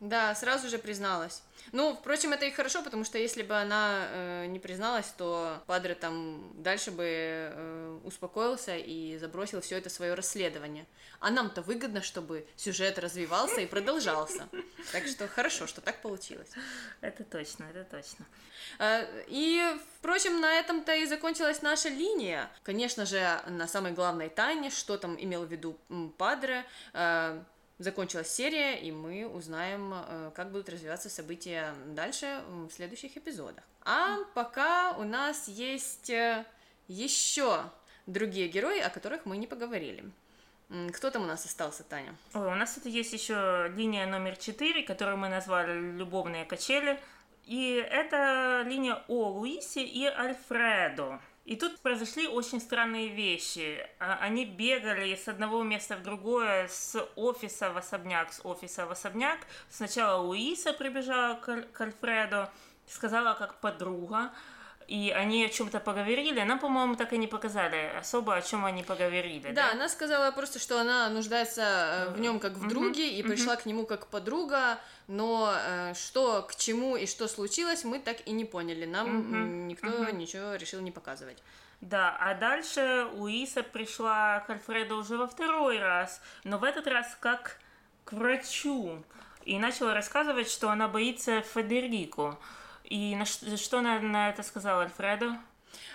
Да, 0.00 0.34
сразу 0.34 0.68
же 0.68 0.78
призналась. 0.78 1.42
Ну, 1.72 1.94
впрочем, 1.94 2.32
это 2.32 2.46
и 2.46 2.50
хорошо, 2.50 2.82
потому 2.82 3.04
что 3.04 3.18
если 3.18 3.42
бы 3.42 3.54
она 3.54 4.06
э, 4.08 4.46
не 4.46 4.58
призналась, 4.58 5.12
то 5.18 5.62
Падре 5.66 5.94
там 5.94 6.50
дальше 6.54 6.90
бы 6.90 7.04
э, 7.06 7.98
успокоился 8.04 8.76
и 8.76 9.18
забросил 9.18 9.60
все 9.60 9.76
это 9.76 9.90
свое 9.90 10.14
расследование. 10.14 10.86
А 11.20 11.30
нам-то 11.30 11.60
выгодно, 11.60 12.00
чтобы 12.00 12.46
сюжет 12.56 12.98
развивался 12.98 13.60
и 13.60 13.66
продолжался. 13.66 14.48
Так 14.92 15.06
что 15.06 15.28
хорошо, 15.28 15.66
что 15.66 15.82
так 15.82 16.00
получилось. 16.00 16.50
Это 17.02 17.22
точно, 17.22 17.64
это 17.64 17.84
точно. 17.84 18.24
Э, 18.78 19.04
и, 19.28 19.62
впрочем, 19.98 20.40
на 20.40 20.54
этом-то 20.54 20.94
и 20.94 21.04
закончилась 21.04 21.60
наша 21.60 21.90
линия. 21.90 22.50
Конечно 22.62 23.04
же, 23.04 23.38
на 23.46 23.68
самой 23.68 23.92
главной 23.92 24.30
тайне, 24.30 24.70
что 24.70 24.96
там 24.96 25.22
имел 25.22 25.44
в 25.44 25.52
виду 25.52 25.76
Падре, 26.16 26.64
э, 26.94 27.42
закончилась 27.80 28.30
серия, 28.30 28.76
и 28.76 28.92
мы 28.92 29.26
узнаем, 29.26 29.92
э, 29.94 30.30
как 30.34 30.52
будут 30.52 30.68
развиваться 30.68 31.08
события 31.08 31.74
дальше 31.86 32.42
в 32.46 32.70
следующих 32.70 33.16
эпизодах. 33.16 33.64
А 33.82 34.18
пока 34.34 34.92
у 34.98 35.04
нас 35.04 35.48
есть 35.48 36.10
э, 36.10 36.44
еще 36.86 37.64
другие 38.06 38.48
герои, 38.48 38.80
о 38.80 38.90
которых 38.90 39.24
мы 39.24 39.38
не 39.38 39.46
поговорили. 39.46 40.04
Кто 40.92 41.10
там 41.10 41.22
у 41.22 41.26
нас 41.26 41.44
остался, 41.44 41.82
Таня? 41.82 42.14
Ой, 42.32 42.46
у 42.46 42.54
нас 42.54 42.74
тут 42.74 42.86
есть 42.86 43.12
еще 43.12 43.72
линия 43.74 44.06
номер 44.06 44.36
4, 44.36 44.84
которую 44.84 45.16
мы 45.16 45.28
назвали 45.28 45.96
«Любовные 45.96 46.44
качели». 46.44 47.00
И 47.44 47.72
это 47.90 48.62
линия 48.66 49.02
о 49.08 49.30
Луисе 49.30 49.82
и 49.82 50.04
Альфредо. 50.04 51.18
И 51.44 51.56
тут 51.56 51.80
произошли 51.80 52.28
очень 52.28 52.60
странные 52.60 53.08
вещи. 53.08 53.86
А, 53.98 54.18
они 54.20 54.44
бегали 54.44 55.14
с 55.14 55.26
одного 55.26 55.62
места 55.62 55.96
в 55.96 56.02
другое, 56.02 56.68
с 56.68 57.02
офиса 57.16 57.72
в 57.72 57.78
особняк, 57.78 58.32
с 58.32 58.40
офиса 58.44 58.86
в 58.86 58.90
особняк. 58.90 59.40
Сначала 59.70 60.20
Луиса 60.20 60.72
прибежала 60.72 61.34
к 61.36 61.80
Альфреду, 61.80 62.48
сказала 62.86 63.34
как 63.34 63.60
подруга, 63.60 64.32
и 64.90 65.12
они 65.12 65.44
о 65.44 65.48
чем-то 65.48 65.78
поговорили. 65.78 66.42
Нам, 66.42 66.58
по-моему, 66.58 66.96
так 66.96 67.12
и 67.12 67.18
не 67.18 67.28
показали 67.28 67.92
особо, 67.96 68.34
о 68.34 68.42
чем 68.42 68.64
они 68.64 68.82
поговорили. 68.82 69.52
Да, 69.52 69.68
да? 69.68 69.70
она 69.72 69.88
сказала 69.88 70.32
просто, 70.32 70.58
что 70.58 70.80
она 70.80 71.08
нуждается 71.10 71.62
э, 71.62 72.12
в 72.12 72.18
нем 72.18 72.40
как 72.40 72.54
в 72.54 72.66
друге 72.66 73.08
и 73.08 73.22
пришла 73.22 73.54
к 73.54 73.66
нему 73.66 73.86
как 73.86 74.08
подруга, 74.08 74.80
но 75.06 75.54
э, 75.56 75.94
что 75.94 76.42
к 76.42 76.56
чему 76.56 76.96
и 76.96 77.06
что 77.06 77.28
случилось, 77.28 77.84
мы 77.84 78.00
так 78.00 78.26
и 78.26 78.32
не 78.32 78.44
поняли. 78.44 78.84
Нам 78.84 79.68
никто 79.68 80.10
ничего 80.10 80.56
решил 80.56 80.80
не 80.80 80.90
показывать. 80.90 81.38
Да, 81.80 82.16
а 82.18 82.34
дальше 82.34 83.06
Луиса 83.12 83.62
пришла 83.62 84.40
к 84.40 84.50
Альфреду 84.50 84.96
уже 84.96 85.16
во 85.16 85.28
второй 85.28 85.78
раз, 85.78 86.20
но 86.42 86.58
в 86.58 86.64
этот 86.64 86.88
раз 86.88 87.16
как 87.20 87.60
к 88.04 88.12
врачу. 88.12 89.04
И 89.44 89.56
начала 89.56 89.94
рассказывать, 89.94 90.50
что 90.50 90.68
она 90.68 90.88
боится 90.88 91.42
Федерико. 91.42 92.38
И 92.90 93.16
на 93.16 93.24
что, 93.24 93.56
что 93.56 93.78
она 93.78 93.98
на 94.00 94.28
это 94.28 94.42
сказала 94.42 94.82
Альфредо? 94.82 95.38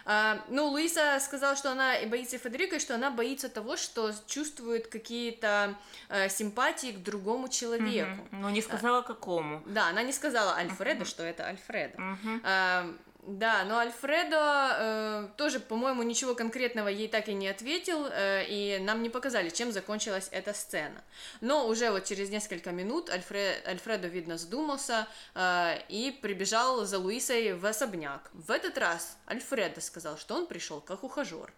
А, 0.05 0.41
ну, 0.49 0.67
Луиса 0.67 1.19
сказала, 1.19 1.55
что 1.55 1.71
она 1.71 1.93
боится 2.07 2.37
Федерико, 2.37 2.77
и 2.77 2.79
что 2.79 2.95
она 2.95 3.11
боится 3.11 3.49
того, 3.49 3.75
что 3.75 4.11
чувствует 4.27 4.87
какие-то 4.87 5.75
э, 6.09 6.29
симпатии 6.29 6.91
к 6.91 7.03
другому 7.03 7.49
человеку. 7.49 8.21
Mm-hmm. 8.21 8.39
Но 8.39 8.49
не 8.49 8.61
сказала, 8.61 9.01
какому. 9.01 9.61
Да, 9.65 9.89
она 9.89 10.03
не 10.03 10.13
сказала 10.13 10.55
Альфредо, 10.55 11.03
mm-hmm. 11.03 11.07
что 11.07 11.23
это 11.23 11.47
Альфредо. 11.47 11.97
Mm-hmm. 11.97 12.41
А, 12.43 12.95
да, 13.27 13.63
но 13.65 13.79
Альфредо 13.79 14.77
э, 14.77 15.27
тоже, 15.37 15.59
по-моему, 15.59 16.03
ничего 16.03 16.35
конкретного 16.35 16.87
ей 16.87 17.07
так 17.07 17.27
и 17.27 17.33
не 17.33 17.47
ответил, 17.47 18.05
э, 18.05 18.45
и 18.47 18.77
нам 18.79 19.01
не 19.01 19.09
показали, 19.09 19.49
чем 19.49 19.71
закончилась 19.71 20.29
эта 20.31 20.53
сцена. 20.53 21.03
Но 21.41 21.67
уже 21.67 21.89
вот 21.89 22.05
через 22.05 22.29
несколько 22.29 22.71
минут 22.71 23.09
Альфред, 23.09 23.67
Альфредо, 23.67 24.07
видно, 24.07 24.37
задумался 24.37 25.07
э, 25.33 25.79
и 25.89 26.11
прибежал 26.21 26.85
за 26.85 26.99
Луисой 26.99 27.53
в 27.53 27.65
особняк. 27.65 28.29
В 28.33 28.51
этот 28.51 28.77
раз 28.77 29.17
Альфредо 29.27 29.81
сказал, 29.81 30.17
что 30.17 30.35
он 30.35 30.45
пришел 30.45 30.79
как 30.79 31.03
ухажер. 31.03 31.51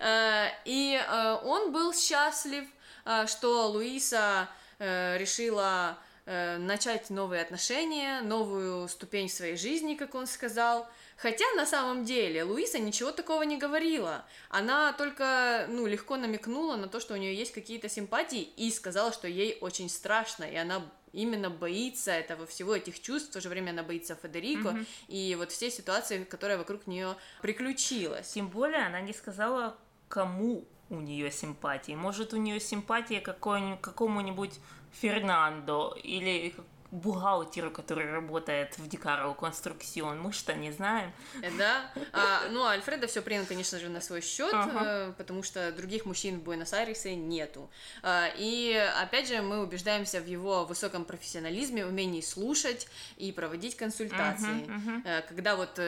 Э, 0.00 0.48
и 0.64 0.96
э, 0.96 1.38
он 1.44 1.72
был 1.72 1.92
счастлив, 1.94 2.64
э, 3.04 3.26
что 3.26 3.68
Луиса 3.68 4.48
решила 4.78 5.98
э, 6.26 6.58
начать 6.58 7.10
новые 7.10 7.42
отношения, 7.42 8.20
новую 8.20 8.88
ступень 8.88 9.28
в 9.28 9.32
своей 9.32 9.56
жизни, 9.56 9.94
как 9.94 10.14
он 10.14 10.26
сказал. 10.26 10.86
Хотя 11.16 11.44
на 11.56 11.64
самом 11.64 12.04
деле 12.04 12.44
Луиса 12.44 12.78
ничего 12.78 13.10
такого 13.10 13.42
не 13.42 13.56
говорила. 13.56 14.24
Она 14.50 14.92
только 14.92 15.66
ну, 15.68 15.86
легко 15.86 16.16
намекнула 16.16 16.76
на 16.76 16.88
то, 16.88 17.00
что 17.00 17.14
у 17.14 17.16
нее 17.16 17.34
есть 17.34 17.52
какие-то 17.52 17.88
симпатии, 17.88 18.42
и 18.42 18.70
сказала, 18.70 19.12
что 19.12 19.26
ей 19.26 19.56
очень 19.62 19.88
страшно, 19.88 20.44
и 20.44 20.56
она 20.56 20.82
именно 21.12 21.48
боится 21.48 22.12
этого 22.12 22.46
всего, 22.46 22.76
этих 22.76 23.00
чувств, 23.00 23.30
в 23.30 23.32
то 23.32 23.40
же 23.40 23.48
время 23.48 23.70
она 23.70 23.82
боится 23.82 24.14
Федерико, 24.14 24.68
mm-hmm. 24.68 24.86
и 25.08 25.34
вот 25.36 25.50
все 25.50 25.70
ситуации, 25.70 26.24
которая 26.24 26.58
вокруг 26.58 26.86
нее 26.86 27.16
приключилась. 27.40 28.32
Тем 28.32 28.48
более 28.48 28.84
она 28.84 29.00
не 29.00 29.14
сказала, 29.14 29.78
кому 30.08 30.66
у 30.90 31.00
нее 31.00 31.30
симпатии. 31.32 31.92
Может, 31.92 32.34
у 32.34 32.36
нее 32.36 32.60
симпатия 32.60 33.20
какому-нибудь 33.20 34.60
Фернандо 35.00 35.96
или 36.02 36.54
бухгалтеру, 36.90 37.70
который 37.70 38.10
работает 38.10 38.78
в 38.78 38.88
Дикаро 38.88 39.32
Конструкцион. 39.34 40.20
Мы 40.20 40.32
что, 40.32 40.54
не 40.54 40.70
знаем? 40.72 41.12
Э, 41.42 41.50
да. 41.58 41.92
А, 42.12 42.48
ну, 42.50 42.64
а 42.64 42.70
Альфреда 42.70 43.06
все 43.06 43.22
принял, 43.22 43.44
конечно 43.44 43.78
же, 43.78 43.88
на 43.88 44.00
свой 44.00 44.20
счет, 44.20 44.54
ага. 44.54 44.82
э, 44.84 45.12
потому 45.18 45.42
что 45.42 45.72
других 45.72 46.06
мужчин 46.06 46.40
в 46.40 46.44
Буэнос-Айресе 46.44 47.14
нету. 47.14 47.68
А, 48.02 48.28
и, 48.36 48.72
опять 49.00 49.28
же, 49.28 49.42
мы 49.42 49.62
убеждаемся 49.62 50.20
в 50.20 50.26
его 50.26 50.64
высоком 50.64 51.04
профессионализме, 51.04 51.84
умении 51.84 52.20
слушать 52.20 52.88
и 53.16 53.32
проводить 53.32 53.76
консультации. 53.76 54.62
Угу, 54.62 54.72
угу. 54.72 55.02
Когда 55.28 55.56
вот 55.56 55.80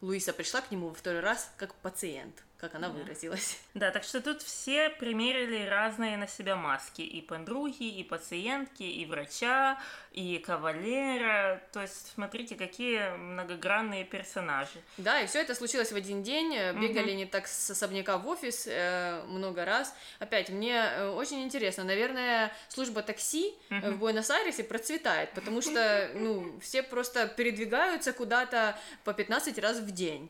Луиса 0.00 0.32
пришла 0.32 0.60
к 0.60 0.70
нему 0.70 0.88
во 0.88 0.94
второй 0.94 1.20
раз 1.20 1.52
как 1.56 1.74
пациент 1.74 2.42
как 2.58 2.74
она 2.74 2.88
выразилась. 2.88 3.58
Да, 3.74 3.92
так 3.92 4.02
что 4.02 4.20
тут 4.20 4.42
все 4.42 4.90
примерили 4.90 5.64
разные 5.66 6.16
на 6.16 6.26
себя 6.26 6.56
маски. 6.56 7.02
И 7.02 7.22
подруги, 7.22 7.84
и 7.84 8.02
пациентки, 8.02 8.82
и 8.82 9.06
врача, 9.06 9.78
и 10.10 10.38
кавалера. 10.38 11.62
То 11.72 11.82
есть, 11.82 12.12
смотрите, 12.14 12.56
какие 12.56 13.16
многогранные 13.16 14.04
персонажи. 14.04 14.80
Да, 14.96 15.20
и 15.20 15.26
все 15.28 15.40
это 15.40 15.54
случилось 15.54 15.92
в 15.92 15.96
один 15.96 16.24
день. 16.24 16.50
Бегали 16.80 17.10
угу. 17.10 17.18
не 17.18 17.26
так 17.26 17.46
с 17.46 17.70
особняка 17.70 18.18
в 18.18 18.26
офис 18.26 18.66
э, 18.66 19.22
много 19.28 19.64
раз. 19.64 19.94
Опять, 20.18 20.50
мне 20.50 20.74
э, 20.74 21.08
очень 21.08 21.44
интересно. 21.44 21.84
Наверное, 21.84 22.52
служба 22.68 23.02
такси 23.02 23.54
угу. 23.70 23.90
в 23.92 23.98
Буэнос-Айресе 23.98 24.64
процветает, 24.64 25.30
потому 25.34 25.62
что, 25.62 26.10
ну, 26.14 26.58
все 26.60 26.82
просто 26.82 27.28
передвигаются 27.28 28.12
куда-то 28.12 28.76
по 29.04 29.14
15 29.14 29.56
раз 29.60 29.78
в 29.78 29.90
день. 29.92 30.28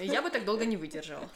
Я 0.00 0.22
бы 0.22 0.30
так 0.30 0.44
долго 0.44 0.64
не 0.64 0.76
выдержала. 0.76 1.28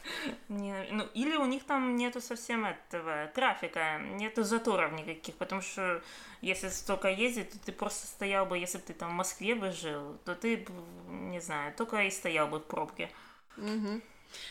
Не, 0.49 0.87
ну, 0.91 1.05
или 1.13 1.35
у 1.35 1.45
них 1.45 1.63
там 1.63 1.95
нету 1.95 2.21
совсем 2.21 2.65
этого 2.65 3.27
трафика, 3.35 3.99
нету 3.99 4.43
заторов 4.43 4.93
никаких, 4.93 5.35
потому 5.35 5.61
что 5.61 6.01
если 6.41 6.69
столько 6.69 7.09
ездить, 7.09 7.51
то 7.51 7.59
ты 7.59 7.71
просто 7.71 8.07
стоял 8.07 8.45
бы, 8.45 8.57
если 8.57 8.77
бы 8.77 8.83
ты 8.85 8.93
там 8.93 9.09
в 9.09 9.13
Москве 9.13 9.55
бы 9.55 9.71
жил, 9.71 10.17
то 10.25 10.35
ты, 10.35 10.65
не 11.09 11.41
знаю, 11.41 11.73
только 11.75 12.03
и 12.03 12.11
стоял 12.11 12.47
бы 12.47 12.59
в 12.59 12.63
пробке. 12.63 13.09
Угу. 13.57 14.01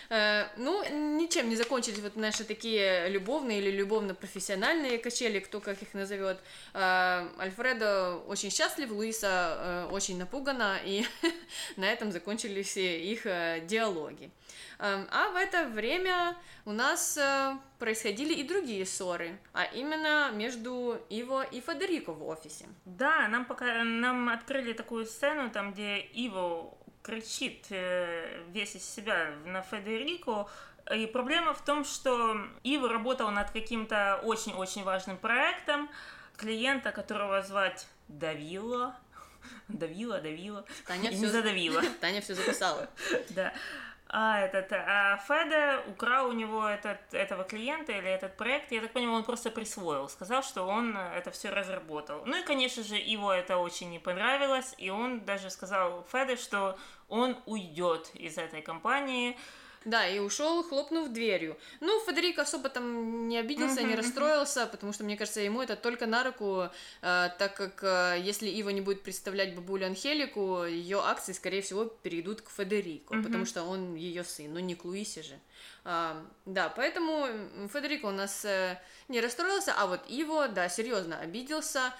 Э, 0.08 0.48
ну, 0.56 0.82
ничем 1.16 1.48
не 1.48 1.56
закончились 1.56 2.00
вот 2.00 2.16
наши 2.16 2.44
такие 2.44 3.08
любовные 3.08 3.60
или 3.60 3.70
любовно-профессиональные 3.70 4.98
качели, 4.98 5.38
кто 5.40 5.60
как 5.60 5.80
их 5.82 5.94
назовет. 5.94 6.38
Э, 6.74 7.28
Альфредо 7.38 8.16
очень 8.26 8.50
счастлив, 8.50 8.90
Луиса 8.90 9.86
э, 9.88 9.88
очень 9.92 10.18
напугана, 10.18 10.78
и 10.84 11.04
на 11.76 11.90
этом 11.90 12.12
закончились 12.12 12.76
их 12.76 13.24
диалоги. 13.66 14.30
А 14.78 15.30
в 15.32 15.36
это 15.36 15.66
время 15.66 16.36
у 16.64 16.72
нас 16.72 17.18
происходили 17.78 18.32
и 18.32 18.42
другие 18.42 18.86
ссоры, 18.86 19.38
а 19.52 19.64
именно 19.64 20.30
между 20.32 20.98
Иво 21.10 21.42
и 21.42 21.60
Федерико 21.60 22.12
в 22.12 22.26
офисе. 22.26 22.66
Да, 22.86 23.28
нам 23.28 23.44
пока 23.44 23.84
нам 23.84 24.30
открыли 24.30 24.72
такую 24.72 25.04
сцену, 25.04 25.50
там 25.50 25.72
где 25.72 25.98
Иво 25.98 26.74
кричит 27.10 27.66
э, 27.70 28.42
весь 28.52 28.76
из 28.76 28.88
себя 28.88 29.32
на 29.44 29.62
Федерико. 29.62 30.48
И 30.94 31.06
проблема 31.06 31.54
в 31.54 31.64
том, 31.64 31.84
что 31.84 32.36
Ива 32.62 32.88
работал 32.88 33.30
над 33.30 33.50
каким-то 33.50 34.20
очень-очень 34.22 34.84
важным 34.84 35.16
проектом, 35.16 35.90
клиента, 36.36 36.92
которого 36.92 37.42
звать 37.42 37.88
Давила, 38.06 38.96
Давила, 39.68 40.20
Давила. 40.20 40.64
Таня 40.86 41.10
и 41.10 41.14
все... 41.14 41.22
не 41.22 41.26
задавила. 41.26 41.82
Таня 42.00 42.20
все 42.20 42.34
записала. 42.34 42.88
Да. 43.30 43.52
А, 44.12 44.40
этот, 44.40 44.72
а 44.72 45.18
Феда 45.18 45.84
украл 45.86 46.30
у 46.30 46.32
него 46.32 46.66
этот, 46.66 46.98
этого 47.12 47.44
клиента 47.44 47.92
или 47.92 48.10
этот 48.10 48.36
проект, 48.36 48.72
я 48.72 48.80
так 48.80 48.90
понимаю, 48.90 49.18
он 49.18 49.24
просто 49.24 49.52
присвоил, 49.52 50.08
сказал, 50.08 50.42
что 50.42 50.64
он 50.64 50.96
это 50.96 51.30
все 51.30 51.50
разработал. 51.50 52.22
Ну 52.26 52.36
и, 52.36 52.42
конечно 52.42 52.82
же, 52.82 52.96
его 52.96 53.32
это 53.32 53.58
очень 53.58 53.88
не 53.88 54.00
понравилось, 54.00 54.74
и 54.78 54.90
он 54.90 55.20
даже 55.20 55.48
сказал 55.48 56.04
Феде, 56.10 56.34
что 56.34 56.76
он 57.08 57.36
уйдет 57.46 58.10
из 58.14 58.36
этой 58.36 58.62
компании, 58.62 59.38
да, 59.84 60.06
и 60.06 60.18
ушел, 60.18 60.62
хлопнув 60.62 61.08
дверью. 61.08 61.56
Ну, 61.80 62.00
Федерико 62.06 62.42
особо 62.42 62.68
там 62.68 63.28
не 63.28 63.38
обиделся, 63.38 63.82
не 63.82 63.94
расстроился, 63.94 64.66
потому 64.66 64.92
что, 64.92 65.04
мне 65.04 65.16
кажется, 65.16 65.40
ему 65.40 65.62
это 65.62 65.74
только 65.74 66.06
на 66.06 66.22
руку, 66.22 66.68
э, 67.00 67.28
так 67.38 67.54
как 67.54 67.82
э, 67.82 68.20
если 68.20 68.48
Ива 68.48 68.70
не 68.70 68.82
будет 68.82 69.02
представлять 69.02 69.54
бабулю 69.54 69.86
Анхелику, 69.86 70.64
ее 70.64 71.00
акции, 71.00 71.32
скорее 71.32 71.62
всего, 71.62 71.86
перейдут 71.86 72.42
к 72.42 72.50
Федерико, 72.50 73.14
потому 73.22 73.46
что 73.46 73.62
он 73.62 73.94
ее 73.94 74.22
сын, 74.22 74.52
но 74.52 74.60
не 74.60 74.74
к 74.74 74.84
Луисе 74.84 75.22
же. 75.22 75.38
А, 75.84 76.22
да, 76.44 76.68
поэтому 76.68 77.26
Федерико 77.72 78.06
у 78.06 78.10
нас 78.10 78.44
э, 78.44 78.78
не 79.08 79.20
расстроился, 79.20 79.72
а 79.76 79.86
вот 79.86 80.02
Иво, 80.08 80.48
да, 80.48 80.68
серьезно 80.68 81.18
обиделся, 81.18 81.94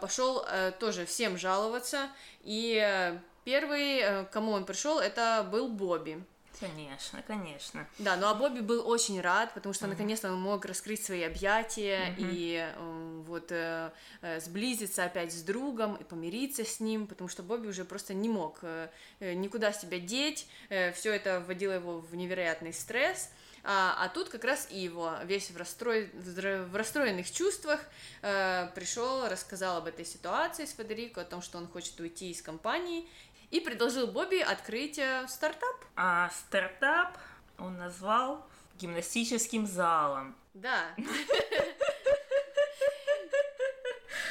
пошел 0.00 0.46
тоже 0.78 1.06
всем 1.06 1.36
жаловаться, 1.36 2.08
и 2.42 3.18
первый, 3.44 4.26
кому 4.26 4.52
он 4.52 4.64
пришел, 4.64 5.00
это 5.00 5.46
был 5.50 5.68
Бобби. 5.68 6.24
Конечно, 6.58 7.22
конечно. 7.22 7.86
Да, 7.98 8.16
ну 8.16 8.28
а 8.28 8.34
Бобби 8.34 8.60
был 8.60 8.88
очень 8.88 9.20
рад, 9.20 9.52
потому 9.52 9.74
что 9.74 9.84
mm-hmm. 9.84 9.90
наконец-то 9.90 10.32
он 10.32 10.40
мог 10.40 10.64
раскрыть 10.64 11.04
свои 11.04 11.22
объятия 11.22 12.10
mm-hmm. 12.10 12.30
и 12.32 12.72
э, 12.74 13.22
вот 13.26 13.52
э, 13.52 13.90
э, 14.22 14.40
сблизиться 14.40 15.04
опять 15.04 15.32
с 15.32 15.42
другом 15.42 15.96
и 15.96 16.04
помириться 16.04 16.64
с 16.64 16.80
ним, 16.80 17.06
потому 17.06 17.28
что 17.28 17.42
Бобби 17.42 17.66
уже 17.66 17.84
просто 17.84 18.14
не 18.14 18.28
мог 18.28 18.58
э, 18.62 18.88
э 19.20 19.34
никуда 19.34 19.72
себя 19.72 19.98
деть, 19.98 20.46
э, 20.70 20.92
все 20.92 21.12
это 21.12 21.40
вводило 21.40 21.72
его 21.72 21.98
в 21.98 22.14
невероятный 22.14 22.72
стресс. 22.72 23.30
А, 23.68 23.96
а 24.04 24.08
тут 24.08 24.28
как 24.28 24.44
раз 24.44 24.68
и 24.70 24.78
его 24.78 25.14
весь 25.24 25.50
в, 25.50 25.56
расстрой... 25.56 26.08
в 26.14 26.76
расстроенных 26.76 27.30
чувствах 27.30 27.80
э, 28.22 28.68
пришел, 28.76 29.28
рассказал 29.28 29.78
об 29.78 29.86
этой 29.86 30.04
ситуации 30.04 30.66
с 30.66 30.72
Федерико, 30.72 31.22
о 31.22 31.24
том, 31.24 31.42
что 31.42 31.58
он 31.58 31.66
хочет 31.66 31.98
уйти 31.98 32.30
из 32.30 32.40
компании, 32.42 33.08
и 33.50 33.60
предложил 33.60 34.06
Бобби 34.06 34.38
открыть 34.38 34.98
э, 34.98 35.26
стартап. 35.28 35.84
А 35.96 36.30
стартап 36.30 37.18
он 37.58 37.76
назвал 37.76 38.46
гимнастическим 38.78 39.66
залом. 39.66 40.36
Да. 40.54 40.94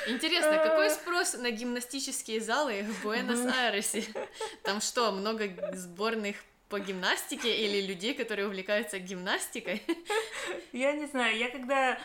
Интересно, 0.08 0.58
какой 0.58 0.90
спрос 0.92 1.34
на 1.34 1.50
гимнастические 1.52 2.40
залы 2.40 2.84
в 2.84 3.04
Буэнос-Айресе? 3.04 4.06
Там 4.64 4.82
что, 4.82 5.12
много 5.12 5.50
сборных 5.74 6.36
по 6.70 6.80
гимнастике 6.80 7.66
или 7.66 7.86
людей, 7.86 8.14
которые 8.14 8.48
увлекаются 8.48 9.00
гимнастикой? 9.00 9.84
Я 10.72 10.94
не 10.94 11.08
знаю, 11.08 11.38
я 11.38 11.50
когда 11.50 11.98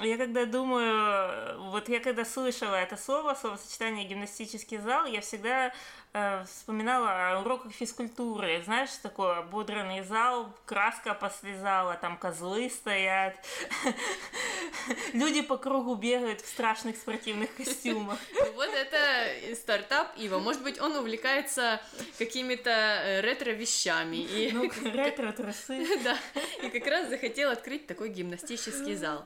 я 0.00 0.16
когда 0.16 0.44
думаю, 0.46 1.70
вот 1.70 1.88
я 1.88 1.98
когда 1.98 2.24
слышала 2.24 2.76
это 2.76 2.96
слово, 2.96 3.34
словосочетание 3.34 4.04
гимнастический 4.06 4.78
зал, 4.78 5.06
я 5.06 5.20
всегда 5.20 5.72
э, 6.12 6.44
вспоминала 6.44 7.30
о 7.30 7.40
уроках 7.40 7.72
физкультуры. 7.72 8.62
Знаешь, 8.64 8.90
такой 9.02 9.38
ободранный 9.38 10.02
зал, 10.02 10.52
краска 10.66 11.14
после 11.14 11.58
зала, 11.58 11.96
там 12.00 12.16
козлы 12.16 12.70
стоят, 12.70 13.36
люди 15.12 15.42
по 15.42 15.56
кругу 15.56 15.94
бегают 15.94 16.40
в 16.40 16.48
страшных 16.48 16.96
спортивных 16.96 17.54
костюмах. 17.54 18.18
Вот 18.58 18.70
это 18.74 19.54
стартап 19.54 20.14
Ива. 20.16 20.40
Может 20.40 20.62
быть, 20.62 20.80
он 20.80 20.96
увлекается 20.96 21.80
какими-то 22.18 22.70
э, 22.70 23.20
ретро-вещами. 23.20 24.50
Ну, 24.52 24.70
ретро-трусы. 24.92 25.86
Да, 26.02 26.18
и 26.62 26.68
как 26.68 26.86
раз 26.88 27.08
захотел 27.08 27.50
открыть 27.50 27.86
такой 27.86 28.08
гимнастический 28.08 28.96
зал. 28.96 29.24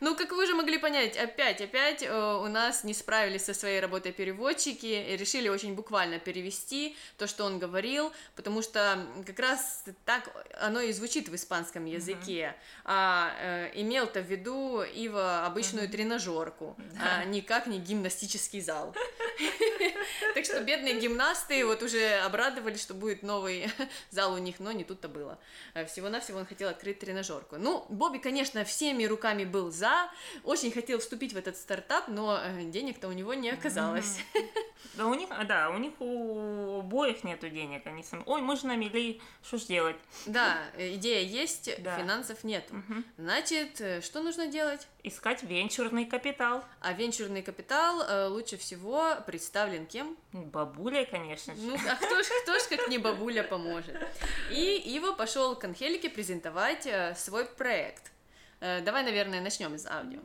Ну, 0.00 0.16
как 0.16 0.32
вы 0.32 0.44
уже 0.44 0.54
могли 0.54 0.78
понять, 0.78 1.16
опять, 1.16 1.60
опять 1.60 2.02
э, 2.02 2.34
у 2.42 2.48
нас 2.48 2.82
не 2.84 2.94
справились 2.94 3.44
со 3.44 3.54
своей 3.54 3.80
работой 3.80 4.12
переводчики 4.12 4.86
и 4.86 5.16
решили 5.16 5.48
очень 5.48 5.74
буквально 5.74 6.18
перевести 6.24 6.96
то, 7.18 7.26
что 7.26 7.44
он 7.44 7.58
говорил, 7.58 8.12
потому 8.36 8.62
что 8.62 9.06
как 9.26 9.38
раз 9.38 9.84
так 10.04 10.30
оно 10.60 10.80
и 10.80 10.92
звучит 10.92 11.28
в 11.28 11.34
испанском 11.34 11.84
языке. 11.84 12.54
Uh-huh. 12.56 12.80
А 12.84 13.32
э, 13.38 13.70
имел-то 13.74 14.20
в 14.20 14.26
виду 14.26 14.82
Ива 14.82 15.46
обычную 15.46 15.88
uh-huh. 15.88 15.92
тренажерку, 15.92 16.76
uh-huh. 16.78 16.98
а 17.00 17.24
никак 17.24 17.66
не 17.66 17.78
гимнастический 17.78 18.60
зал. 18.60 18.94
Так 20.34 20.44
что 20.44 20.62
бедные 20.62 20.98
гимнасты 20.98 21.64
вот 21.66 21.82
уже 21.82 22.18
обрадовались, 22.20 22.82
что 22.82 22.94
будет 22.94 23.22
новый 23.22 23.70
зал 24.10 24.34
у 24.34 24.38
них, 24.38 24.60
но 24.60 24.72
не 24.72 24.84
тут-то 24.84 25.08
было. 25.08 25.38
Э, 25.74 25.84
всего-навсего 25.84 26.38
он 26.38 26.46
хотел 26.46 26.68
открыть 26.68 27.00
тренажерку. 27.00 27.56
Ну, 27.58 27.84
Бобби, 27.88 28.18
конечно, 28.18 28.64
всеми 28.64 29.04
руками 29.04 29.44
был 29.44 29.70
за, 29.70 30.10
очень 30.44 30.72
хотел 30.72 30.98
вступить 31.00 31.32
в 31.32 31.36
этот 31.36 31.56
стартап, 31.56 32.08
но 32.08 32.40
э, 32.42 32.64
денег-то 32.64 33.08
у 33.08 33.12
него 33.12 33.34
не 33.34 33.50
оказалось. 33.50 34.18
Да, 34.94 35.06
у 35.06 35.14
них, 35.14 35.28
да, 35.48 35.70
у 35.70 35.78
них 35.78 35.92
у 36.00 36.11
обоих 36.78 37.24
нету 37.24 37.48
денег, 37.48 37.86
они 37.86 38.02
сами. 38.02 38.22
Ой, 38.26 38.40
мы 38.40 38.56
же 38.56 38.66
на 38.66 38.76
мели, 38.76 39.20
что 39.42 39.58
ж 39.58 39.64
делать? 39.64 39.96
Да, 40.26 40.58
идея 40.76 41.20
есть, 41.20 41.70
да. 41.82 41.96
финансов 41.96 42.44
нет. 42.44 42.68
Угу. 42.70 43.02
Значит, 43.18 43.80
э, 43.80 44.00
что 44.00 44.22
нужно 44.22 44.46
делать? 44.46 44.86
Искать 45.02 45.42
венчурный 45.42 46.06
капитал. 46.06 46.64
А 46.80 46.92
венчурный 46.92 47.42
капитал 47.42 48.02
э, 48.02 48.26
лучше 48.26 48.56
всего 48.56 49.16
представлен 49.26 49.86
кем? 49.86 50.16
Бабуля, 50.32 51.04
конечно 51.04 51.54
же. 51.54 51.60
Ну, 51.60 51.74
а 51.74 51.96
кто 51.96 52.22
ж, 52.22 52.26
кто 52.42 52.58
ж 52.58 52.62
как 52.68 52.88
не 52.88 52.98
бабуля 52.98 53.42
поможет? 53.42 53.96
И 54.50 54.76
Ива 54.96 55.12
пошел 55.12 55.56
к 55.56 55.64
Анхелике 55.64 56.10
презентовать 56.10 56.86
э, 56.86 57.14
свой 57.16 57.44
проект. 57.44 58.12
Э, 58.60 58.80
давай, 58.80 59.02
наверное, 59.02 59.40
начнем 59.40 59.74
из 59.74 59.86
аудио. 59.86 60.20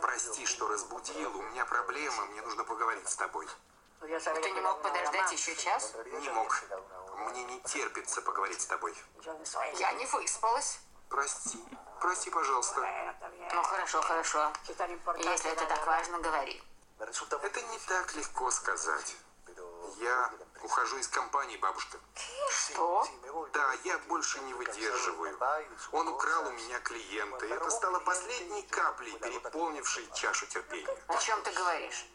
Прости, 0.00 0.44
что 0.46 0.66
разбудил. 0.66 1.36
У 1.38 1.42
меня 1.42 1.64
проблема. 1.64 2.26
Мне 2.32 2.42
нужно 2.42 2.64
поговорить 2.64 3.08
с 3.08 3.14
тобой. 3.14 3.46
Ты 4.00 4.50
не 4.50 4.60
мог 4.60 4.82
подождать 4.82 5.32
еще 5.32 5.54
час? 5.56 5.94
Не 6.20 6.30
мог. 6.30 6.62
Мне 7.30 7.44
не 7.44 7.60
терпится 7.60 8.22
поговорить 8.22 8.60
с 8.60 8.66
тобой. 8.66 8.94
Я 9.78 9.92
не 9.92 10.06
выспалась. 10.06 10.80
Прости. 11.08 11.58
Прости, 12.00 12.30
пожалуйста. 12.30 12.80
Ну, 13.52 13.62
хорошо, 13.62 14.00
хорошо. 14.02 14.52
Если 14.68 15.50
это 15.50 15.66
так 15.66 15.86
важно, 15.86 16.18
говори. 16.20 16.62
Это 16.98 17.62
не 17.62 17.78
так 17.86 18.14
легко 18.14 18.50
сказать. 18.50 19.16
Я 19.96 20.30
ухожу 20.62 20.98
из 20.98 21.08
компании, 21.08 21.56
бабушка. 21.56 21.98
Что? 22.50 23.06
Да, 23.52 23.72
я 23.84 23.98
больше 24.08 24.38
не 24.40 24.54
выдерживаю. 24.54 25.38
Он 25.92 26.08
украл 26.08 26.46
у 26.46 26.50
меня 26.52 26.78
клиента, 26.80 27.46
и 27.46 27.50
это 27.50 27.70
стало 27.70 27.98
последней 28.00 28.62
каплей, 28.62 29.18
переполнившей 29.18 30.08
чашу 30.14 30.46
терпения. 30.46 30.94
О 31.08 31.16
чем 31.16 31.42
ты 31.42 31.50
говоришь? 31.52 32.06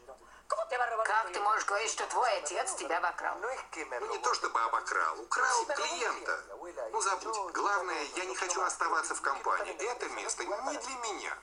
Как 0.47 1.31
ты 1.31 1.39
можешь 1.39 1.65
говорить, 1.65 1.91
что 1.91 2.05
твой 2.07 2.37
отец 2.37 2.75
тебя 2.75 2.97
обокрал? 2.97 3.37
Ну, 3.39 4.07
не 4.07 4.19
то 4.19 4.33
чтобы 4.33 4.59
обокрал, 4.61 5.19
украл 5.21 5.65
клиента. 5.65 6.43
Ну, 6.91 7.01
забудь. 7.01 7.53
Главное, 7.53 8.03
я 8.15 8.25
не 8.25 8.35
хочу 8.35 8.61
оставаться 8.61 9.15
в 9.15 9.21
компании. 9.21 9.73
Это 9.91 10.09
место 10.09 10.43
не 10.43 10.77
для 10.77 10.95
меня. 10.97 11.37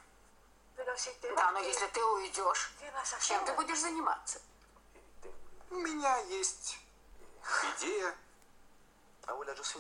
Да, 1.36 1.52
но 1.52 1.60
если 1.60 1.86
ты 1.88 2.02
уйдешь, 2.02 2.72
чем 3.20 3.44
ты 3.44 3.52
будешь 3.52 3.78
заниматься? 3.78 4.40
У 5.70 5.76
меня 5.76 6.16
есть 6.18 6.78
идея. 7.76 8.14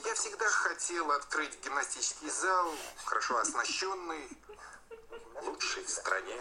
Я 0.04 0.14
всегда 0.14 0.48
хотел 0.48 1.10
открыть 1.10 1.58
гимнастический 1.64 2.30
зал, 2.30 2.72
хорошо 3.04 3.38
оснащенный, 3.38 4.28
лучший 5.42 5.84
в 5.84 5.90
стране. 5.90 6.40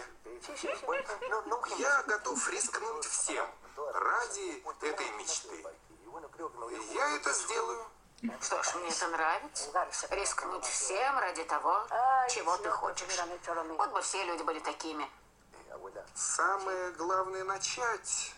Я 1.78 2.02
готов 2.02 2.48
рискнуть 2.50 3.04
всем 3.04 3.46
ради 3.76 4.64
этой 4.82 5.10
мечты. 5.12 5.64
Я 6.94 7.16
это 7.16 7.32
сделаю. 7.32 7.86
Что 8.40 8.62
ж, 8.62 8.74
мне 8.74 8.90
это 8.90 9.08
нравится. 9.08 9.70
Рискнуть 10.10 10.64
всем 10.64 11.18
ради 11.18 11.44
того, 11.44 11.86
чего 12.28 12.56
ты 12.58 12.70
хочешь. 12.70 13.06
Вот 13.78 13.90
бы 13.90 14.02
все 14.02 14.24
люди 14.24 14.42
были 14.42 14.58
такими. 14.60 15.08
Самое 16.14 16.90
главное 16.92 17.44
начать. 17.44 18.34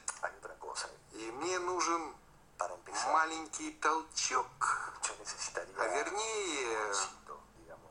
И 1.12 1.30
мне 1.32 1.58
нужен 1.58 2.14
маленький 3.12 3.72
толчок. 3.72 4.92
А 5.78 5.86
вернее, 5.88 6.94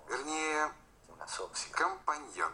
вернее, 0.08 0.74
компаньон. 1.72 2.52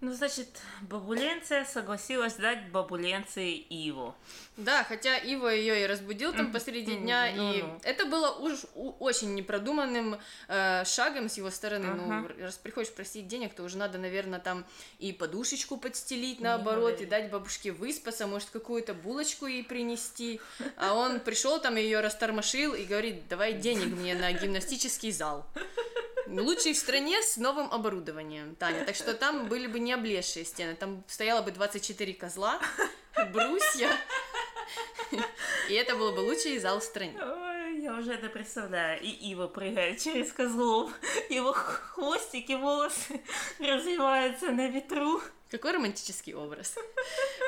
Ну, 0.00 0.14
значит, 0.14 0.48
бабуленция 0.80 1.66
согласилась 1.66 2.34
дать 2.34 2.70
бабуленции 2.70 3.54
Иву. 3.68 4.14
Да, 4.56 4.82
хотя 4.82 5.18
Ива 5.18 5.48
ее 5.48 5.84
и 5.84 5.86
разбудил 5.86 6.32
там 6.32 6.52
посреди 6.52 6.96
дня, 6.96 7.28
и 7.28 7.62
это 7.82 8.06
было 8.06 8.30
уж 8.30 8.60
очень 8.74 9.34
непродуманным 9.34 10.18
э, 10.48 10.84
шагом 10.86 11.28
с 11.28 11.36
его 11.36 11.50
стороны. 11.50 11.88
Ну, 11.94 12.28
раз 12.42 12.56
приходишь 12.56 12.90
просить 12.92 13.28
денег, 13.28 13.54
то 13.54 13.62
уже 13.62 13.76
надо, 13.76 13.98
наверное, 13.98 14.38
там 14.38 14.64
и 14.98 15.12
подушечку 15.12 15.76
подстелить 15.76 16.40
наоборот, 16.40 17.02
и 17.02 17.04
дать 17.04 17.30
бабушке 17.30 17.70
выспаться, 17.70 18.26
может, 18.26 18.48
какую-то 18.48 18.94
булочку 18.94 19.46
ей 19.46 19.62
принести. 19.62 20.40
А 20.76 20.94
он 20.94 21.20
пришел 21.20 21.60
там, 21.60 21.76
ее 21.76 22.00
растормошил 22.00 22.72
и 22.72 22.84
говорит, 22.84 23.28
давай 23.28 23.52
денег 23.52 23.94
мне 23.94 24.14
на 24.14 24.32
гимнастический 24.32 25.12
зал. 25.12 25.46
Лучший 26.26 26.72
в 26.74 26.76
стране 26.78 27.22
с 27.22 27.36
новым 27.36 27.72
оборудованием, 27.72 28.54
Таня. 28.56 28.84
Так 28.84 28.94
что 28.94 29.14
там 29.14 29.48
были 29.48 29.66
бы 29.66 29.80
не 29.80 29.92
облезшие 29.92 30.44
стены. 30.44 30.74
Там 30.74 31.04
стояло 31.08 31.42
бы 31.42 31.50
24 31.50 32.14
козла, 32.14 32.60
брусья. 33.32 33.90
И 35.68 35.74
это 35.74 35.96
был 35.96 36.12
бы 36.12 36.20
лучший 36.20 36.58
зал 36.58 36.80
в 36.80 36.84
стране. 36.84 37.18
Ой, 37.20 37.80
я 37.82 37.94
уже 37.94 38.12
это 38.14 38.28
представляю. 38.28 39.00
И 39.00 39.08
Ива 39.08 39.46
прыгает 39.48 40.00
через 40.00 40.32
козлов. 40.32 40.92
Его 41.28 41.52
хвостики, 41.52 42.52
волосы 42.52 43.20
развиваются 43.58 44.50
на 44.50 44.68
ветру. 44.68 45.20
Какой 45.50 45.72
романтический 45.72 46.32
образ. 46.32 46.76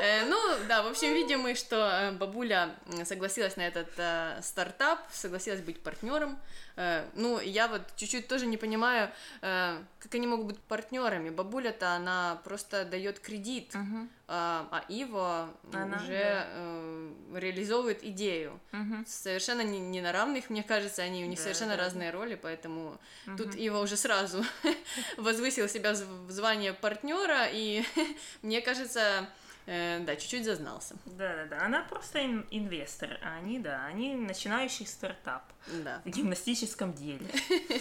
Э, 0.02 0.24
ну, 0.24 0.36
да, 0.66 0.82
в 0.82 0.88
общем, 0.88 1.14
видим 1.14 1.40
мы, 1.40 1.54
что 1.54 1.76
э, 1.76 2.10
бабуля 2.10 2.74
согласилась 3.04 3.56
на 3.56 3.62
этот 3.62 3.90
э, 3.96 4.40
стартап, 4.42 4.98
согласилась 5.12 5.60
быть 5.60 5.80
партнером. 5.80 6.36
Э, 6.76 7.04
ну, 7.14 7.40
я 7.40 7.68
вот 7.68 7.82
чуть-чуть 7.96 8.28
тоже 8.28 8.46
не 8.46 8.56
понимаю, 8.56 9.10
э, 9.42 9.78
как 9.98 10.14
они 10.14 10.26
могут 10.26 10.46
быть 10.46 10.58
партнерами. 10.60 11.30
Бабуля-то, 11.30 11.92
она 11.92 12.40
просто 12.44 12.84
дает 12.84 13.20
кредит, 13.20 13.74
uh-huh. 13.74 14.08
а, 14.28 14.68
а 14.70 14.84
Ива 14.88 15.50
она, 15.72 15.96
уже 15.96 16.08
да. 16.08 16.46
э, 16.48 17.12
реализовывает 17.34 18.02
идею. 18.02 18.58
Uh-huh. 18.72 19.06
Совершенно 19.06 19.62
не, 19.62 19.78
не 19.78 20.00
на 20.00 20.12
равных, 20.12 20.50
мне 20.50 20.62
кажется, 20.62 21.02
они 21.02 21.24
у 21.24 21.28
них 21.28 21.38
да, 21.38 21.42
совершенно 21.42 21.76
да. 21.76 21.84
разные 21.84 22.10
роли, 22.10 22.34
поэтому 22.34 22.98
uh-huh. 23.26 23.36
тут 23.36 23.54
Ива 23.54 23.78
уже 23.78 23.96
сразу 23.96 24.44
возвысил 25.16 25.68
себя 25.68 25.92
в 25.92 26.30
звание 26.30 26.72
партнера, 26.72 27.46
и 27.50 27.84
мне 28.42 28.60
кажется, 28.60 29.28
да, 29.66 30.16
чуть-чуть 30.16 30.44
зазнался. 30.44 30.96
Да-да-да, 31.06 31.64
она 31.64 31.82
просто 31.82 32.20
ин- 32.20 32.46
инвестор, 32.50 33.18
а 33.22 33.36
они, 33.36 33.58
да, 33.58 33.84
они 33.86 34.14
начинающий 34.14 34.86
стартап 34.86 35.44
да. 35.66 36.00
в 36.04 36.08
гимнастическом 36.08 36.92
деле. 36.92 37.26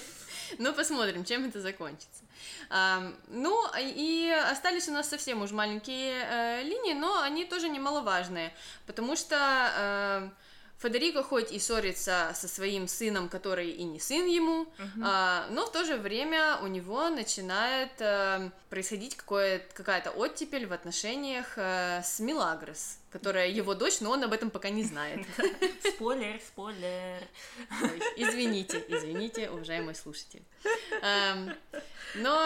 Ну, 0.58 0.74
посмотрим, 0.74 1.24
чем 1.24 1.46
это 1.46 1.62
закончится. 1.62 2.24
Ну, 3.30 3.66
и 3.78 4.30
остались 4.52 4.90
у 4.90 4.92
нас 4.92 5.08
совсем 5.08 5.42
уж 5.42 5.52
маленькие 5.52 6.26
э, 6.26 6.64
линии, 6.64 6.94
но 6.94 7.22
они 7.22 7.46
тоже 7.46 7.70
немаловажные, 7.70 8.54
потому 8.86 9.16
что 9.16 9.38
э, 9.38 10.30
Федерико 10.82 11.22
хоть 11.22 11.52
и 11.52 11.60
ссорится 11.60 12.32
со 12.34 12.48
своим 12.48 12.88
сыном, 12.88 13.30
который 13.30 13.70
и 13.70 13.84
не 13.84 14.00
сын 14.00 14.26
ему, 14.26 14.64
uh-huh. 14.64 15.04
а, 15.04 15.48
но 15.52 15.68
в 15.68 15.72
то 15.72 15.86
же 15.86 15.98
время 15.98 16.58
у 16.64 16.68
него 16.68 17.08
начинает 17.10 17.92
а, 18.00 18.50
происходить 18.70 19.16
какая-то 19.16 20.10
оттепель 20.10 20.66
в 20.66 20.74
отношениях 20.74 21.54
а, 21.56 22.02
с 22.02 22.20
Милагрос, 22.20 22.98
которая 23.12 23.50
его 23.50 23.76
дочь, 23.76 24.00
но 24.00 24.10
он 24.10 24.24
об 24.24 24.34
этом 24.34 24.50
пока 24.50 24.72
не 24.72 24.84
знает. 24.84 25.24
Спойлер, 25.96 26.42
спойлер. 26.48 27.22
Извините, 28.16 28.84
извините, 28.88 29.52
уважаемый 29.52 29.94
слушатель. 29.94 30.44
Но 32.16 32.46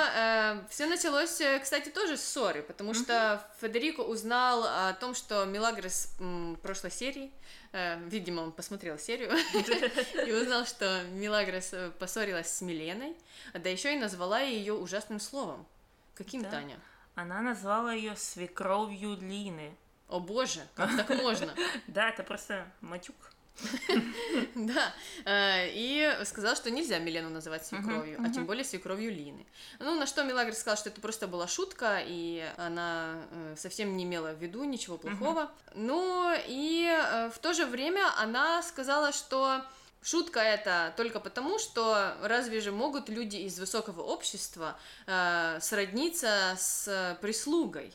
все 0.70 0.86
началось, 0.86 1.42
э, 1.42 1.60
кстати, 1.60 1.90
тоже 1.90 2.18
с 2.18 2.22
ссоры, 2.22 2.62
потому 2.62 2.94
что 2.94 3.44
Федерико 3.60 4.02
узнал 4.02 4.64
о 4.64 4.94
том, 4.94 5.16
что 5.16 5.44
Милагрос 5.46 6.10
в 6.20 6.58
прошлой 6.58 6.92
серии 6.92 7.32
Э, 7.65 7.65
видимо, 8.08 8.42
он 8.42 8.52
посмотрел 8.54 8.98
серию 8.98 9.32
и 10.28 10.32
узнал, 10.32 10.66
что 10.66 11.04
Милагрос 11.12 11.74
э, 11.74 11.92
поссорилась 12.00 12.50
с 12.50 12.62
Миленой, 12.62 13.16
да 13.54 13.70
еще 13.70 13.94
и 13.94 14.00
назвала 14.00 14.40
ее 14.40 14.74
ужасным 14.74 15.20
словом. 15.20 15.66
Каким, 16.14 16.44
да. 16.44 16.52
Таня? 16.52 16.80
Она 17.16 17.42
назвала 17.42 17.92
ее 17.92 18.16
свекровью 18.16 19.18
Лины. 19.18 19.76
О 20.08 20.20
боже, 20.20 20.62
как 20.76 20.96
так 20.96 21.10
можно? 21.22 21.54
Да, 21.88 22.10
это 22.10 22.24
просто 22.24 22.66
матюк. 22.82 23.16
Да, 24.56 24.94
э, 25.26 25.70
и 25.74 26.18
сказал, 26.24 26.56
что 26.56 26.72
нельзя 26.72 27.00
Милену 27.00 27.30
называть 27.30 27.66
свекровью, 27.66 28.20
а 28.24 28.30
тем 28.30 28.46
более 28.46 28.64
свекровью 28.64 29.12
Лины. 29.12 29.46
Ну, 29.80 29.96
на 29.96 30.06
что 30.06 30.24
Милагрос 30.24 30.58
сказал, 30.58 30.78
что 30.78 30.90
это 30.90 31.02
просто 31.02 31.28
была 31.28 31.48
шутка, 31.48 32.02
и 32.06 32.44
она 32.58 33.22
э, 33.32 33.56
совсем 33.58 33.96
не 33.98 34.04
имела 34.04 34.34
в 34.34 34.42
виду 34.42 34.64
ничего 34.64 34.98
плохого. 34.98 35.52
Ну, 35.74 36.34
и 36.48 36.86
э, 36.86 37.30
в 37.30 37.40
то 37.40 37.54
же 37.54 37.66
время 37.66 38.04
она 38.18 38.62
сказала, 38.64 39.12
что 39.12 39.62
Шутка 40.06 40.40
это 40.40 40.94
только 40.98 41.20
потому, 41.20 41.58
что 41.58 42.14
разве 42.22 42.62
же 42.62 42.72
могут 42.72 43.10
люди 43.10 43.38
из 43.38 43.60
высокого 43.60 44.04
общества 44.04 44.78
э, 45.08 45.58
сродниться 45.60 46.56
с 46.60 47.18
прислугой? 47.22 47.92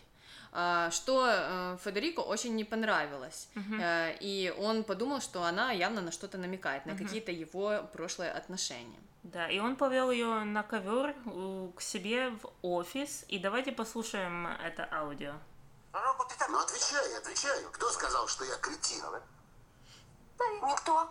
А, 0.53 0.90
что 0.90 1.26
э, 1.28 1.78
Федерико 1.84 2.20
очень 2.20 2.57
не 2.57 2.64
понравилось. 2.64 3.48
Uh-huh. 3.55 4.16
И 4.20 4.53
он 4.59 4.82
подумал, 4.82 5.20
что 5.20 5.44
она 5.44 5.70
явно 5.70 6.01
на 6.01 6.11
что-то 6.11 6.38
намекает, 6.38 6.86
на 6.86 6.92
uh-huh. 6.92 6.98
какие-то 6.98 7.30
его 7.30 7.88
прошлые 7.92 8.32
отношения. 8.32 8.98
Да, 9.22 9.48
и 9.48 9.59
он 9.59 9.76
повел 9.76 10.11
ее 10.11 10.44
на 10.44 10.62
ковер 10.62 11.14
к 11.76 11.80
себе 11.80 12.30
в 12.30 12.51
офис. 12.62 13.24
И 13.28 13.38
давайте 13.38 13.70
послушаем 13.70 14.46
это 14.46 14.88
аудио. 14.90 15.34
Ну 15.92 16.59
отвечай, 16.59 17.18
отвечай. 17.18 17.64
Кто 17.72 17.90
сказал, 17.90 18.26
что 18.28 18.44
я 18.44 18.57
кретин? 18.57 19.05
Никто. 20.62 21.11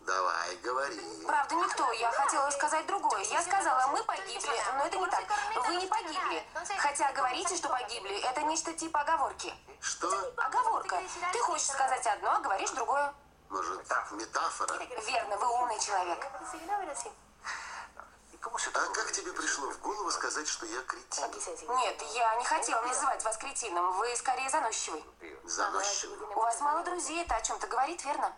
Давай, 0.00 0.56
говори. 0.56 1.00
Правда, 1.26 1.54
никто. 1.54 1.92
Я 1.92 2.10
хотела 2.12 2.50
сказать 2.50 2.86
другое. 2.86 3.22
Я 3.24 3.42
сказала, 3.42 3.86
мы 3.88 4.02
погибли, 4.04 4.50
но 4.76 4.84
это 4.86 4.98
не 4.98 5.06
так. 5.06 5.24
Вы 5.66 5.74
не 5.76 5.86
погибли. 5.86 6.44
Хотя 6.78 7.12
говорите, 7.12 7.56
что 7.56 7.68
погибли. 7.68 8.18
Это 8.20 8.42
нечто 8.42 8.72
типа 8.72 9.00
оговорки. 9.00 9.54
Что? 9.80 10.08
Оговорка. 10.36 11.00
Ты 11.32 11.38
хочешь 11.40 11.68
сказать 11.68 12.06
одно, 12.06 12.32
а 12.32 12.40
говоришь 12.40 12.70
другое. 12.70 13.12
Может, 13.50 13.84
метафора? 14.12 14.74
Верно, 15.06 15.36
вы 15.36 15.48
умный 15.48 15.78
человек. 15.80 16.26
А 18.42 18.86
как 18.94 19.12
тебе 19.12 19.32
пришло 19.32 19.70
в 19.70 19.80
голову 19.80 20.10
сказать, 20.10 20.48
что 20.48 20.64
я 20.64 20.80
кретин? 20.82 21.24
Нет, 21.76 22.02
я 22.14 22.34
не 22.36 22.44
хотела 22.44 22.80
называть 22.82 23.22
вас 23.22 23.36
кретином. 23.36 23.92
Вы 23.98 24.16
скорее 24.16 24.48
заносчивый. 24.48 25.04
Заносчивый? 25.44 26.16
У 26.34 26.40
вас 26.40 26.60
мало 26.60 26.82
друзей, 26.84 27.22
это 27.22 27.36
о 27.36 27.42
чем-то 27.42 27.66
говорит, 27.66 28.02
верно? 28.04 28.32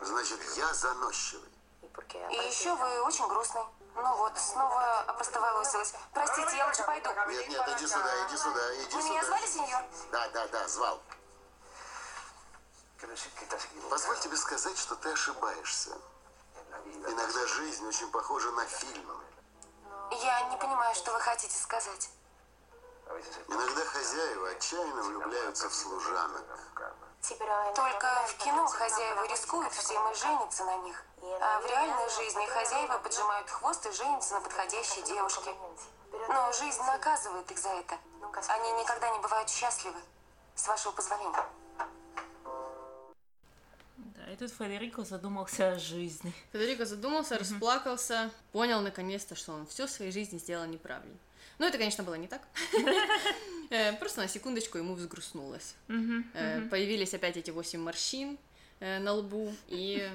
Значит, 0.00 0.40
я 0.56 0.72
заносчивый. 0.74 1.50
И 2.30 2.34
еще 2.46 2.74
вы 2.74 3.02
очень 3.02 3.26
грустный. 3.28 3.62
Ну 3.94 4.16
вот, 4.16 4.38
снова 4.38 5.00
опростоволосилась. 5.00 5.94
Простите, 6.12 6.56
я 6.56 6.66
лучше 6.66 6.84
пойду. 6.84 7.10
Нет, 7.28 7.48
нет, 7.48 7.68
иди 7.76 7.86
сюда, 7.86 8.26
иди 8.26 8.36
сюда, 8.36 8.74
иди 8.76 8.96
вы 8.96 9.02
сюда. 9.02 9.12
меня 9.14 9.24
звали, 9.24 9.46
сеньор? 9.46 9.82
Да, 10.12 10.28
да, 10.28 10.48
да, 10.48 10.68
звал. 10.68 11.02
Позволь 13.90 14.18
тебе 14.20 14.36
сказать, 14.36 14.78
что 14.78 14.94
ты 14.96 15.10
ошибаешься. 15.10 15.96
Иногда 16.84 17.46
жизнь 17.46 17.86
очень 17.86 18.10
похожа 18.10 18.50
на 18.52 18.64
фильм. 18.66 19.10
Я 20.10 20.42
не 20.50 20.56
понимаю, 20.56 20.94
что 20.94 21.12
вы 21.12 21.20
хотите 21.20 21.56
сказать. 21.56 22.10
Иногда 23.48 23.84
хозяева 23.86 24.50
отчаянно 24.50 25.02
влюбляются 25.02 25.68
в 25.68 25.74
служанок. 25.74 26.44
Только 27.22 28.06
в 28.28 28.36
кино 28.38 28.66
хозяева 28.66 29.28
рискуют 29.28 29.72
всем 29.72 30.10
и 30.10 30.14
женятся 30.14 30.64
на 30.64 30.76
них. 30.78 31.04
А 31.40 31.60
в 31.60 31.66
реальной 31.66 32.08
жизни 32.08 32.46
хозяева 32.46 32.98
поджимают 32.98 33.48
хвост 33.50 33.86
и 33.86 33.92
женятся 33.92 34.34
на 34.34 34.40
подходящей 34.40 35.02
девушке. 35.02 35.50
Но 36.28 36.52
жизнь 36.52 36.82
наказывает 36.82 37.50
их 37.50 37.58
за 37.58 37.68
это. 37.68 37.98
Они 38.48 38.72
никогда 38.72 39.10
не 39.10 39.18
бывают 39.20 39.50
счастливы. 39.50 39.98
С 40.54 40.66
вашего 40.66 40.92
позволения. 40.92 41.44
Да, 43.96 44.32
и 44.32 44.36
тут 44.36 44.50
Федерико 44.50 45.04
задумался 45.04 45.72
о 45.72 45.78
жизни. 45.78 46.32
Федерико 46.52 46.86
задумался, 46.86 47.38
расплакался, 47.38 48.30
понял 48.52 48.80
наконец-то, 48.80 49.34
что 49.34 49.52
он 49.52 49.66
все 49.66 49.86
в 49.86 49.90
своей 49.90 50.10
жизни 50.10 50.38
сделал 50.38 50.66
неправильно. 50.66 51.18
Ну, 51.58 51.66
это, 51.66 51.78
конечно, 51.78 52.04
было 52.04 52.14
не 52.14 52.28
так. 52.28 52.42
Э, 53.72 53.92
просто 53.92 54.20
на 54.20 54.26
секундочку 54.26 54.78
ему 54.78 54.94
взгрустнулось. 54.94 55.76
Э, 56.34 56.60
появились 56.70 57.14
опять 57.14 57.36
эти 57.36 57.52
восемь 57.52 57.80
морщин 57.80 58.36
э, 58.80 58.98
на 58.98 59.12
лбу, 59.12 59.54
и 59.68 60.10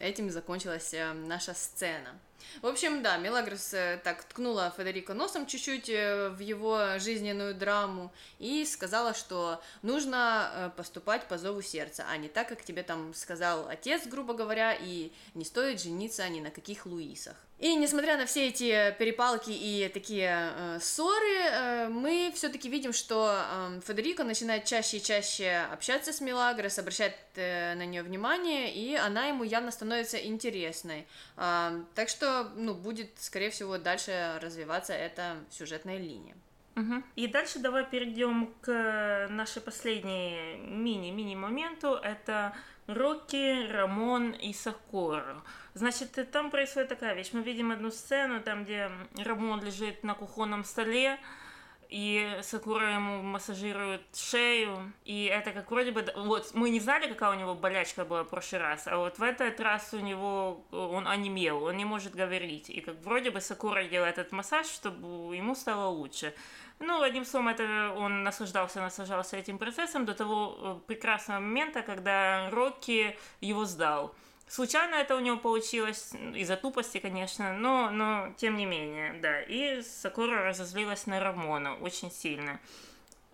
этим 0.00 0.30
закончилась 0.30 0.94
наша 1.26 1.52
сцена. 1.52 2.18
В 2.62 2.66
общем, 2.66 3.02
да, 3.02 3.18
Мелагрос 3.18 3.74
так 4.02 4.24
ткнула 4.24 4.72
Федерико 4.74 5.12
носом 5.12 5.44
чуть-чуть 5.44 5.88
в 5.88 6.38
его 6.38 6.98
жизненную 6.98 7.54
драму 7.54 8.10
и 8.38 8.64
сказала, 8.64 9.12
что 9.12 9.60
нужно 9.82 10.72
поступать 10.78 11.28
по 11.28 11.36
зову 11.36 11.60
сердца, 11.60 12.06
а 12.08 12.16
не 12.16 12.28
так, 12.28 12.48
как 12.48 12.64
тебе 12.64 12.82
там 12.82 13.12
сказал 13.12 13.68
отец, 13.68 14.06
грубо 14.06 14.32
говоря, 14.32 14.72
и 14.72 15.12
не 15.34 15.44
стоит 15.44 15.82
жениться 15.82 16.26
ни 16.30 16.40
на 16.40 16.50
каких 16.50 16.86
Луисах. 16.86 17.36
И 17.58 17.74
несмотря 17.74 18.16
на 18.16 18.26
все 18.26 18.48
эти 18.48 18.94
перепалки 19.00 19.50
и 19.50 19.90
такие 19.92 20.30
э, 20.30 20.78
ссоры, 20.80 21.34
э, 21.40 21.88
мы 21.88 22.30
все-таки 22.32 22.68
видим, 22.68 22.92
что 22.92 23.34
э, 23.34 23.80
Федерико 23.84 24.22
начинает 24.22 24.64
чаще 24.64 24.98
и 24.98 25.02
чаще 25.02 25.66
общаться 25.72 26.12
с 26.12 26.20
Милагрос, 26.20 26.78
обращать 26.78 27.16
э, 27.34 27.74
на 27.74 27.84
нее 27.84 28.04
внимание, 28.04 28.72
и 28.72 28.94
она 28.94 29.26
ему 29.26 29.42
явно 29.42 29.72
становится 29.72 30.18
интересной. 30.24 31.04
Э, 31.36 31.82
так 31.96 32.08
что, 32.08 32.44
ну, 32.54 32.74
будет, 32.74 33.10
скорее 33.18 33.50
всего, 33.50 33.76
дальше 33.76 34.38
развиваться 34.40 34.92
эта 34.92 35.38
сюжетная 35.50 35.98
линия. 35.98 36.36
Угу. 36.78 37.02
И 37.16 37.26
дальше 37.26 37.58
давай 37.58 37.84
перейдем 37.84 38.54
к 38.60 39.26
нашей 39.30 39.60
последней 39.60 40.58
мини-мини 40.58 41.34
моменту. 41.34 41.94
Это 41.94 42.54
Рокки, 42.86 43.66
Рамон 43.70 44.30
и 44.30 44.52
Сакура. 44.52 45.42
Значит, 45.74 46.30
там 46.30 46.50
происходит 46.50 46.88
такая 46.88 47.14
вещь. 47.14 47.30
Мы 47.32 47.42
видим 47.42 47.72
одну 47.72 47.90
сцену, 47.90 48.40
там, 48.40 48.64
где 48.64 48.90
Рамон 49.16 49.62
лежит 49.62 50.04
на 50.04 50.14
кухонном 50.14 50.64
столе, 50.64 51.18
и 51.88 52.38
Сакура 52.42 52.92
ему 52.94 53.22
массажирует 53.22 54.02
шею, 54.14 54.92
и 55.04 55.24
это 55.24 55.52
как 55.52 55.70
вроде 55.70 55.90
бы... 55.90 56.04
Вот, 56.16 56.50
мы 56.52 56.68
не 56.68 56.80
знали, 56.80 57.08
какая 57.08 57.30
у 57.30 57.38
него 57.38 57.54
болячка 57.54 58.04
была 58.04 58.24
в 58.24 58.28
прошлый 58.28 58.60
раз, 58.60 58.86
а 58.86 58.98
вот 58.98 59.18
в 59.18 59.22
этот 59.22 59.58
раз 59.60 59.94
у 59.94 60.00
него... 60.00 60.66
Он 60.70 61.08
онемел, 61.08 61.64
он 61.64 61.76
не 61.78 61.86
может 61.86 62.14
говорить, 62.14 62.68
и 62.68 62.82
как 62.82 63.00
вроде 63.02 63.30
бы 63.30 63.40
Сакура 63.40 63.84
делает 63.84 64.18
этот 64.18 64.32
массаж, 64.32 64.66
чтобы 64.66 65.34
ему 65.34 65.54
стало 65.54 65.88
лучше. 65.88 66.34
Ну, 66.80 67.02
одним 67.02 67.24
словом, 67.24 67.48
это 67.48 67.92
он 67.96 68.22
наслаждался, 68.22 68.80
наслаждался 68.80 69.36
этим 69.36 69.58
процессом 69.58 70.04
до 70.04 70.14
того 70.14 70.56
э, 70.58 70.86
прекрасного 70.86 71.40
момента, 71.40 71.82
когда 71.82 72.50
Рокки 72.50 73.16
его 73.40 73.64
сдал. 73.64 74.14
Случайно 74.46 74.94
это 74.94 75.16
у 75.16 75.20
него 75.20 75.36
получилось, 75.36 76.12
из-за 76.34 76.56
тупости, 76.56 76.98
конечно, 76.98 77.52
но, 77.52 77.90
но 77.90 78.32
тем 78.36 78.56
не 78.56 78.64
менее, 78.64 79.14
да. 79.20 79.42
И 79.42 79.82
Сакура 79.82 80.42
разозлилась 80.44 81.06
на 81.06 81.20
Рамона 81.20 81.76
очень 81.76 82.10
сильно. 82.10 82.58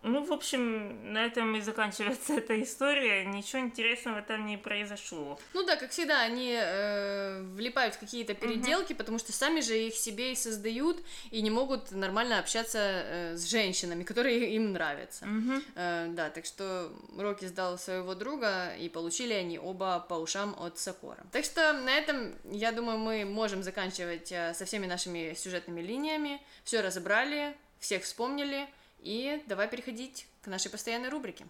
Ну, 0.04 0.22
в 0.22 0.32
общем, 0.32 1.12
на 1.12 1.24
этом 1.24 1.56
и 1.56 1.60
заканчивается 1.62 2.34
эта 2.38 2.62
история. 2.62 3.24
Ничего 3.24 3.62
интересного 3.62 4.20
там 4.22 4.46
не 4.46 4.58
произошло. 4.58 5.38
Ну 5.54 5.64
да, 5.64 5.76
как 5.76 5.90
всегда, 5.90 6.20
они 6.20 6.54
э, 6.54 7.42
влипают 7.54 7.94
в 7.94 7.98
какие-то 7.98 8.34
переделки, 8.34 8.92
угу. 8.92 8.98
потому 8.98 9.18
что 9.18 9.32
сами 9.32 9.60
же 9.60 9.78
их 9.78 9.94
себе 9.94 10.32
и 10.32 10.36
создают, 10.36 11.02
и 11.30 11.40
не 11.40 11.50
могут 11.50 11.90
нормально 11.90 12.38
общаться 12.38 12.78
э, 12.78 13.36
с 13.36 13.44
женщинами, 13.48 14.04
которые 14.04 14.54
им 14.54 14.72
нравятся. 14.72 15.24
Угу. 15.24 15.62
Э, 15.74 16.06
да, 16.10 16.28
так 16.28 16.44
что 16.44 16.92
Рокки 17.16 17.46
сдал 17.46 17.78
своего 17.78 18.14
друга, 18.14 18.74
и 18.76 18.90
получили 18.90 19.32
они 19.32 19.58
оба 19.58 20.04
по 20.06 20.14
ушам 20.14 20.54
от 20.60 20.78
Сокора. 20.78 21.24
Так 21.32 21.46
что 21.46 21.72
на 21.72 21.90
этом, 21.90 22.34
я 22.44 22.72
думаю, 22.72 22.98
мы 22.98 23.24
можем 23.24 23.62
заканчивать 23.62 24.30
э, 24.32 24.52
со 24.52 24.66
всеми 24.66 24.86
нашими 24.86 25.34
сюжетными 25.34 25.80
линиями. 25.80 26.42
Все 26.62 26.82
разобрали, 26.82 27.56
всех 27.78 28.02
вспомнили. 28.02 28.68
И 29.04 29.44
давай 29.46 29.68
переходить 29.68 30.26
к 30.40 30.46
нашей 30.46 30.70
постоянной 30.70 31.10
рубрике. 31.10 31.46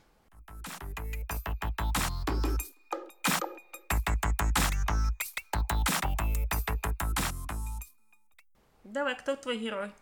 Давай, 8.83 9.17
кто 9.17 9.37
твой 9.37 9.59
герой? 9.59 9.93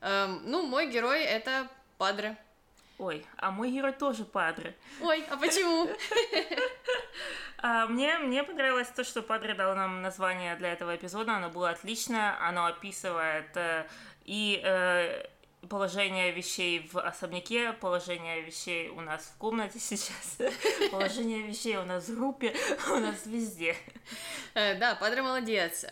Эм, 0.00 0.40
ну, 0.50 0.66
мой 0.66 0.90
герой 0.90 1.22
это 1.22 1.68
Падре. 1.98 2.34
Ой, 2.98 3.26
а 3.36 3.50
мой 3.50 3.70
герой 3.70 3.92
тоже 3.92 4.24
Падре. 4.24 4.74
Ой, 5.02 5.22
а 5.30 5.36
почему? 5.36 5.90
А, 7.58 7.86
мне, 7.86 8.18
мне 8.18 8.44
понравилось 8.44 8.88
то, 8.88 9.02
что 9.02 9.22
Падре 9.22 9.54
дал 9.54 9.74
нам 9.74 10.02
название 10.02 10.54
для 10.56 10.72
этого 10.72 10.94
эпизода. 10.94 11.36
Оно 11.36 11.48
было 11.48 11.70
отлично. 11.70 12.36
Оно 12.46 12.66
описывает 12.66 13.56
э, 13.56 13.86
и 14.26 14.60
э, 14.62 15.24
положение 15.68 16.32
вещей 16.32 16.88
в 16.92 17.00
особняке, 17.00 17.72
положение 17.72 18.42
вещей 18.42 18.88
у 18.88 19.00
нас 19.00 19.32
в 19.34 19.38
комнате 19.38 19.78
сейчас, 19.80 20.38
положение 20.90 21.42
вещей 21.42 21.76
у 21.76 21.84
нас 21.84 22.08
в 22.08 22.14
группе, 22.14 22.54
у 22.90 22.96
нас 22.96 23.26
везде. 23.26 23.76
Э, 24.54 24.74
да, 24.78 24.94
Падре 24.94 25.22
молодец. 25.22 25.84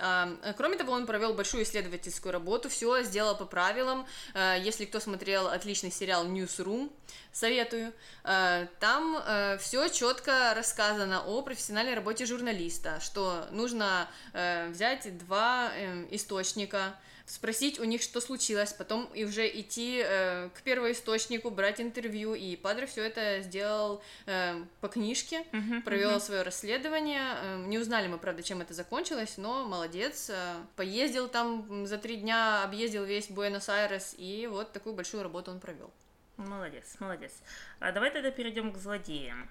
Кроме 0.56 0.76
того, 0.76 0.92
он 0.92 1.06
провел 1.06 1.34
большую 1.34 1.64
исследовательскую 1.64 2.32
работу, 2.32 2.68
все 2.68 3.02
сделал 3.02 3.36
по 3.36 3.44
правилам. 3.44 4.06
Э, 4.34 4.56
если 4.60 4.84
кто 4.84 5.00
смотрел 5.00 5.48
отличный 5.48 5.90
сериал 5.90 6.26
Newsroom, 6.26 6.90
советую. 7.32 7.92
Э, 8.24 8.66
там 8.80 9.22
все 9.58 9.88
четко 9.88 10.54
рассказано 10.54 11.24
о 11.24 11.42
профессиональной 11.42 11.94
работе 11.94 12.26
журналиста, 12.26 13.00
что 13.00 13.46
нужно 13.50 14.08
взять 14.32 15.16
два 15.18 15.70
эм, 15.74 16.06
источника, 16.10 16.94
спросить 17.26 17.78
у 17.78 17.84
них, 17.84 18.02
что 18.02 18.20
случилось, 18.20 18.72
потом 18.72 19.08
и 19.14 19.24
уже 19.24 19.48
идти 19.48 20.02
э, 20.04 20.50
к 20.50 20.62
первоисточнику, 20.62 21.50
брать 21.50 21.80
интервью. 21.80 22.34
И 22.34 22.56
Падре 22.56 22.86
все 22.86 23.04
это 23.04 23.40
сделал 23.40 24.02
э, 24.26 24.62
по 24.80 24.88
книжке, 24.88 25.44
uh-huh, 25.52 25.82
провел 25.82 26.10
uh-huh. 26.10 26.20
свое 26.20 26.42
расследование. 26.42 27.22
Э, 27.42 27.64
не 27.66 27.78
узнали 27.78 28.08
мы, 28.08 28.18
правда, 28.18 28.42
чем 28.42 28.60
это 28.60 28.74
закончилось, 28.74 29.34
но 29.36 29.64
молодец. 29.64 30.30
Э, 30.30 30.56
поездил 30.76 31.28
там 31.28 31.86
за 31.86 31.98
три 31.98 32.16
дня, 32.16 32.62
объездил 32.62 33.04
весь 33.04 33.30
Буэнос-Айрес, 33.30 34.14
и 34.18 34.46
вот 34.46 34.72
такую 34.72 34.94
большую 34.94 35.22
работу 35.22 35.50
он 35.50 35.60
провел. 35.60 35.90
Молодец, 36.36 36.96
молодец. 36.98 37.32
А 37.80 37.92
давай 37.92 38.10
тогда 38.10 38.30
перейдем 38.30 38.72
к 38.72 38.76
злодеям. 38.76 39.48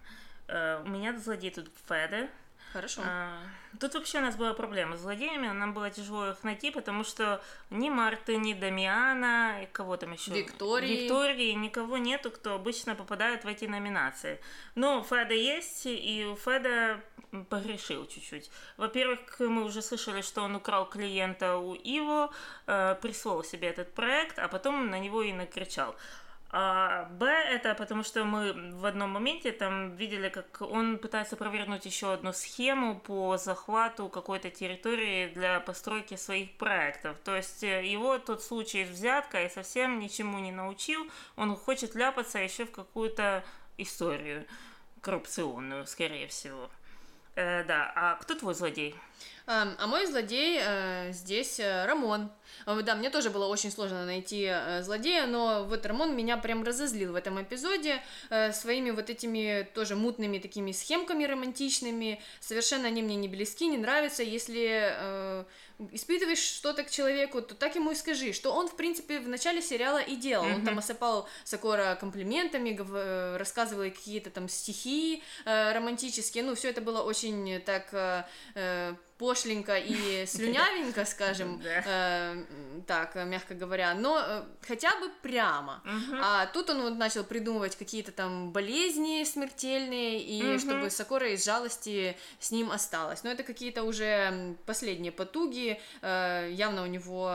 Uh, 0.48 0.84
у 0.84 0.90
меня 0.90 1.18
злодей 1.18 1.52
тут 1.52 1.72
Феде, 1.88 2.30
Хорошо. 2.74 3.02
А, 3.06 3.38
тут 3.80 3.94
вообще 3.94 4.18
у 4.18 4.22
нас 4.22 4.36
была 4.36 4.54
проблема 4.56 4.98
с 4.98 5.02
злодеями, 5.02 5.48
нам 5.48 5.74
было 5.76 5.92
тяжело 5.92 6.30
их 6.30 6.44
найти, 6.44 6.72
потому 6.72 7.04
что 7.04 7.40
ни 7.70 7.90
Марты, 7.92 8.38
ни 8.38 8.54
Дамиана, 8.54 9.62
и 9.62 9.68
кого 9.68 9.96
там 9.96 10.14
еще? 10.14 10.32
Виктории. 10.32 11.04
Виктории, 11.04 11.52
никого 11.52 11.98
нету, 11.98 12.32
кто 12.32 12.56
обычно 12.56 12.96
попадает 12.96 13.44
в 13.44 13.48
эти 13.48 13.66
номинации. 13.66 14.40
Но 14.74 15.04
Феда 15.04 15.36
есть, 15.36 15.86
и 15.86 16.26
у 16.26 16.36
Феда 16.36 17.00
погрешил 17.50 18.08
чуть-чуть. 18.08 18.50
Во-первых, 18.78 19.20
мы 19.40 19.64
уже 19.64 19.84
слышали, 19.84 20.22
что 20.22 20.42
он 20.42 20.56
украл 20.56 20.90
клиента 20.90 21.58
у 21.58 21.76
Иво, 21.76 22.32
э, 22.66 22.96
присвоил 23.02 23.44
себе 23.44 23.68
этот 23.68 23.94
проект, 23.94 24.40
а 24.40 24.48
потом 24.48 24.90
на 24.90 25.00
него 25.00 25.22
и 25.22 25.32
накричал. 25.32 25.96
А 26.56 27.06
Б 27.06 27.26
это 27.26 27.74
потому 27.74 28.04
что 28.04 28.24
мы 28.26 28.54
в 28.74 28.86
одном 28.86 29.10
моменте 29.10 29.52
там 29.52 29.96
видели, 29.96 30.30
как 30.30 30.62
он 30.62 31.00
пытается 31.00 31.36
провернуть 31.36 31.88
еще 31.88 32.14
одну 32.14 32.32
схему 32.32 33.00
по 33.00 33.38
захвату 33.38 34.08
какой-то 34.08 34.52
территории 34.52 35.30
для 35.30 35.60
постройки 35.62 36.16
своих 36.16 36.56
проектов. 36.58 37.18
То 37.24 37.36
есть 37.36 37.64
э, 37.64 37.84
его 37.84 38.20
тот 38.20 38.44
случай 38.44 38.86
с 38.86 38.90
взяткой 38.90 39.50
совсем 39.50 40.00
ничему 40.00 40.38
не 40.38 40.52
научил. 40.52 41.10
Он 41.38 41.56
хочет 41.56 41.96
ляпаться 41.96 42.38
еще 42.38 42.66
в 42.66 42.72
какую-то 42.72 43.44
историю 43.80 44.46
коррупционную, 45.02 45.88
скорее 45.88 46.28
всего. 46.28 46.70
Э, 47.34 47.64
да, 47.64 47.92
а 47.96 48.16
кто 48.18 48.36
твой 48.36 48.54
злодей? 48.54 48.96
А, 49.46 49.88
мой 49.88 50.06
злодей 50.06 50.58
э, 50.62 51.12
здесь 51.12 51.60
э, 51.60 51.86
Рамон. 51.86 52.32
Да, 52.66 52.96
мне 52.96 53.10
тоже 53.10 53.30
было 53.30 53.48
очень 53.48 53.72
сложно 53.72 54.06
найти 54.06 54.48
э, 54.50 54.82
злодея, 54.84 55.26
но 55.26 55.66
вот 55.66 55.86
Рамон 55.86 56.16
меня 56.16 56.38
прям 56.38 56.64
разозлил 56.64 57.12
в 57.12 57.16
этом 57.16 57.42
эпизоде 57.42 58.02
своими 58.54 58.92
вот 58.92 59.10
этими 59.10 59.68
тоже 59.74 59.96
мутными 59.96 60.38
такими 60.38 60.72
схемками 60.72 61.26
романтичными. 61.26 62.22
Совершенно 62.40 62.88
они 62.88 63.02
мне 63.02 63.16
не 63.16 63.28
близки, 63.28 63.68
не 63.68 63.78
нравятся. 63.78 64.24
Если 64.24 65.46
испытываешь 65.92 66.40
что-то 66.40 66.84
к 66.84 66.90
человеку, 66.90 67.42
то 67.42 67.56
так 67.56 67.76
ему 67.76 67.92
и 67.92 67.96
скажи, 67.96 68.32
что 68.32 68.54
он, 68.54 68.70
в 68.70 68.76
принципе, 68.76 69.20
в 69.20 69.28
начале 69.28 69.62
сериала 69.62 69.98
и 69.98 70.16
делал. 70.16 70.46
Mm-hmm. 70.46 70.56
Он 70.56 70.66
там 70.66 70.78
осыпал 70.78 71.28
Сокора 71.44 71.96
комплиментами, 72.00 73.38
рассказывал 73.38 73.84
какие-то 73.84 74.30
там 74.30 74.48
стихи 74.48 75.24
романтические. 75.46 76.44
Ну, 76.44 76.56
все 76.56 76.70
это 76.70 76.80
было 76.80 77.02
очень 77.02 77.62
так... 77.62 78.30
Э, 79.24 79.34
пошленько 79.34 79.78
и 79.78 80.26
слюнявенько, 80.28 81.06
скажем, 81.06 81.62
э, 81.64 82.44
так, 82.88 83.16
мягко 83.16 83.54
говоря, 83.54 83.94
но 83.94 84.20
э, 84.20 84.44
хотя 84.68 84.90
бы 85.00 85.10
прямо. 85.22 85.82
А 86.22 86.46
тут 86.48 86.70
он 86.70 86.82
вот 86.82 86.98
начал 86.98 87.24
придумывать 87.24 87.76
какие-то 87.76 88.12
там 88.12 88.52
болезни 88.52 89.24
смертельные, 89.24 90.22
и 90.22 90.58
чтобы 90.60 90.90
Сокора 90.90 91.30
из 91.30 91.46
жалости 91.46 92.16
с 92.40 92.52
ним 92.52 92.72
осталась. 92.72 93.24
Но 93.24 93.32
это 93.32 93.44
какие-то 93.44 93.84
уже 93.84 94.56
последние 94.66 95.12
потуги, 95.12 95.80
э, 96.02 96.50
явно 96.52 96.84
у 96.84 96.88
него 96.88 97.32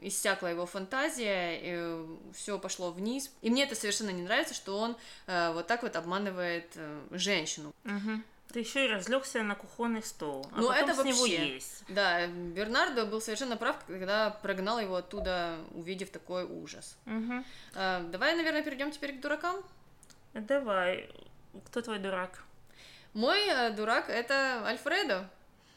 иссякла 0.00 0.48
его 0.48 0.66
фантазия, 0.66 1.58
и 1.62 2.06
все 2.34 2.58
пошло 2.58 2.90
вниз. 2.90 3.30
И 3.42 3.50
мне 3.50 3.64
это 3.64 3.74
совершенно 3.74 4.10
не 4.10 4.22
нравится, 4.22 4.54
что 4.54 4.78
он 4.78 4.96
э, 5.26 5.52
вот 5.52 5.66
так 5.66 5.82
вот 5.82 5.96
обманывает 5.96 6.72
э, 6.74 7.00
женщину. 7.12 7.74
Угу. 7.84 8.22
Ты 8.52 8.60
еще 8.60 8.86
и 8.86 8.88
разлегся 8.88 9.42
на 9.42 9.54
кухонный 9.54 10.02
стол, 10.02 10.46
а 10.52 10.60
ну, 10.60 10.70
это 10.70 10.94
с 10.94 10.96
вообще, 10.96 11.12
него 11.12 11.26
есть. 11.26 11.84
Да, 11.88 12.26
Бернардо 12.26 13.04
был 13.04 13.20
совершенно 13.20 13.58
прав, 13.58 13.76
когда 13.86 14.30
прогнал 14.30 14.80
его 14.80 14.96
оттуда, 14.96 15.58
увидев 15.72 16.08
такой 16.08 16.44
ужас. 16.44 16.96
Угу. 17.04 17.44
А, 17.74 18.00
давай, 18.10 18.34
наверное, 18.36 18.62
перейдем 18.62 18.90
теперь 18.90 19.18
к 19.18 19.20
дуракам. 19.20 19.56
Давай. 20.32 21.10
Кто 21.66 21.82
твой 21.82 21.98
дурак? 21.98 22.42
Мой 23.12 23.38
э, 23.48 23.70
дурак 23.70 24.08
это 24.08 24.66
Альфредо. 24.66 25.28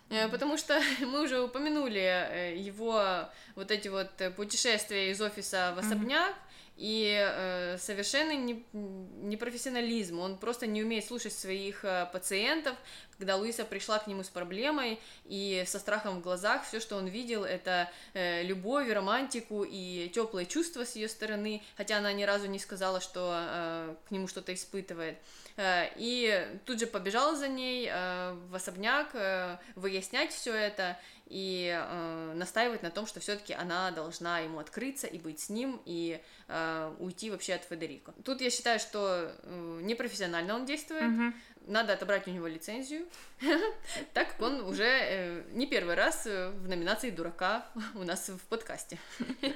Э, 0.10 0.30
потому 0.30 0.58
что 0.58 0.82
мы 1.02 1.24
уже 1.24 1.42
упомянули 1.42 2.00
э, 2.00 2.56
его 2.58 3.30
вот 3.56 3.72
эти 3.72 3.90
вот 3.90 4.12
путешествия 4.38 5.12
из 5.12 5.20
офиса 5.20 5.74
в 5.76 5.80
особняк, 5.80 6.32
mm-hmm 6.32 6.51
и 6.82 7.16
э, 7.16 7.78
совершенный 7.78 8.38
не, 8.38 8.66
непрофессионализм. 8.74 10.18
Он 10.18 10.36
просто 10.36 10.66
не 10.66 10.82
умеет 10.82 11.06
слушать 11.06 11.32
своих 11.32 11.86
э, 11.86 12.08
пациентов. 12.12 12.76
Когда 13.20 13.36
Луиса 13.36 13.66
пришла 13.66 14.00
к 14.00 14.08
нему 14.08 14.24
с 14.24 14.30
проблемой 14.30 15.00
и 15.26 15.64
со 15.68 15.78
страхом 15.78 16.18
в 16.18 16.22
глазах, 16.22 16.66
все, 16.66 16.80
что 16.80 16.96
он 16.96 17.06
видел, 17.06 17.44
это 17.44 17.88
э, 18.16 18.42
любовь, 18.42 18.90
романтику 18.90 19.64
и 19.64 20.10
теплые 20.10 20.48
чувства 20.48 20.84
с 20.84 20.96
ее 20.96 21.08
стороны, 21.08 21.62
хотя 21.78 22.00
она 22.00 22.12
ни 22.14 22.24
разу 22.24 22.48
не 22.48 22.58
сказала, 22.58 23.00
что 23.00 23.32
э, 23.32 23.96
к 24.08 24.10
нему 24.10 24.28
что-то 24.28 24.52
испытывает. 24.52 25.18
Э, 25.18 25.41
и 25.58 26.60
тут 26.66 26.80
же 26.80 26.88
побежал 26.88 27.36
за 27.36 27.48
ней 27.48 27.88
э, 27.92 28.34
в 28.50 28.56
особняк 28.56 29.10
э, 29.14 29.58
выяснять 29.76 30.32
все 30.32 30.54
это 30.54 30.98
и 31.32 31.74
э, 31.74 32.34
настаивать 32.36 32.84
на 32.84 32.92
том, 32.92 33.08
что 33.08 33.22
все-таки 33.22 33.54
она 33.54 33.92
должна 33.92 34.40
ему 34.40 34.60
открыться 34.60 35.08
и 35.08 35.18
быть 35.18 35.40
с 35.40 35.50
ним 35.50 35.82
и 35.86 36.22
э, 36.50 36.96
уйти 37.00 37.32
вообще 37.32 37.54
от 37.54 37.64
Федерико. 37.64 38.14
Тут 38.26 38.42
я 38.42 38.50
считаю, 38.50 38.80
что 38.80 39.32
э, 39.44 39.80
непрофессионально 39.82 40.56
он 40.56 40.66
действует. 40.66 41.34
Надо 41.68 41.94
отобрать 41.94 42.28
у 42.28 42.32
него 42.32 42.48
лицензию, 42.48 43.06
так 44.14 44.32
как 44.32 44.42
он 44.42 44.62
уже 44.62 44.84
э, 44.84 45.44
не 45.52 45.68
первый 45.68 45.96
раз 45.96 46.26
э, 46.26 46.50
в 46.50 46.68
номинации 46.68 47.12
дурака 47.12 47.68
у 47.94 48.04
нас 48.04 48.30
в 48.30 48.40
подкасте. 48.48 48.98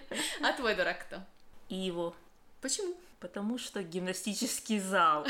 А 0.42 0.54
твой 0.54 0.76
дурак 0.76 1.02
кто? 1.08 1.22
Иво. 1.68 2.16
Почему? 2.62 2.96
Потому 3.20 3.58
что 3.58 3.82
гимнастический 3.82 4.80
зал. 4.80 5.26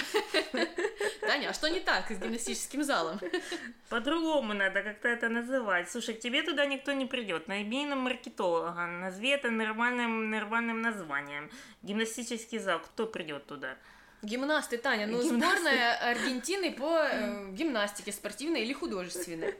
Таня, 1.21 1.49
а 1.49 1.53
что 1.53 1.69
не 1.69 1.79
так 1.79 2.11
с 2.11 2.17
гимнастическим 2.17 2.83
залом? 2.83 3.19
По-другому 3.89 4.53
надо 4.53 4.81
как-то 4.81 5.07
это 5.07 5.29
называть. 5.29 5.89
Слушай, 5.91 6.15
тебе 6.15 6.41
туда 6.43 6.65
никто 6.65 6.93
не 6.93 7.05
придет. 7.05 7.47
Найди 7.47 7.86
нам 7.86 7.99
маркетолога, 7.99 8.86
назови 8.86 9.29
это 9.29 9.51
нормальным, 9.51 10.29
нормальным 10.29 10.81
названием. 10.81 11.49
Гимнастический 11.83 12.59
зал, 12.59 12.79
кто 12.79 13.05
придет 13.05 13.45
туда? 13.45 13.77
Гимнасты, 14.21 14.77
Таня, 14.77 15.05
ну 15.07 15.21
Гимнасты. 15.21 15.57
сборная 15.57 15.97
Аргентины 16.11 16.71
по 16.71 16.99
э, 17.03 17.51
гимнастике, 17.51 18.11
спортивной 18.11 18.63
или 18.63 18.73
художественной. 18.73 19.53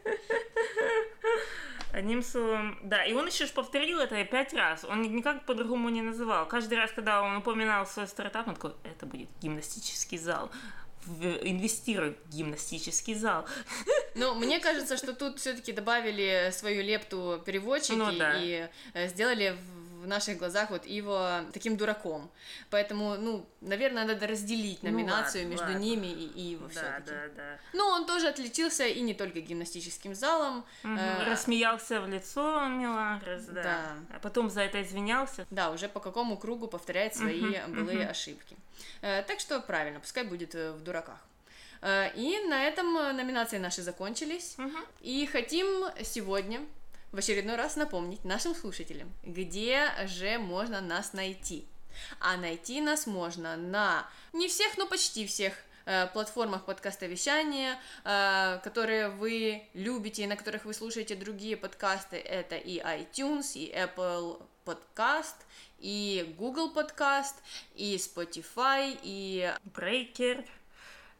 Одним 1.98 2.24
словом, 2.24 2.78
да, 2.84 3.06
и 3.06 3.14
он 3.14 3.26
еще 3.28 3.46
ж 3.46 3.52
повторил 3.52 4.00
это 4.00 4.22
пять 4.26 4.54
раз, 4.54 4.84
он 4.84 5.02
ни- 5.02 5.08
никак 5.08 5.46
по-другому 5.46 5.88
не 5.90 6.02
называл. 6.02 6.46
Каждый 6.46 6.78
раз, 6.78 6.92
когда 6.92 7.22
он 7.22 7.38
упоминал 7.38 7.86
свой 7.88 8.06
стартап, 8.08 8.48
он 8.50 8.56
такой, 8.56 8.74
это 8.84 9.06
будет 9.06 9.30
гимнастический 9.42 10.18
зал. 10.18 10.52
Инвестируй 11.22 12.18
в 12.26 12.30
гимнастический 12.36 13.14
зал. 13.14 13.46
Но 14.16 14.36
мне 14.36 14.60
кажется, 14.60 14.98
что 14.98 15.14
тут 15.14 15.40
все-таки 15.40 15.72
добавили 15.72 16.50
свою 16.52 16.84
лепту 16.84 17.42
переводчики 17.46 17.94
Ну 17.96 18.12
да. 18.12 18.34
и 18.42 18.68
э, 18.94 19.08
сделали 19.08 19.56
в 20.06 20.08
наших 20.08 20.38
глазах 20.38 20.70
вот 20.70 20.86
его 20.86 21.42
таким 21.54 21.76
дураком. 21.78 22.30
Поэтому, 22.70 23.16
ну, 23.18 23.46
наверное, 23.62 24.06
надо 24.06 24.28
разделить 24.28 24.84
Ну 24.84 24.92
номинацию 24.92 25.44
ладно, 25.44 25.52
между 25.52 25.66
ладно. 25.66 25.78
ними 25.80 26.08
и, 26.08 26.26
и 26.28 26.42
его 26.52 26.68
Да, 26.68 26.72
все-таки. 26.72 27.10
да, 27.12 27.28
да. 27.36 27.58
Но 27.74 27.88
он 27.90 28.06
тоже 28.06 28.28
отличился 28.28 28.86
и 28.86 29.02
не 29.02 29.14
только 29.14 29.42
гимнастическим 29.42 30.16
залом. 30.16 30.64
Мгм. 30.84 30.98
э, 30.98 31.24
Рассмеялся 31.30 32.00
в 32.02 32.08
лицо 32.08 32.68
Мелагрос, 32.68 33.44
да. 33.46 33.64
Да. 33.64 33.96
А 34.16 34.20
потом 34.20 34.50
за 34.50 34.62
это 34.62 34.82
извинялся. 34.82 35.46
Да, 35.50 35.72
уже 35.72 35.88
по 35.90 36.00
какому 36.00 36.38
кругу 36.38 36.68
повторяет 36.68 37.16
свои 37.16 37.42
Мгм, 37.60 37.74
былые 37.76 38.00
мгм. 38.04 38.12
ошибки. 38.12 38.56
Э, 39.02 39.24
так 39.24 39.40
что 39.40 39.60
правильно, 39.60 40.00
пускай 40.00 40.24
будет 40.24 40.56
э, 40.56 40.72
в 40.72 40.82
дураках. 40.84 41.18
Э, 41.82 42.12
и 42.16 42.40
на 42.48 42.64
этом 42.64 42.94
номинации 42.94 43.58
наши 43.58 43.82
закончились. 43.82 44.56
Мгм. 44.58 44.78
И 45.02 45.26
хотим 45.26 45.86
сегодня 46.04 46.62
в 47.16 47.18
очередной 47.18 47.56
раз 47.56 47.78
напомнить 47.78 48.26
нашим 48.26 48.54
слушателям, 48.54 49.12
где 49.24 49.90
же 50.06 50.38
можно 50.38 50.82
нас 50.82 51.14
найти. 51.14 51.66
А 52.20 52.36
найти 52.36 52.82
нас 52.82 53.08
можно 53.08 53.56
на 53.56 54.06
не 54.34 54.50
всех, 54.50 54.78
но 54.78 54.86
почти 54.86 55.26
всех 55.26 55.54
э, 55.86 56.08
платформах 56.08 56.66
подкаста 56.66 57.06
вещания, 57.06 57.80
э, 58.04 58.60
которые 58.66 59.08
вы 59.08 59.64
любите 59.74 60.24
и 60.24 60.28
на 60.28 60.36
которых 60.36 60.66
вы 60.66 60.74
слушаете 60.74 61.16
другие 61.16 61.56
подкасты. 61.56 62.18
Это 62.18 62.58
и 62.58 62.82
iTunes, 62.82 63.54
и 63.54 63.74
Apple 63.74 64.46
Podcast, 64.66 65.38
и 65.80 66.36
Google 66.38 66.74
Podcast, 66.74 67.36
и 67.76 67.96
Spotify, 67.96 69.00
и 69.04 69.54
Брейкер 69.64 70.44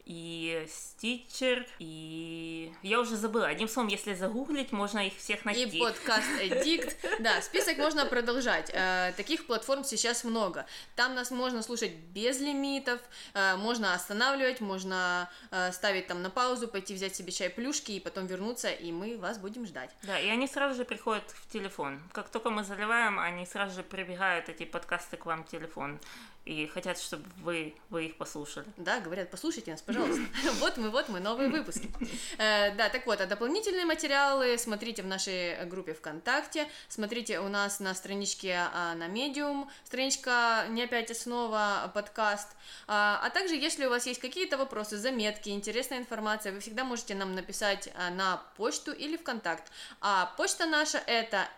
и 0.06 0.64
Стичер, 0.68 1.66
и... 1.80 2.72
Я 2.82 3.00
уже 3.00 3.16
забыла. 3.16 3.48
Одним 3.48 3.68
словом, 3.68 3.88
если 3.88 4.14
загуглить, 4.14 4.70
можно 4.70 5.04
их 5.04 5.16
всех 5.16 5.44
найти. 5.44 5.78
И 5.78 5.80
подкаст 5.80 6.28
Addict. 6.40 6.94
Да, 7.18 7.42
список 7.42 7.76
можно 7.78 8.06
продолжать. 8.06 8.70
Э, 8.72 9.12
Таких 9.16 9.46
платформ 9.46 9.82
сейчас 9.82 10.22
много. 10.22 10.64
Там 10.94 11.14
нас 11.16 11.32
можно 11.32 11.60
слушать 11.62 11.92
без 11.92 12.38
лимитов, 12.40 13.00
э, 13.34 13.56
можно 13.56 13.94
останавливать, 13.94 14.60
можно 14.60 15.28
э, 15.50 15.72
ставить 15.72 16.06
там 16.06 16.22
на 16.22 16.30
паузу, 16.30 16.68
пойти 16.68 16.94
взять 16.94 17.16
себе 17.16 17.32
чай 17.32 17.50
плюшки 17.50 17.90
и 17.92 18.00
потом 18.00 18.26
вернуться, 18.26 18.70
и 18.70 18.92
мы 18.92 19.18
вас 19.18 19.38
будем 19.38 19.66
ждать. 19.66 19.90
Да, 20.04 20.18
и 20.20 20.28
они 20.28 20.46
сразу 20.46 20.76
же 20.76 20.84
приходят 20.84 21.24
в 21.30 21.52
телефон. 21.52 22.00
Как 22.12 22.28
только 22.28 22.50
мы 22.50 22.62
заливаем, 22.62 23.18
они 23.18 23.44
сразу 23.44 23.74
же 23.74 23.82
прибегают, 23.82 24.48
эти 24.48 24.64
подкасты, 24.64 25.16
к 25.16 25.26
вам 25.26 25.42
в 25.42 25.48
телефон. 25.48 25.98
И 26.46 26.68
хотят, 26.68 26.96
чтобы 26.96 27.24
вы, 27.42 27.74
вы 27.90 28.06
их 28.06 28.16
послушали. 28.16 28.66
Да, 28.76 29.00
говорят, 29.00 29.32
послушайте 29.32 29.72
нас, 29.72 29.82
пожалуйста. 29.82 30.22
Вот 30.60 30.76
мы, 30.76 30.90
вот 30.90 31.08
мы, 31.08 31.18
новые 31.18 31.48
выпуски. 31.50 31.90
Э, 32.38 32.72
Да, 32.76 32.88
так 32.88 33.04
вот, 33.06 33.20
а 33.20 33.26
дополнительные 33.26 33.84
материалы 33.84 34.56
смотрите 34.56 35.02
в 35.02 35.06
нашей 35.06 35.64
группе 35.66 35.92
ВКонтакте, 35.92 36.68
смотрите 36.88 37.40
у 37.40 37.48
нас 37.48 37.80
на 37.80 37.92
страничке 37.94 38.68
а, 38.72 38.94
на 38.94 39.08
Medium, 39.08 39.68
страничка 39.82 40.66
«Не 40.70 40.84
опять 40.84 41.10
основа», 41.10 41.90
подкаст. 41.92 42.48
А 42.86 43.20
а 43.24 43.30
также, 43.30 43.56
если 43.56 43.86
у 43.86 43.90
вас 43.90 44.06
есть 44.06 44.20
какие-то 44.20 44.56
вопросы, 44.56 44.98
заметки, 44.98 45.48
интересная 45.48 45.98
информация, 45.98 46.52
вы 46.52 46.60
всегда 46.60 46.84
можете 46.84 47.16
нам 47.16 47.34
написать 47.34 47.88
а, 47.96 48.10
на 48.10 48.40
почту 48.56 48.92
или 48.92 49.16
ВКонтакт. 49.16 49.72
А 50.00 50.32
почта 50.36 50.66
наша 50.66 50.98
это 50.98 51.48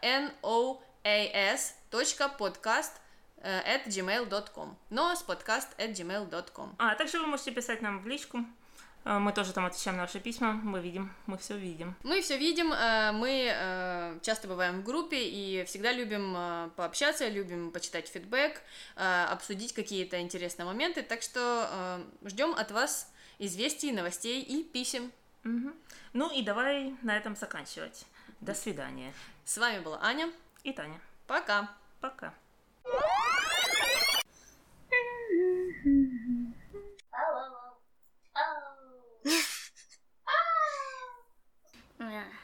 noas.podcast 1.03 2.93
at 3.43 3.87
gmail.com, 3.87 4.77
но 4.91 5.15
с 5.15 5.23
подкаст 5.23 5.69
at 5.79 5.93
gmail.com. 5.93 6.75
А 6.79 6.95
также 6.95 7.19
вы 7.19 7.27
можете 7.27 7.53
писать 7.53 7.83
нам 7.83 8.01
в 8.01 8.07
личку. 8.07 8.45
А, 9.05 9.19
Мы 9.19 9.33
тоже 9.33 9.53
там 9.53 9.65
отвечаем 9.65 9.97
на 9.97 10.03
ваши 10.03 10.21
письма. 10.21 10.53
Мы 10.53 10.81
видим, 10.81 11.11
мы 11.27 11.39
все 11.39 11.57
видим. 11.57 11.95
Мы 12.03 12.21
все 12.21 12.37
видим, 12.37 12.73
э, 12.73 13.13
мы 13.13 13.51
э, 13.51 14.19
часто 14.23 14.49
бываем 14.49 14.81
в 14.81 14.85
группе 14.85 15.17
и 15.23 15.65
всегда 15.65 15.93
любим 15.93 16.35
э, 16.37 16.71
пообщаться, 16.77 17.29
любим 17.29 17.71
почитать 17.71 18.09
фидбэк, 18.09 18.61
э, 18.97 19.25
обсудить 19.31 19.73
какие-то 19.73 20.21
интересные 20.21 20.67
моменты, 20.67 21.03
так 21.03 21.23
что 21.23 22.01
ждем 22.25 22.55
от 22.55 22.71
вас 22.71 23.11
известий, 23.39 23.93
новостей 23.93 24.43
и 24.43 24.63
писем. 24.63 25.13
Мгм. 25.45 25.75
Ну 26.13 26.31
и 26.31 26.43
давай 26.43 26.95
на 27.03 27.17
этом 27.17 27.37
заканчивать. 27.37 28.05
До 28.41 28.55
свидания. 28.55 29.13
С 29.45 29.57
вами 29.59 29.81
была 29.81 29.99
Аня. 30.03 30.31
И 30.65 30.73
Таня. 30.73 31.01
Пока! 31.27 31.71
Пока. 32.01 32.35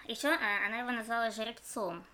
Еще 0.06 0.28
она 0.28 0.78
его 0.78 0.90
назвала 0.90 1.30
жеребцом. 1.30 2.04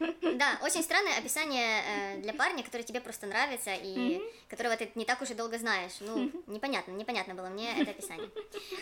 Да, 0.00 0.58
очень 0.62 0.82
странное 0.82 1.16
описание 1.16 1.82
э, 1.86 2.20
для 2.20 2.32
парня, 2.32 2.64
который 2.64 2.82
тебе 2.82 3.00
просто 3.00 3.26
нравится 3.26 3.70
и 3.74 4.20
которого 4.48 4.76
ты 4.76 4.90
не 4.96 5.04
так 5.04 5.22
уж 5.22 5.30
и 5.30 5.34
долго 5.34 5.56
знаешь. 5.58 5.92
Ну, 6.00 6.32
непонятно, 6.48 6.90
непонятно 6.92 7.34
было 7.34 7.46
мне 7.46 7.80
это 7.80 7.92
описание. 7.92 8.28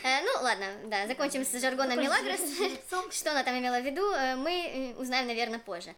Э, 0.05 0.23
ну, 0.23 0.43
ладно, 0.43 0.67
да, 0.87 1.07
закончим 1.07 1.45
с 1.45 1.61
жаргоном 1.61 2.01
Мелагрос. 2.01 2.41
Что 3.11 3.33
она 3.33 3.43
там 3.43 3.59
имела 3.59 3.79
в 3.81 3.85
виду, 3.85 4.11
э, 4.13 4.37
мы 4.37 4.51
э, 4.51 4.95
узнаем, 4.95 5.27
наверное, 5.27 5.59
позже. 5.59 5.95